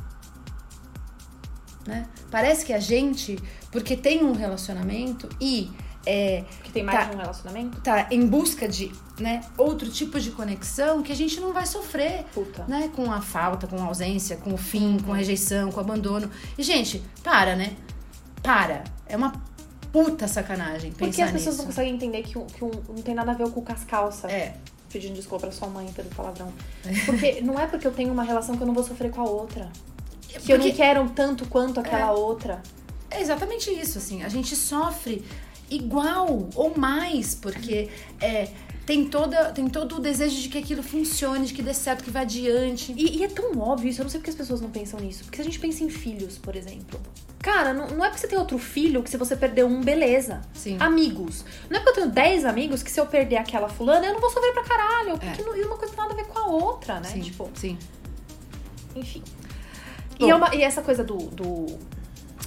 [1.86, 2.06] Né?
[2.30, 3.38] Parece que a gente,
[3.72, 5.72] porque tem um relacionamento e
[6.06, 7.80] é, que tem mais tá, de um relacionamento?
[7.80, 12.24] Tá em busca de né, outro tipo de conexão que a gente não vai sofrer
[12.32, 12.64] Puta.
[12.66, 15.80] Né, com a falta, com a ausência, com o fim, com a rejeição, com o
[15.80, 16.30] abandono.
[16.56, 17.76] E, gente, para, né?
[18.42, 18.84] Para.
[19.06, 19.32] É uma
[19.92, 21.58] puta sacanagem pensar Porque as pessoas nisso.
[21.58, 24.30] não conseguem entender que, que um, não tem nada a ver com o calças.
[24.30, 24.54] É.
[24.90, 26.52] Pedindo desculpa pra sua mãe pelo palavrão.
[27.04, 29.24] Porque não é porque eu tenho uma relação que eu não vou sofrer com a
[29.24, 29.70] outra.
[30.22, 30.52] Que porque...
[30.52, 32.12] eu não quero tanto quanto aquela é.
[32.12, 32.62] outra.
[33.10, 34.22] É exatamente isso, assim.
[34.22, 35.24] A gente sofre
[35.70, 37.90] igual ou mais, porque
[38.20, 38.48] é,
[38.88, 42.10] tem, toda, tem todo o desejo de que aquilo funcione, de que dê certo, que
[42.10, 42.94] vá adiante.
[42.96, 45.24] E, e, é tão óbvio isso, eu não sei porque as pessoas não pensam nisso.
[45.24, 46.98] Porque se a gente pensa em filhos, por exemplo.
[47.38, 50.40] Cara, não, não é porque você tem outro filho que se você perder um, beleza.
[50.54, 50.78] Sim.
[50.80, 51.44] Amigos.
[51.68, 54.22] Não é porque eu tenho 10 amigos que se eu perder aquela fulana, eu não
[54.22, 55.18] vou sofrer pra caralho.
[55.18, 55.44] Porque é.
[55.44, 57.10] não, uma coisa tem nada a ver com a outra, né?
[57.10, 57.50] Sim, tipo.
[57.54, 57.78] Sim.
[58.96, 59.22] Enfim.
[60.18, 61.78] E, é uma, e, essa coisa do, do,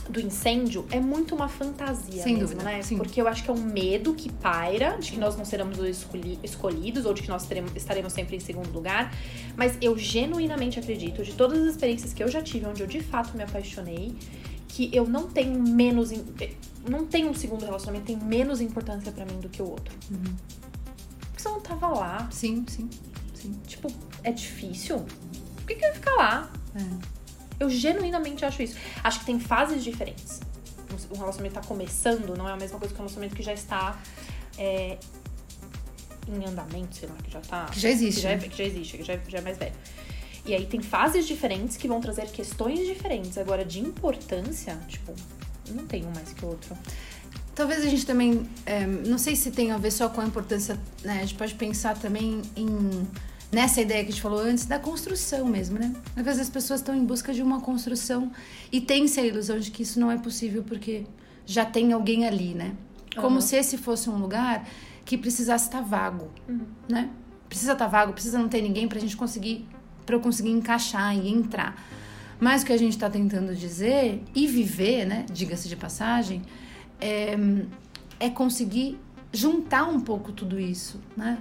[0.09, 2.81] do, incêndio é muito uma fantasia Sem mesmo, dúvida, né?
[2.81, 2.97] Sim.
[2.97, 6.39] Porque eu acho que é um medo que paira de que nós não seremos escolhi,
[6.43, 9.13] escolhidos ou de que nós teremos, estaremos sempre em segundo lugar.
[9.55, 13.01] Mas eu genuinamente acredito, de todas as experiências que eu já tive, onde eu de
[13.01, 14.15] fato me apaixonei,
[14.67, 16.11] que eu não tenho menos.
[16.87, 19.93] Não tenho um segundo relacionamento, tem menos importância para mim do que o outro.
[20.09, 20.35] Uhum.
[21.19, 22.29] Porque você não tava lá.
[22.31, 22.89] Sim, sim,
[23.33, 23.53] sim.
[23.67, 23.87] Tipo,
[24.23, 25.05] é difícil?
[25.57, 26.51] Por que, que eu ia ficar lá?
[26.75, 27.20] É.
[27.61, 28.75] Eu genuinamente acho isso.
[29.03, 30.39] Acho que tem fases diferentes.
[31.11, 33.99] Um relacionamento tá começando, não é a mesma coisa que um relacionamento que já está
[34.57, 34.97] é,
[36.27, 37.65] em andamento, sei lá, que já tá.
[37.65, 38.15] Que já existe.
[38.15, 38.47] Que já, é, né?
[38.47, 39.75] que já existe, que já, já é mais velho.
[40.43, 43.37] E aí tem fases diferentes que vão trazer questões diferentes.
[43.37, 45.13] Agora, de importância, tipo,
[45.69, 46.75] não tem um mais que o outro.
[47.53, 48.49] Talvez a gente também.
[48.65, 50.79] É, não sei se tem a ver só com a importância.
[51.03, 51.19] Né?
[51.19, 53.07] A gente pode pensar também em.
[53.51, 55.93] Nessa ideia que a gente falou antes, da construção mesmo, né?
[56.15, 58.31] Às vezes as pessoas estão em busca de uma construção
[58.71, 61.03] e tem-se a ilusão de que isso não é possível porque
[61.45, 62.73] já tem alguém ali, né?
[63.17, 63.41] Como Uhum.
[63.41, 64.65] se esse fosse um lugar
[65.03, 66.61] que precisasse estar vago, Uhum.
[66.87, 67.09] né?
[67.49, 69.67] Precisa estar vago, precisa não ter ninguém pra gente conseguir,
[70.05, 71.75] pra eu conseguir encaixar e entrar.
[72.39, 75.25] Mas o que a gente está tentando dizer e viver, né?
[75.29, 76.41] Diga-se de passagem,
[77.01, 77.35] é,
[78.17, 78.97] é conseguir
[79.33, 81.37] juntar um pouco tudo isso, né?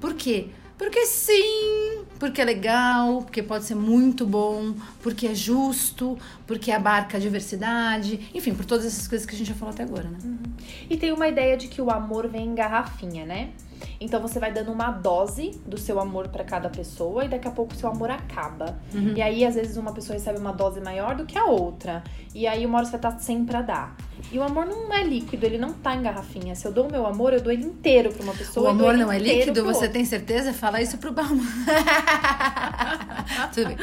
[0.00, 0.48] Por quê?
[0.80, 7.18] Porque sim, porque é legal, porque pode ser muito bom, porque é justo, porque abarca
[7.18, 10.16] a diversidade, enfim, por todas essas coisas que a gente já falou até agora, né?
[10.88, 13.50] E tem uma ideia de que o amor vem em garrafinha, né?
[14.00, 17.50] Então você vai dando uma dose do seu amor pra cada pessoa e daqui a
[17.50, 18.78] pouco o seu amor acaba.
[18.94, 19.14] Uhum.
[19.16, 22.02] E aí, às vezes, uma pessoa recebe uma dose maior do que a outra.
[22.34, 23.96] E aí, uma hora você vai estar sem pra dar.
[24.30, 26.54] E o amor não é líquido, ele não tá em garrafinha.
[26.54, 28.66] Se eu dou o meu amor, eu dou ele inteiro pra uma pessoa.
[28.66, 29.92] O amor não é líquido, você outro.
[29.92, 30.52] tem certeza?
[30.52, 31.42] Fala isso pro Balma.
[33.52, 33.76] Tudo bem.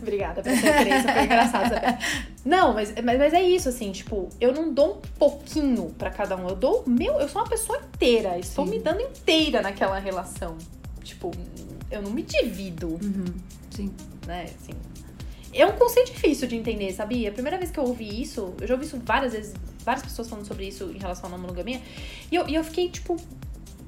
[0.00, 1.98] Obrigada pela referência, foi engraçado.
[2.44, 6.36] Não, mas, mas, mas é isso, assim, tipo, eu não dou um pouquinho pra cada
[6.36, 6.48] um.
[6.48, 8.38] Eu dou o meu, eu sou uma pessoa inteira.
[8.38, 8.72] Estou Sim.
[8.72, 9.25] me dando inteira
[9.62, 10.56] naquela relação.
[11.02, 11.30] Tipo,
[11.90, 13.24] eu não me divido, Uhum,
[13.70, 13.92] sim.
[14.26, 14.46] né?
[14.60, 14.72] Assim.
[15.52, 17.30] É um conceito difícil de entender, sabia?
[17.30, 19.54] A primeira vez que eu ouvi isso, eu já ouvi isso várias vezes,
[19.84, 21.80] várias pessoas falando sobre isso em relação à monogamia,
[22.30, 23.16] e eu, e eu fiquei, tipo,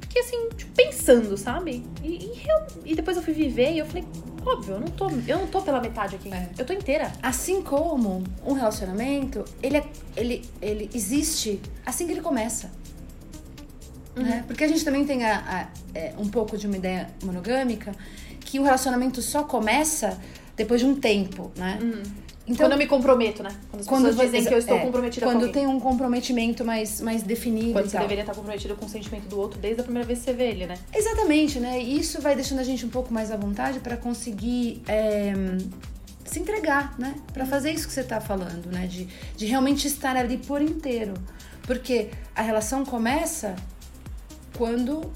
[0.00, 1.84] fiquei assim, tipo, pensando, sabe?
[2.02, 4.04] E, e, eu- e depois eu fui viver e eu falei,
[4.46, 6.48] óbvio, eu não tô, eu não tô pela metade aqui, É.
[6.56, 7.12] eu tô inteira.
[7.22, 9.86] Assim como um relacionamento, ele, é-
[10.16, 12.70] ele, ele existe assim que ele começa.
[14.22, 14.44] Né?
[14.46, 15.68] Porque a gente também tem a- a-
[15.98, 17.92] é, um pouco de uma ideia monogâmica
[18.40, 20.18] que o relacionamento só começa
[20.56, 21.78] depois de um tempo, né?
[22.46, 23.50] Então, quando eu me comprometo, né?
[23.84, 26.98] Quando as pessoas dizem que eu estou é, comprometida com Quando tem um comprometimento mais,
[27.02, 30.06] mais definido Quando você deveria estar comprometido com o sentimento do outro desde a primeira
[30.06, 30.74] vez que você vê ele, né?
[30.94, 31.78] Exatamente, né?
[31.82, 35.34] E isso vai deixando a gente um pouco mais à vontade para conseguir é,
[36.24, 37.14] se entregar, né?
[37.34, 38.86] Para fazer isso que você tá falando, né?
[38.86, 41.12] De, de realmente estar ali por inteiro.
[41.66, 43.54] Porque a relação começa
[44.58, 45.12] quando,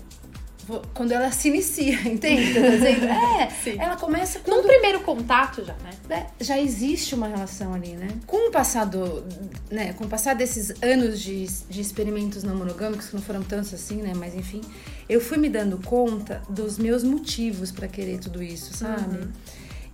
[0.94, 2.52] quando ela se inicia, entende?
[2.54, 3.06] dizendo?
[3.06, 3.76] É, Sim.
[3.78, 5.90] ela começa Num quando primeiro contato já, né?
[6.08, 8.06] né, já existe uma relação ali, né?
[8.24, 9.24] Com o passar do,
[9.68, 13.74] né, com o passar desses anos de, de experimentos não monogâmicos, que não foram tantos
[13.74, 14.60] assim, né, mas enfim,
[15.08, 19.28] eu fui me dando conta dos meus motivos pra querer tudo isso, sabe?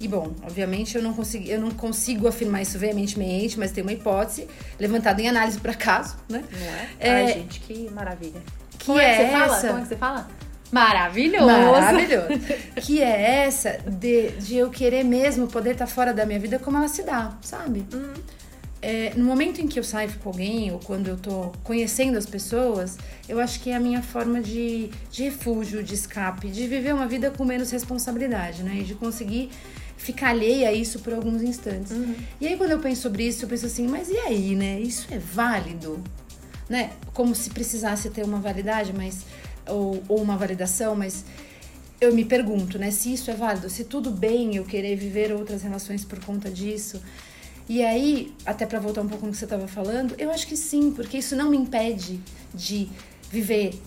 [0.01, 3.93] E bom, obviamente eu não consigo, eu não consigo afirmar isso veementemente, mas tem uma
[3.93, 4.47] hipótese
[4.79, 6.45] levantada em análise por acaso, né?
[6.53, 6.89] Não é?
[7.01, 8.41] é Ai, gente, que maravilha.
[8.79, 9.39] Que Como é, é que você essa?
[9.39, 9.61] fala?
[9.61, 10.29] Como é que você fala?
[10.71, 11.47] Maravilhoso!
[11.47, 12.29] Maravilhoso!
[12.83, 16.77] que é essa de, de eu querer mesmo poder estar fora da minha vida como
[16.77, 17.87] ela se dá, sabe?
[17.93, 18.13] Uhum.
[18.81, 22.27] É, no momento em que eu saio com alguém, ou quando eu tô conhecendo as
[22.27, 22.97] pessoas,
[23.29, 27.07] eu acho que é a minha forma de, de refúgio, de escape, de viver uma
[27.07, 28.77] vida com menos responsabilidade, né?
[28.79, 29.51] E de conseguir
[29.97, 31.91] ficar alheia a isso por alguns instantes.
[31.91, 32.15] Uhum.
[32.41, 34.79] E aí, quando eu penso sobre isso, eu penso assim, mas e aí, né?
[34.79, 36.03] Isso é válido?
[36.69, 36.93] Né?
[37.15, 39.25] Como se precisasse ter uma validade, mas.
[39.67, 41.25] Ou, ou uma validação, mas
[42.01, 45.63] eu me pergunto, né, se isso é válido, se tudo bem eu querer viver outras
[45.63, 47.03] relações por conta disso.
[47.69, 50.57] E aí, até para voltar um pouco no que você estava falando, eu acho que
[50.57, 52.19] sim, porque isso não me impede
[52.55, 52.89] de
[53.31, 53.79] viver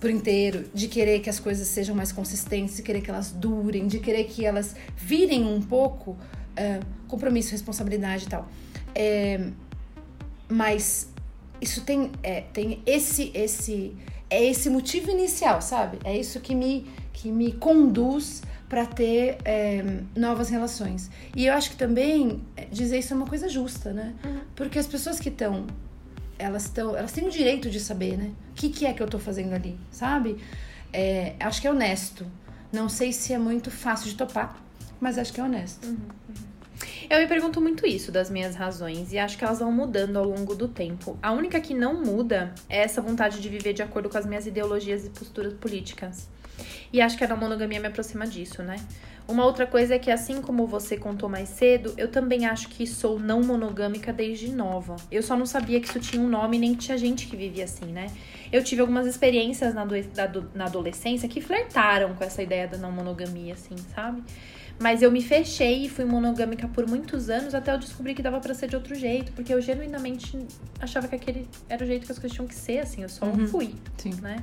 [0.00, 3.86] por inteiro, de querer que as coisas sejam mais consistentes, de querer que elas durem,
[3.86, 8.48] de querer que elas virem um pouco uh, compromisso, responsabilidade e tal.
[8.94, 9.50] É,
[10.48, 11.08] mas
[11.60, 13.96] isso tem, é, tem esse, esse,
[14.30, 15.98] é esse motivo inicial, sabe?
[16.04, 19.82] É isso que me, que me conduz para ter é,
[20.14, 21.10] novas relações.
[21.34, 24.14] E eu acho que também é, dizer isso é uma coisa justa, né?
[24.24, 24.40] Uhum.
[24.54, 25.66] Porque as pessoas que estão
[26.38, 28.30] elas estão elas têm o direito de saber, né?
[28.50, 30.36] O que, que é que eu tô fazendo ali, sabe?
[30.92, 32.26] É, acho que é honesto.
[32.70, 34.62] Não sei se é muito fácil de topar,
[35.00, 35.86] mas acho que é honesto.
[35.86, 35.92] Uhum,
[36.28, 36.47] uhum.
[37.10, 40.24] Eu me pergunto muito isso das minhas razões e acho que elas vão mudando ao
[40.24, 41.18] longo do tempo.
[41.22, 44.46] A única que não muda é essa vontade de viver de acordo com as minhas
[44.46, 46.28] ideologias e posturas políticas.
[46.92, 48.76] E acho que a não monogamia me aproxima disso, né?
[49.28, 52.86] Uma outra coisa é que, assim como você contou mais cedo, eu também acho que
[52.86, 54.96] sou não monogâmica desde nova.
[55.12, 57.64] Eu só não sabia que isso tinha um nome, nem que tinha gente que vivia
[57.64, 58.06] assim, né?
[58.50, 59.86] Eu tive algumas experiências na,
[60.54, 64.22] na adolescência que flertaram com essa ideia da não monogamia, assim, sabe?
[64.78, 68.40] Mas eu me fechei e fui monogâmica por muitos anos até eu descobrir que dava
[68.40, 70.38] para ser de outro jeito, porque eu genuinamente
[70.80, 73.26] achava que aquele era o jeito que as coisas tinham que ser, assim, eu só
[73.26, 73.46] uhum.
[73.46, 74.14] fui, Sim.
[74.22, 74.42] né?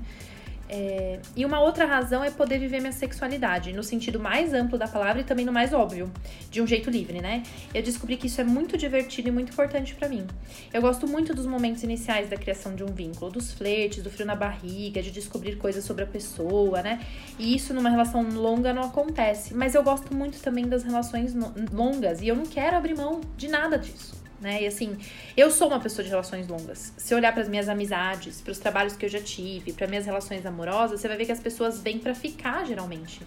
[0.67, 4.87] É, e uma outra razão é poder viver minha sexualidade, no sentido mais amplo da
[4.87, 6.11] palavra e também no mais óbvio,
[6.49, 7.43] de um jeito livre, né?
[7.73, 10.25] Eu descobri que isso é muito divertido e muito importante para mim.
[10.73, 14.25] Eu gosto muito dos momentos iniciais da criação de um vínculo, dos flertes, do frio
[14.25, 16.99] na barriga, de descobrir coisas sobre a pessoa, né?
[17.37, 19.53] E isso numa relação longa não acontece.
[19.53, 21.33] Mas eu gosto muito também das relações
[21.71, 24.61] longas e eu não quero abrir mão de nada disso né?
[24.61, 24.95] E assim,
[25.35, 26.93] eu sou uma pessoa de relações longas.
[26.95, 30.05] Se olhar para as minhas amizades, para os trabalhos que eu já tive, para minhas
[30.05, 33.19] relações amorosas, você vai ver que as pessoas vêm para ficar geralmente.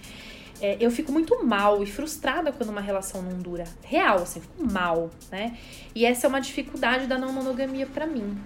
[0.60, 3.64] É, eu fico muito mal e frustrada quando uma relação não dura.
[3.82, 5.56] Real, assim, fico mal, né?
[5.94, 8.38] E essa é uma dificuldade da não monogamia para mim.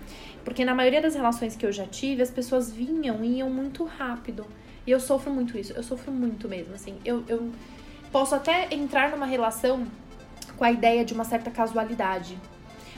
[0.45, 3.85] Porque na maioria das relações que eu já tive, as pessoas vinham e iam muito
[3.85, 4.47] rápido.
[4.87, 6.99] E eu sofro muito isso, eu sofro muito mesmo, assim.
[7.05, 7.51] Eu, eu
[8.11, 9.87] posso até entrar numa relação
[10.57, 12.39] com a ideia de uma certa casualidade.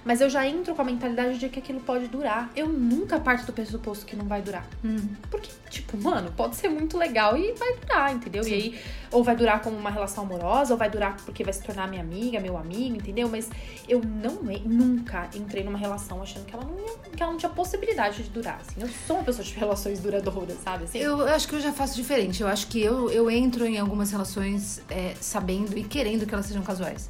[0.04, 2.50] Mas eu já entro com a mentalidade de que aquilo pode durar.
[2.54, 4.66] Eu nunca parto do pressuposto que não vai durar.
[4.84, 5.08] Hum.
[5.30, 8.44] Porque, tipo, mano, pode ser muito legal e vai durar, entendeu?
[8.44, 8.50] Sim.
[8.50, 11.62] E aí, ou vai durar como uma relação amorosa, ou vai durar porque vai se
[11.62, 13.28] tornar minha amiga, meu amigo, entendeu?
[13.28, 13.48] Mas
[13.88, 14.34] eu não
[14.66, 18.28] nunca entrei numa relação achando que ela não, ia, que ela não tinha possibilidade de
[18.28, 18.60] durar.
[18.60, 18.82] Assim.
[18.82, 20.84] Eu sou uma pessoa de relações duradouras, sabe?
[20.84, 20.98] Assim.
[20.98, 22.42] Eu acho que eu já faço diferente.
[22.42, 26.46] Eu acho que eu, eu entro em algumas relações é, sabendo e querendo que elas
[26.46, 27.08] sejam casuais.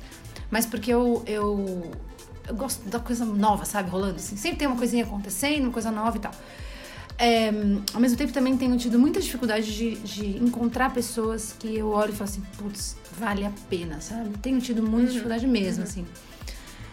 [0.51, 1.91] Mas porque eu, eu
[2.49, 3.91] eu gosto da coisa nova, sabe?
[3.91, 4.37] Rolando assim.
[4.37, 6.33] Sempre tem uma coisinha acontecendo, uma coisa nova e tal.
[7.16, 7.49] É,
[7.93, 12.12] ao mesmo tempo, também tenho tido muita dificuldade de, de, encontrar pessoas que eu olho
[12.12, 14.31] e falo assim, putz, vale a pena, sabe?
[14.39, 15.07] Tenho tido muita uhum.
[15.07, 15.89] dificuldade mesmo, uhum.
[15.89, 16.07] assim.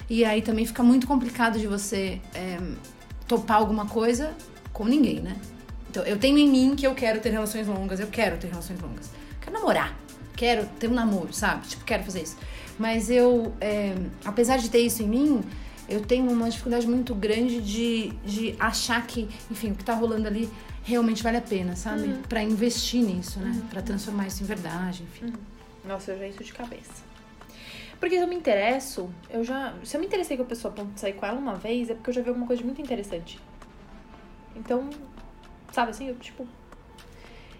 [0.09, 2.59] E aí também fica muito complicado de você é,
[3.27, 4.33] topar alguma coisa
[4.71, 5.35] com ninguém, né?
[5.89, 8.79] Então, eu tenho em mim que eu quero ter relações longas, eu quero ter relações
[8.79, 9.09] longas.
[9.41, 9.97] Quero namorar,
[10.35, 11.67] quero ter um namoro, sabe?
[11.67, 12.37] Tipo, quero fazer isso.
[12.81, 13.93] Mas eu, é,
[14.25, 15.43] apesar de ter isso em mim,
[15.87, 20.27] eu tenho uma dificuldade muito grande de, de achar que, enfim, o que tá rolando
[20.27, 20.49] ali
[20.83, 22.07] realmente vale a pena, sabe?
[22.07, 22.23] Uhum.
[22.23, 23.51] Para investir nisso, né?
[23.51, 23.67] Uhum.
[23.67, 25.25] Para transformar isso em verdade, enfim.
[25.25, 25.33] Uhum.
[25.85, 27.03] Nossa, eu já isso de cabeça.
[27.99, 29.75] Porque se eu me interesso, eu já.
[29.83, 32.09] Se eu me interessei com a pessoa pra sair com ela uma vez, é porque
[32.09, 33.39] eu já vi alguma coisa muito interessante.
[34.55, 34.89] Então,
[35.71, 36.47] sabe assim, eu tipo.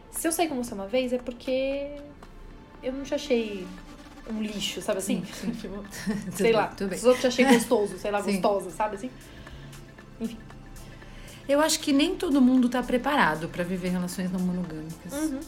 [0.10, 1.92] Se eu sair com você uma vez, é porque
[2.82, 3.68] eu não te achei
[4.32, 5.24] um lixo, sabe assim?
[5.26, 5.60] Sim, sim.
[5.62, 5.84] tipo,
[6.32, 6.74] sei bem, lá.
[6.80, 9.12] Os outros achei gostoso, sei lá, gostosa, sabe assim?
[10.20, 10.38] Enfim.
[11.48, 15.12] Eu acho que nem todo mundo tá preparado para viver relações não monogâmicas.
[15.12, 15.40] Uhum.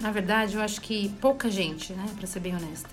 [0.00, 2.06] Na verdade, eu acho que pouca gente, né?
[2.16, 2.90] Pra ser bem honesta.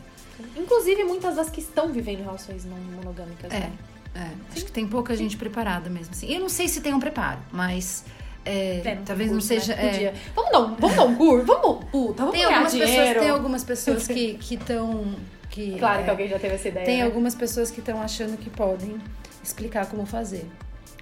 [0.55, 3.73] Inclusive, muitas das que estão vivendo relações não monogâmicas, é, né?
[4.15, 6.11] É, acho que tem pouca gente preparada mesmo.
[6.11, 6.33] Assim.
[6.33, 8.03] Eu não sei se tem um preparo, mas
[8.45, 9.75] é, é, talvez curso, não seja.
[9.75, 10.03] Né?
[10.03, 10.13] É...
[10.35, 12.91] Vamos dar um, vamos dar um curso, vamos, puta, vamos tem algumas dinheiro.
[12.95, 15.15] pessoas Tem algumas pessoas que estão
[15.55, 15.79] que.
[15.79, 16.85] Claro é, que alguém já teve essa ideia.
[16.85, 17.03] Tem né?
[17.03, 18.99] algumas pessoas que estão achando que podem
[19.41, 20.45] explicar como fazer.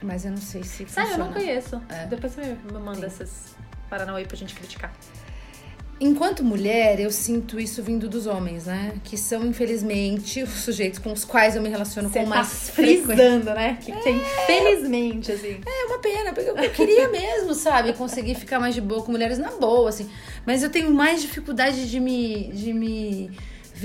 [0.01, 1.25] Mas eu não sei se Sério, eu funciona.
[1.25, 1.81] não conheço.
[1.89, 2.05] É.
[2.05, 3.23] Depois você me manda Sim.
[3.23, 3.55] esses
[3.89, 4.93] Paranauê pra gente criticar.
[5.99, 8.95] Enquanto mulher, eu sinto isso vindo dos homens, né?
[9.03, 12.69] Que são, infelizmente, os sujeitos com os quais eu me relaciono Você com tá mais
[12.71, 13.05] frequência.
[13.05, 13.77] frisando, né?
[13.79, 15.61] Que tem, felizmente, assim.
[15.65, 17.93] É uma pena, porque eu, eu queria mesmo, sabe?
[17.93, 20.09] Conseguir ficar mais de boa com mulheres na boa, assim.
[20.45, 23.31] Mas eu tenho mais dificuldade de me, de me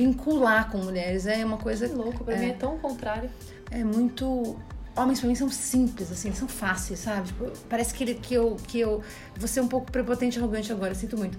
[0.03, 1.27] vincular com mulheres.
[1.27, 2.39] É uma coisa Que louco, pra É.
[2.39, 3.29] mim é tão contrário.
[3.70, 4.57] é muito.
[4.97, 7.29] Homens pra mim são simples, assim, são fáceis, sabe?
[7.29, 8.57] Tipo, parece que, ele, que eu.
[8.66, 9.01] que eu.
[9.37, 11.39] Vou ser um pouco prepotente e arrogante agora, sinto muito.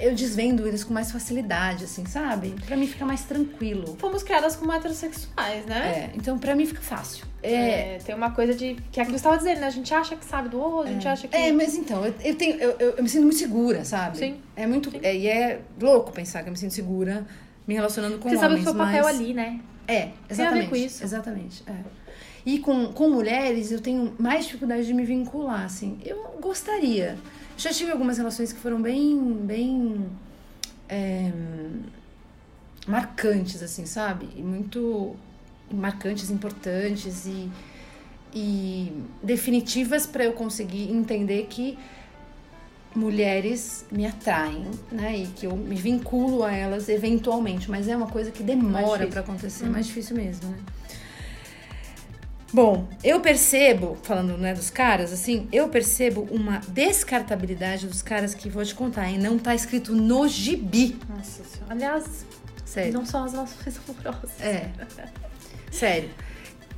[0.00, 2.54] Eu desvendo eles com mais facilidade, assim, sabe?
[2.64, 3.96] Pra mim fica mais tranquilo.
[3.98, 6.10] Fomos criadas como heterossexuais, né?
[6.12, 7.24] É, então pra mim fica fácil.
[7.42, 8.76] É, É, tem uma coisa de.
[8.92, 9.66] Que é aquilo que você tava dizendo, né?
[9.66, 11.36] A gente acha que sabe do outro, a gente acha que.
[11.36, 14.16] É, mas então, eu, eu tenho, eu, eu, eu me sinto muito segura, sabe?
[14.18, 14.36] Sim.
[14.54, 14.92] É muito.
[15.02, 17.26] É, e é louco pensar que eu me sinto segura
[17.66, 18.64] me relacionando com Você sabe o homens.
[18.64, 19.16] seu papel mas...
[19.16, 19.60] ali, né?
[19.86, 20.68] É, Tem a ver exatamente.
[20.68, 21.04] com isso.
[21.04, 21.62] Exatamente.
[21.66, 22.02] é.
[22.44, 25.98] E com, com mulheres eu tenho mais dificuldade de me vincular, assim.
[26.04, 27.16] Eu gostaria.
[27.56, 30.06] Já tive algumas relações que foram bem, bem
[30.88, 31.30] é,
[32.86, 34.28] marcantes, assim, sabe?
[34.36, 35.14] E muito
[35.70, 37.48] marcantes, importantes e,
[38.34, 41.78] e definitivas para eu conseguir entender que
[42.94, 45.16] mulheres me atraem, né?
[45.16, 49.20] E que eu me vinculo a elas eventualmente, mas é uma coisa que demora para
[49.20, 50.58] acontecer, é mais difícil mesmo, né?
[52.52, 58.50] Bom, eu percebo, falando né, dos caras, assim, eu percebo uma descartabilidade dos caras que
[58.50, 59.18] vou te contar, hein?
[59.18, 60.98] Não tá escrito no gibi.
[61.08, 61.72] Nossa senhora.
[61.72, 62.26] Aliás,
[62.66, 62.92] Sério.
[62.92, 64.38] não são as relações amorosas.
[64.38, 64.68] É.
[65.70, 66.10] Sério.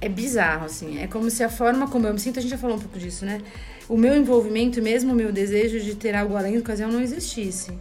[0.00, 1.02] É bizarro, assim.
[1.02, 2.96] É como se a forma como eu me sinto, a gente já falou um pouco
[2.96, 3.40] disso, né?
[3.88, 7.00] O meu envolvimento e mesmo o meu desejo de ter algo além do ocasião não
[7.00, 7.72] existisse.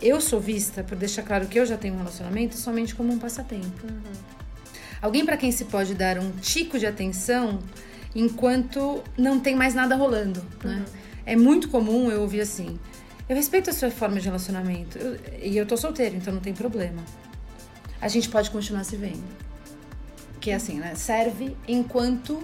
[0.00, 3.18] Eu sou vista, por deixar claro que eu já tenho um relacionamento, somente como um
[3.18, 3.86] passatempo.
[5.00, 7.60] Alguém para quem se pode dar um tico de atenção
[8.14, 10.84] enquanto não tem mais nada rolando, né?
[11.24, 12.78] É muito comum eu ouvir assim:
[13.28, 16.54] eu respeito a sua forma de relacionamento eu- e eu tô solteira, então não tem
[16.54, 17.02] problema.
[18.00, 19.22] A gente pode continuar se vendo.
[20.40, 20.94] Que é assim, né?
[20.94, 22.42] Serve enquanto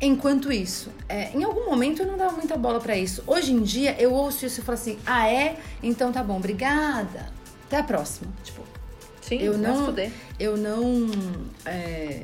[0.00, 0.90] enquanto isso.
[1.08, 3.22] É, em algum momento eu não dava muita bola pra isso.
[3.26, 5.56] Hoje em dia eu ouço isso e falo assim: "Ah, é?
[5.82, 7.32] Então tá bom, obrigada.
[7.66, 8.30] Até a próxima".
[8.44, 8.62] Tipo,
[9.22, 9.94] Sim, Eu não-
[10.40, 11.06] eu não
[11.64, 12.22] é,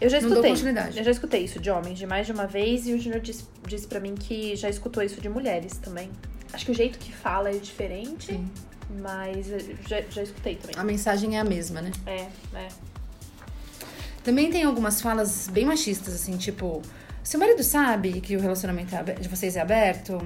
[0.00, 0.50] Eu já escutei.
[0.96, 3.44] Eu já escutei isso de homens de mais de uma vez e o Junior disse,
[3.68, 6.10] disse pra mim que já escutou isso de mulheres também.
[6.52, 8.50] Acho que o jeito que fala é diferente, Sim.
[9.02, 9.46] mas
[9.86, 10.74] já, já escutei também.
[10.78, 11.90] a mensagem é a mesma, né?
[12.06, 12.26] É,
[12.56, 12.68] é.
[14.24, 16.80] Também tem algumas falas bem machistas, assim, tipo,
[17.22, 20.18] seu marido sabe que o relacionamento é de vocês é aberto?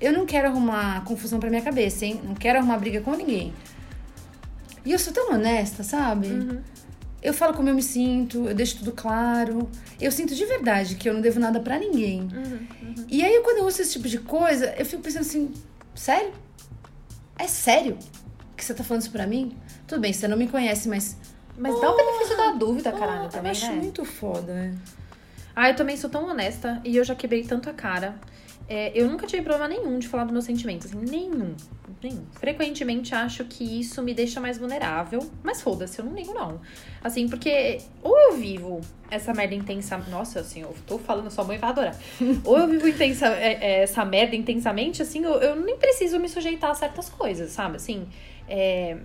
[0.00, 2.20] Eu não quero arrumar confusão pra minha cabeça, hein?
[2.24, 3.52] Não quero arrumar briga com ninguém.
[4.84, 6.28] E eu sou tão honesta, sabe?
[7.20, 9.68] Eu falo como eu me sinto, eu deixo tudo claro.
[10.00, 12.28] Eu sinto de verdade que eu não devo nada pra ninguém.
[13.08, 15.52] E aí, quando eu ouço esse tipo de coisa, eu fico pensando assim:
[15.94, 16.32] sério?
[17.36, 17.98] É sério
[18.56, 19.56] que você tá falando isso pra mim?
[19.86, 21.16] Tudo bem, você não me conhece, mas.
[21.58, 23.76] Mas dá o benefício da dúvida, caralho, Ah, também, eu acho né?
[23.76, 24.74] muito foda, né?
[25.54, 28.14] Ah, eu também sou tão honesta e eu já quebrei tanto a cara.
[28.68, 31.54] É, eu nunca tive problema nenhum de falar dos meus sentimentos, assim, nenhum.
[32.02, 32.24] Nenhum.
[32.38, 36.60] Frequentemente acho que isso me deixa mais vulnerável, mas foda-se, eu não ligo não.
[37.02, 38.80] Assim, porque ou eu vivo
[39.10, 39.96] essa merda intensa.
[40.10, 41.96] Nossa, assim, eu tô falando, sua mãe vai adorar.
[42.44, 46.28] ou eu vivo intensa, é, é, essa merda intensamente, assim, eu, eu nem preciso me
[46.28, 47.76] sujeitar a certas coisas, sabe?
[47.76, 48.06] Assim,
[48.46, 48.98] é,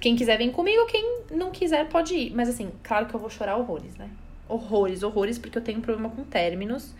[0.00, 2.34] quem quiser vem comigo, quem não quiser pode ir.
[2.34, 4.08] Mas assim, claro que eu vou chorar horrores, né?
[4.48, 6.94] Horrores, horrores, porque eu tenho um problema com términos.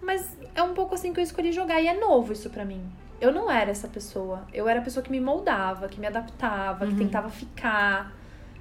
[0.00, 2.82] Mas é um pouco assim que eu escolhi jogar e é novo isso pra mim.
[3.20, 4.46] Eu não era essa pessoa.
[4.52, 8.14] Eu era a pessoa que me moldava, que me adaptava, que tentava ficar,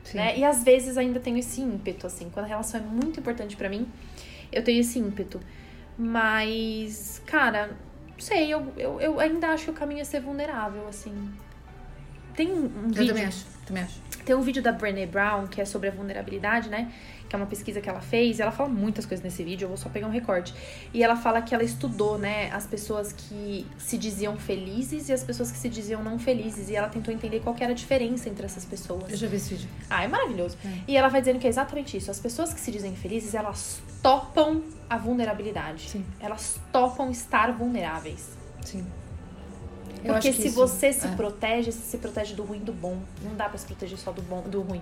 [0.03, 0.17] Sim.
[0.17, 0.37] né?
[0.39, 2.29] E às vezes ainda tenho esse ímpeto, assim.
[2.29, 3.85] Quando a relação é muito importante pra mim,
[4.51, 5.39] eu tenho esse ímpeto.
[5.97, 7.67] Mas, cara,
[8.11, 11.13] não sei, eu, eu, eu ainda acho que o caminho é ser vulnerável, assim.
[12.35, 13.07] Tem um, Eu vídeo.
[13.07, 13.99] também acho, também acho.
[14.23, 16.91] Tem um vídeo da Brené Brown, que é sobre a vulnerabilidade, né?
[17.29, 18.39] Que é uma pesquisa que ela fez.
[18.39, 20.53] E ela fala muitas coisas nesse vídeo, eu vou só pegar um recorte.
[20.93, 25.23] E ela fala que ela estudou, né, as pessoas que se diziam felizes e as
[25.23, 26.69] pessoas que se diziam não felizes.
[26.69, 29.11] E ela tentou entender qual que era a diferença entre essas pessoas.
[29.11, 29.69] Eu já vi esse vídeo.
[29.89, 30.57] Ah, é maravilhoso.
[30.87, 32.09] E ela vai dizendo que é exatamente isso.
[32.09, 35.89] As pessoas que se dizem felizes, elas topam a vulnerabilidade.
[35.89, 36.05] Sim.
[36.19, 38.29] Elas topam estar vulneráveis.
[38.63, 38.85] Sim.
[40.13, 41.11] Porque se isso- você se é.
[41.11, 42.97] protege, você se protege do ruim e do bom.
[43.23, 44.81] Não dá pra se proteger só do bom, do ruim.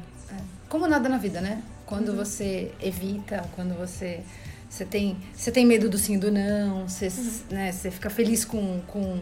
[0.70, 1.62] Como nada na vida, né?
[1.86, 4.22] Quando você evita, quando você
[4.70, 7.08] você tem você tem medo do sim e do não, você,
[7.52, 9.20] né, você fica feliz com com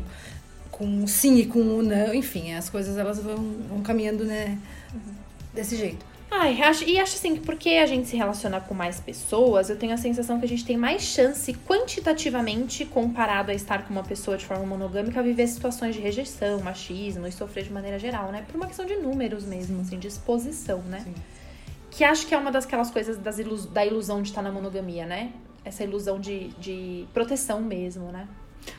[0.72, 3.36] com o sim e com o não, enfim, as coisas elas vão,
[3.69, 4.57] vão caminhando, né?
[5.53, 6.06] desse jeito.
[6.34, 9.78] Ai, acho, e acho assim que porque a gente se relaciona com mais pessoas, eu
[9.78, 14.02] tenho a sensação que a gente tem mais chance quantitativamente, comparado a estar com uma
[14.02, 18.32] pessoa de forma monogâmica, a viver situações de rejeição, machismo e sofrer de maneira geral,
[18.32, 18.45] né?
[18.48, 21.02] Por uma questão de números mesmo, assim, de exposição, né?
[21.03, 21.14] Sim.
[21.91, 25.06] Que acho que é uma daquelas coisas das ilus da ilusão de estar na monogamia,
[25.06, 25.34] né?
[25.66, 28.26] Essa ilusão de, de proteção mesmo, né?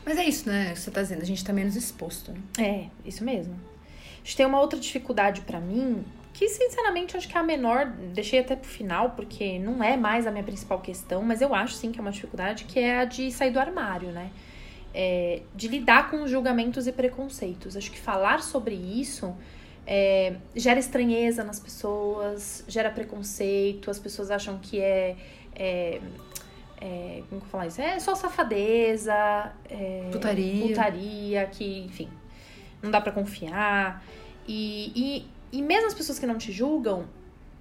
[0.06, 0.74] Mas é isso, né?
[0.74, 2.40] Você tá dizendo, a gente tá menos exposto, né?
[2.58, 3.52] É, isso mesmo.
[3.54, 6.02] A gente tem uma outra dificuldade para mim,
[6.32, 10.26] que sinceramente acho que é a menor, deixei até pro final, porque não é mais
[10.26, 13.04] a minha principal questão, mas eu acho sim que é uma dificuldade, que é a
[13.04, 14.30] de sair do armário, né?
[14.94, 17.76] É, de lidar com julgamentos e preconceitos.
[17.76, 19.34] Acho que falar sobre isso
[19.86, 25.16] é, gera estranheza nas pessoas, gera preconceito, as pessoas acham que é.
[25.54, 26.00] é,
[26.80, 27.80] é como que eu falar isso?
[27.80, 30.66] É só safadeza, é, putaria.
[30.68, 32.08] putaria, que, enfim,
[32.82, 34.04] não dá para confiar.
[34.46, 37.06] E, e e mesmo as pessoas que não te julgam,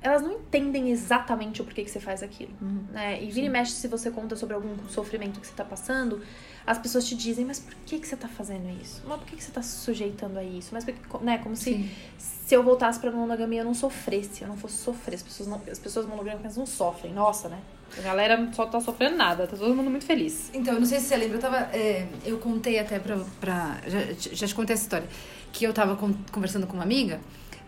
[0.01, 2.85] elas não entendem exatamente o porquê que você faz aquilo, uhum.
[2.91, 3.21] né?
[3.21, 3.45] E vira Sim.
[3.45, 6.21] e mexe se você conta sobre algum sofrimento que você tá passando,
[6.65, 9.03] as pessoas te dizem, mas por que que você tá fazendo isso?
[9.05, 10.69] Mas por que que você tá se sujeitando a isso?
[10.71, 14.57] Mas porque, né, como se se eu voltasse pra monogamia eu não sofresse, eu não
[14.57, 15.15] fosse sofrer.
[15.15, 17.57] As pessoas, não, as pessoas monogâmicas não sofrem, nossa, né?
[17.97, 20.49] A galera só tá sofrendo nada, tá todo mundo muito feliz.
[20.53, 21.57] Então, eu não sei se você lembra, eu tava.
[21.73, 23.17] É, eu contei até pra.
[23.39, 23.99] pra já,
[24.33, 25.07] já te contei essa história.
[25.53, 27.21] Que eu tava com, conversando com uma amiga.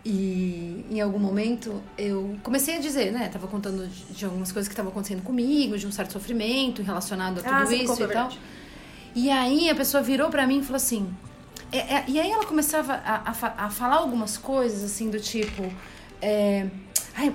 [0.04, 3.28] E em algum momento eu comecei a dizer, né?
[3.28, 7.42] Tava contando de, algumas coisas que estavam acontecendo comigo, de um certo sofrimento relacionado a
[7.42, 8.30] tudo ah, isso e tal.
[9.14, 11.08] E aí a pessoa virou para mim e falou assim.
[11.72, 15.72] É, é, e aí ela começava a, a, a, falar algumas coisas assim do tipo.
[16.20, 16.66] É,
[17.16, 17.32] Ai,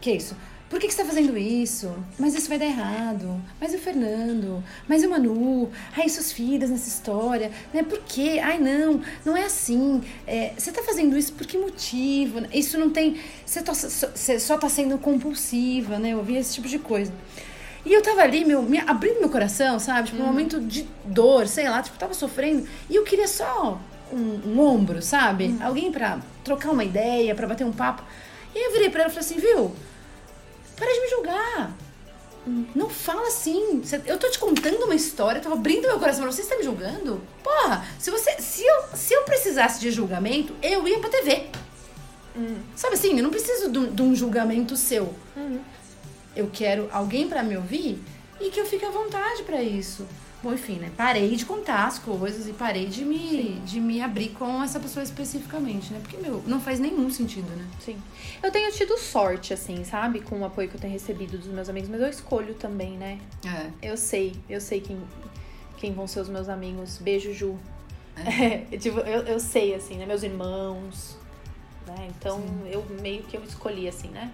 [0.00, 0.36] que isso?
[0.70, 1.92] Por que, que você tá fazendo isso?
[2.16, 3.42] Mas isso vai dar errado.
[3.60, 4.62] Mas o Fernando?
[4.86, 5.68] Mas o Manu?
[5.96, 7.50] Ai, seus filhos nessa história?
[7.74, 7.82] Né?
[7.82, 8.40] Por quê?
[8.40, 10.00] Ai, não, não é assim.
[10.28, 12.46] É, você tá fazendo isso por que motivo?
[12.54, 13.20] Isso não tem.
[13.44, 16.10] Você, tá, você só tá sendo compulsiva, né?
[16.10, 17.12] Eu ouvi esse tipo de coisa.
[17.84, 20.10] E eu tava ali, meu, me, abrindo meu coração, sabe?
[20.10, 20.30] Tipo, um uhum.
[20.30, 22.68] momento de dor, sei lá, tipo, tava sofrendo.
[22.88, 23.80] E eu queria só
[24.12, 25.46] um, um ombro, sabe?
[25.46, 25.58] Uhum.
[25.62, 28.04] Alguém pra trocar uma ideia, pra bater um papo.
[28.54, 29.74] E aí eu virei pra ela e falei assim, viu?
[30.80, 31.76] Para de me julgar.
[32.74, 33.82] Não fala assim.
[34.06, 36.64] Eu tô te contando uma história, tô abrindo meu coração pra você, você tá me
[36.64, 37.20] julgando?
[37.44, 38.40] Porra, se você.
[38.40, 41.48] Se eu, se eu precisasse de julgamento, eu ia pra TV.
[42.34, 42.56] Hum.
[42.74, 45.14] Sabe assim, eu não preciso de, de um julgamento seu.
[45.36, 45.58] Hum.
[46.34, 48.02] Eu quero alguém para me ouvir
[48.40, 50.06] e que eu fique à vontade para isso.
[50.42, 50.90] Bom, enfim, né?
[50.96, 55.02] Parei de contar as coisas e parei de me, de me abrir com essa pessoa
[55.02, 56.00] especificamente, né?
[56.00, 57.66] Porque, meu, não faz nenhum sentido, né?
[57.78, 58.00] Sim.
[58.42, 60.20] Eu tenho tido sorte, assim, sabe?
[60.20, 63.18] Com o apoio que eu tenho recebido dos meus amigos, mas eu escolho também, né?
[63.44, 63.90] É.
[63.90, 64.98] Eu sei, eu sei quem,
[65.76, 66.96] quem vão ser os meus amigos.
[66.96, 67.58] Beijo, Ju.
[68.16, 68.64] É.
[68.72, 70.06] É, tipo, eu, eu sei, assim, né?
[70.06, 71.18] Meus irmãos,
[71.86, 72.08] né?
[72.16, 72.70] Então, Sim.
[72.70, 74.32] eu meio que eu escolhi, assim, né?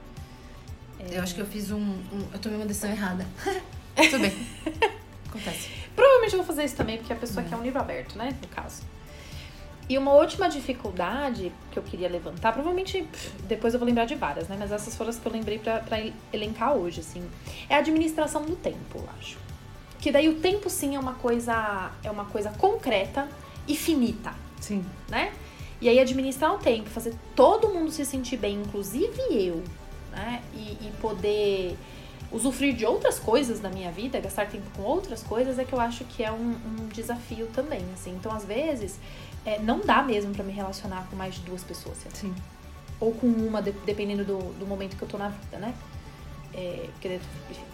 [1.11, 3.27] Eu acho que eu fiz um, um eu tomei uma decisão errada.
[3.97, 4.33] Tudo bem.
[5.37, 5.71] Acontece.
[5.95, 7.49] Provavelmente eu vou fazer isso também, porque a pessoa é.
[7.49, 8.37] quer um livro aberto, né?
[8.41, 8.83] No caso.
[9.89, 13.09] E uma última dificuldade que eu queria levantar, provavelmente
[13.45, 14.57] depois eu vou lembrar de várias, né?
[14.59, 16.03] Mas essas foram as que eu lembrei para
[16.33, 17.23] elencar hoje, assim.
[17.69, 19.39] É a administração do tempo, eu acho.
[20.01, 23.29] Que daí o tempo sim é uma coisa é uma coisa concreta
[23.69, 24.35] e finita.
[24.61, 24.85] Sim.
[25.09, 25.33] Né?
[25.81, 29.63] E aí administrar o tempo, fazer todo mundo se sentir bem, inclusive eu,
[30.11, 30.43] né?
[30.53, 31.77] E, e poder
[32.31, 35.81] usufruir de outras coisas da minha vida, gastar tempo com outras coisas, é que eu
[35.81, 38.15] acho que é um, um desafio também, assim.
[38.15, 38.99] Então, às vezes,
[39.45, 42.35] é, não dá mesmo para me relacionar com mais de duas pessoas, Sim.
[42.99, 45.75] Ou com uma, de, dependendo do, do momento que eu tô na vida, né?
[46.55, 47.21] É, porque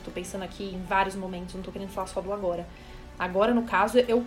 [0.05, 2.67] tô pensando aqui em vários momentos, não tô querendo falar só do agora.
[3.17, 4.25] Agora, no caso, eu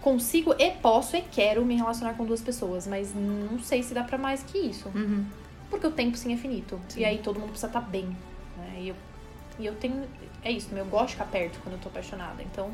[0.00, 4.02] consigo e posso e quero me relacionar com duas pessoas, mas não sei se dá
[4.02, 4.88] para mais que isso.
[4.94, 5.26] Uhum.
[5.68, 6.80] Porque o tempo sim é finito.
[6.88, 7.00] Sim.
[7.00, 8.06] E aí todo mundo precisa estar tá bem.
[8.56, 8.78] Né?
[8.80, 8.96] E eu
[9.60, 10.04] e eu tenho.
[10.42, 12.42] É isso, eu gosto de ficar perto quando eu tô apaixonada.
[12.42, 12.70] Então.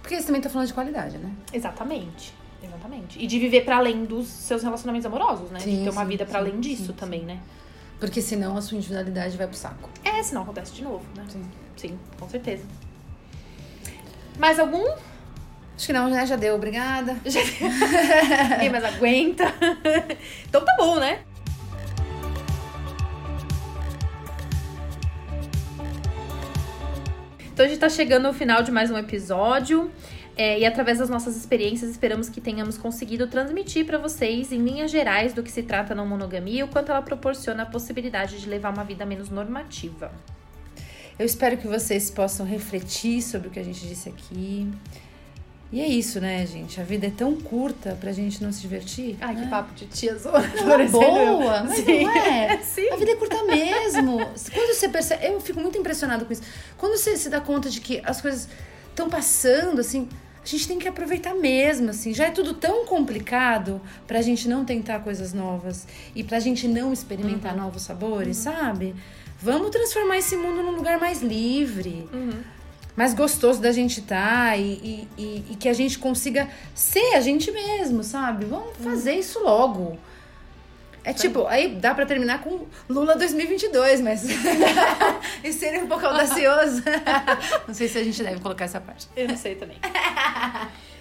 [0.00, 1.30] Porque você também tá falando de qualidade, né?
[1.52, 2.32] Exatamente.
[2.62, 3.22] Exatamente.
[3.22, 5.60] E de viver para além dos seus relacionamentos amorosos, né?
[5.60, 7.40] Sim, de ter uma sim, vida para além disso sim, também, né?
[7.98, 9.90] Porque senão a sua individualidade vai pro saco.
[10.04, 11.24] É, senão acontece de novo, né?
[11.28, 11.44] Sim.
[11.76, 12.64] Sim, com certeza.
[14.38, 14.86] Mais algum?
[15.76, 16.26] Acho que não, né?
[16.26, 17.16] Já deu, obrigada.
[17.24, 17.70] Já deu.
[18.50, 19.44] Ninguém mais aguenta.
[20.46, 21.20] então tá bom, né?
[27.60, 29.90] Então a gente está chegando ao final de mais um episódio.
[30.34, 34.90] É, e através das nossas experiências, esperamos que tenhamos conseguido transmitir para vocês, em linhas
[34.90, 38.48] gerais, do que se trata na monogamia e o quanto ela proporciona a possibilidade de
[38.48, 40.10] levar uma vida menos normativa.
[41.18, 44.66] Eu espero que vocês possam refletir sobre o que a gente disse aqui.
[45.72, 46.80] E é isso, né, gente?
[46.80, 49.16] A vida é tão curta pra gente não se divertir.
[49.20, 49.42] Ai, né?
[49.42, 50.46] que papo de tiazona.
[50.56, 52.04] Não, é boa, mas Sim.
[52.04, 52.58] não é.
[52.64, 52.90] Sim.
[52.90, 54.18] A vida é curta mesmo.
[54.52, 55.26] Quando você percebe.
[55.26, 56.42] Eu fico muito impressionada com isso.
[56.76, 58.48] Quando você se dá conta de que as coisas
[58.88, 60.08] estão passando, assim.
[60.42, 62.14] A gente tem que aproveitar mesmo, assim.
[62.14, 66.92] Já é tudo tão complicado pra gente não tentar coisas novas e pra gente não
[66.92, 68.94] experimentar novos sabores, sabe?
[69.40, 72.42] Vamos transformar esse mundo num lugar mais livre, Uhum.
[73.00, 77.20] Mais gostoso da gente estar e, e, e- e que a gente consiga ser a
[77.22, 78.44] gente mesmo, sabe?
[78.44, 79.98] Vamos fazer isso logo.
[81.02, 84.22] É tipo, aí dá pra terminar com Lula 2022, mas.
[85.42, 86.82] e ser um pouco audacioso.
[87.66, 89.08] Não sei se a gente deve colocar essa parte.
[89.16, 89.78] Eu não sei também.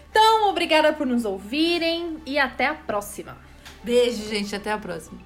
[0.09, 3.38] Então, obrigada por nos ouvirem e até a próxima.
[3.84, 4.55] Beijo, gente.
[4.55, 5.19] Até a próxima.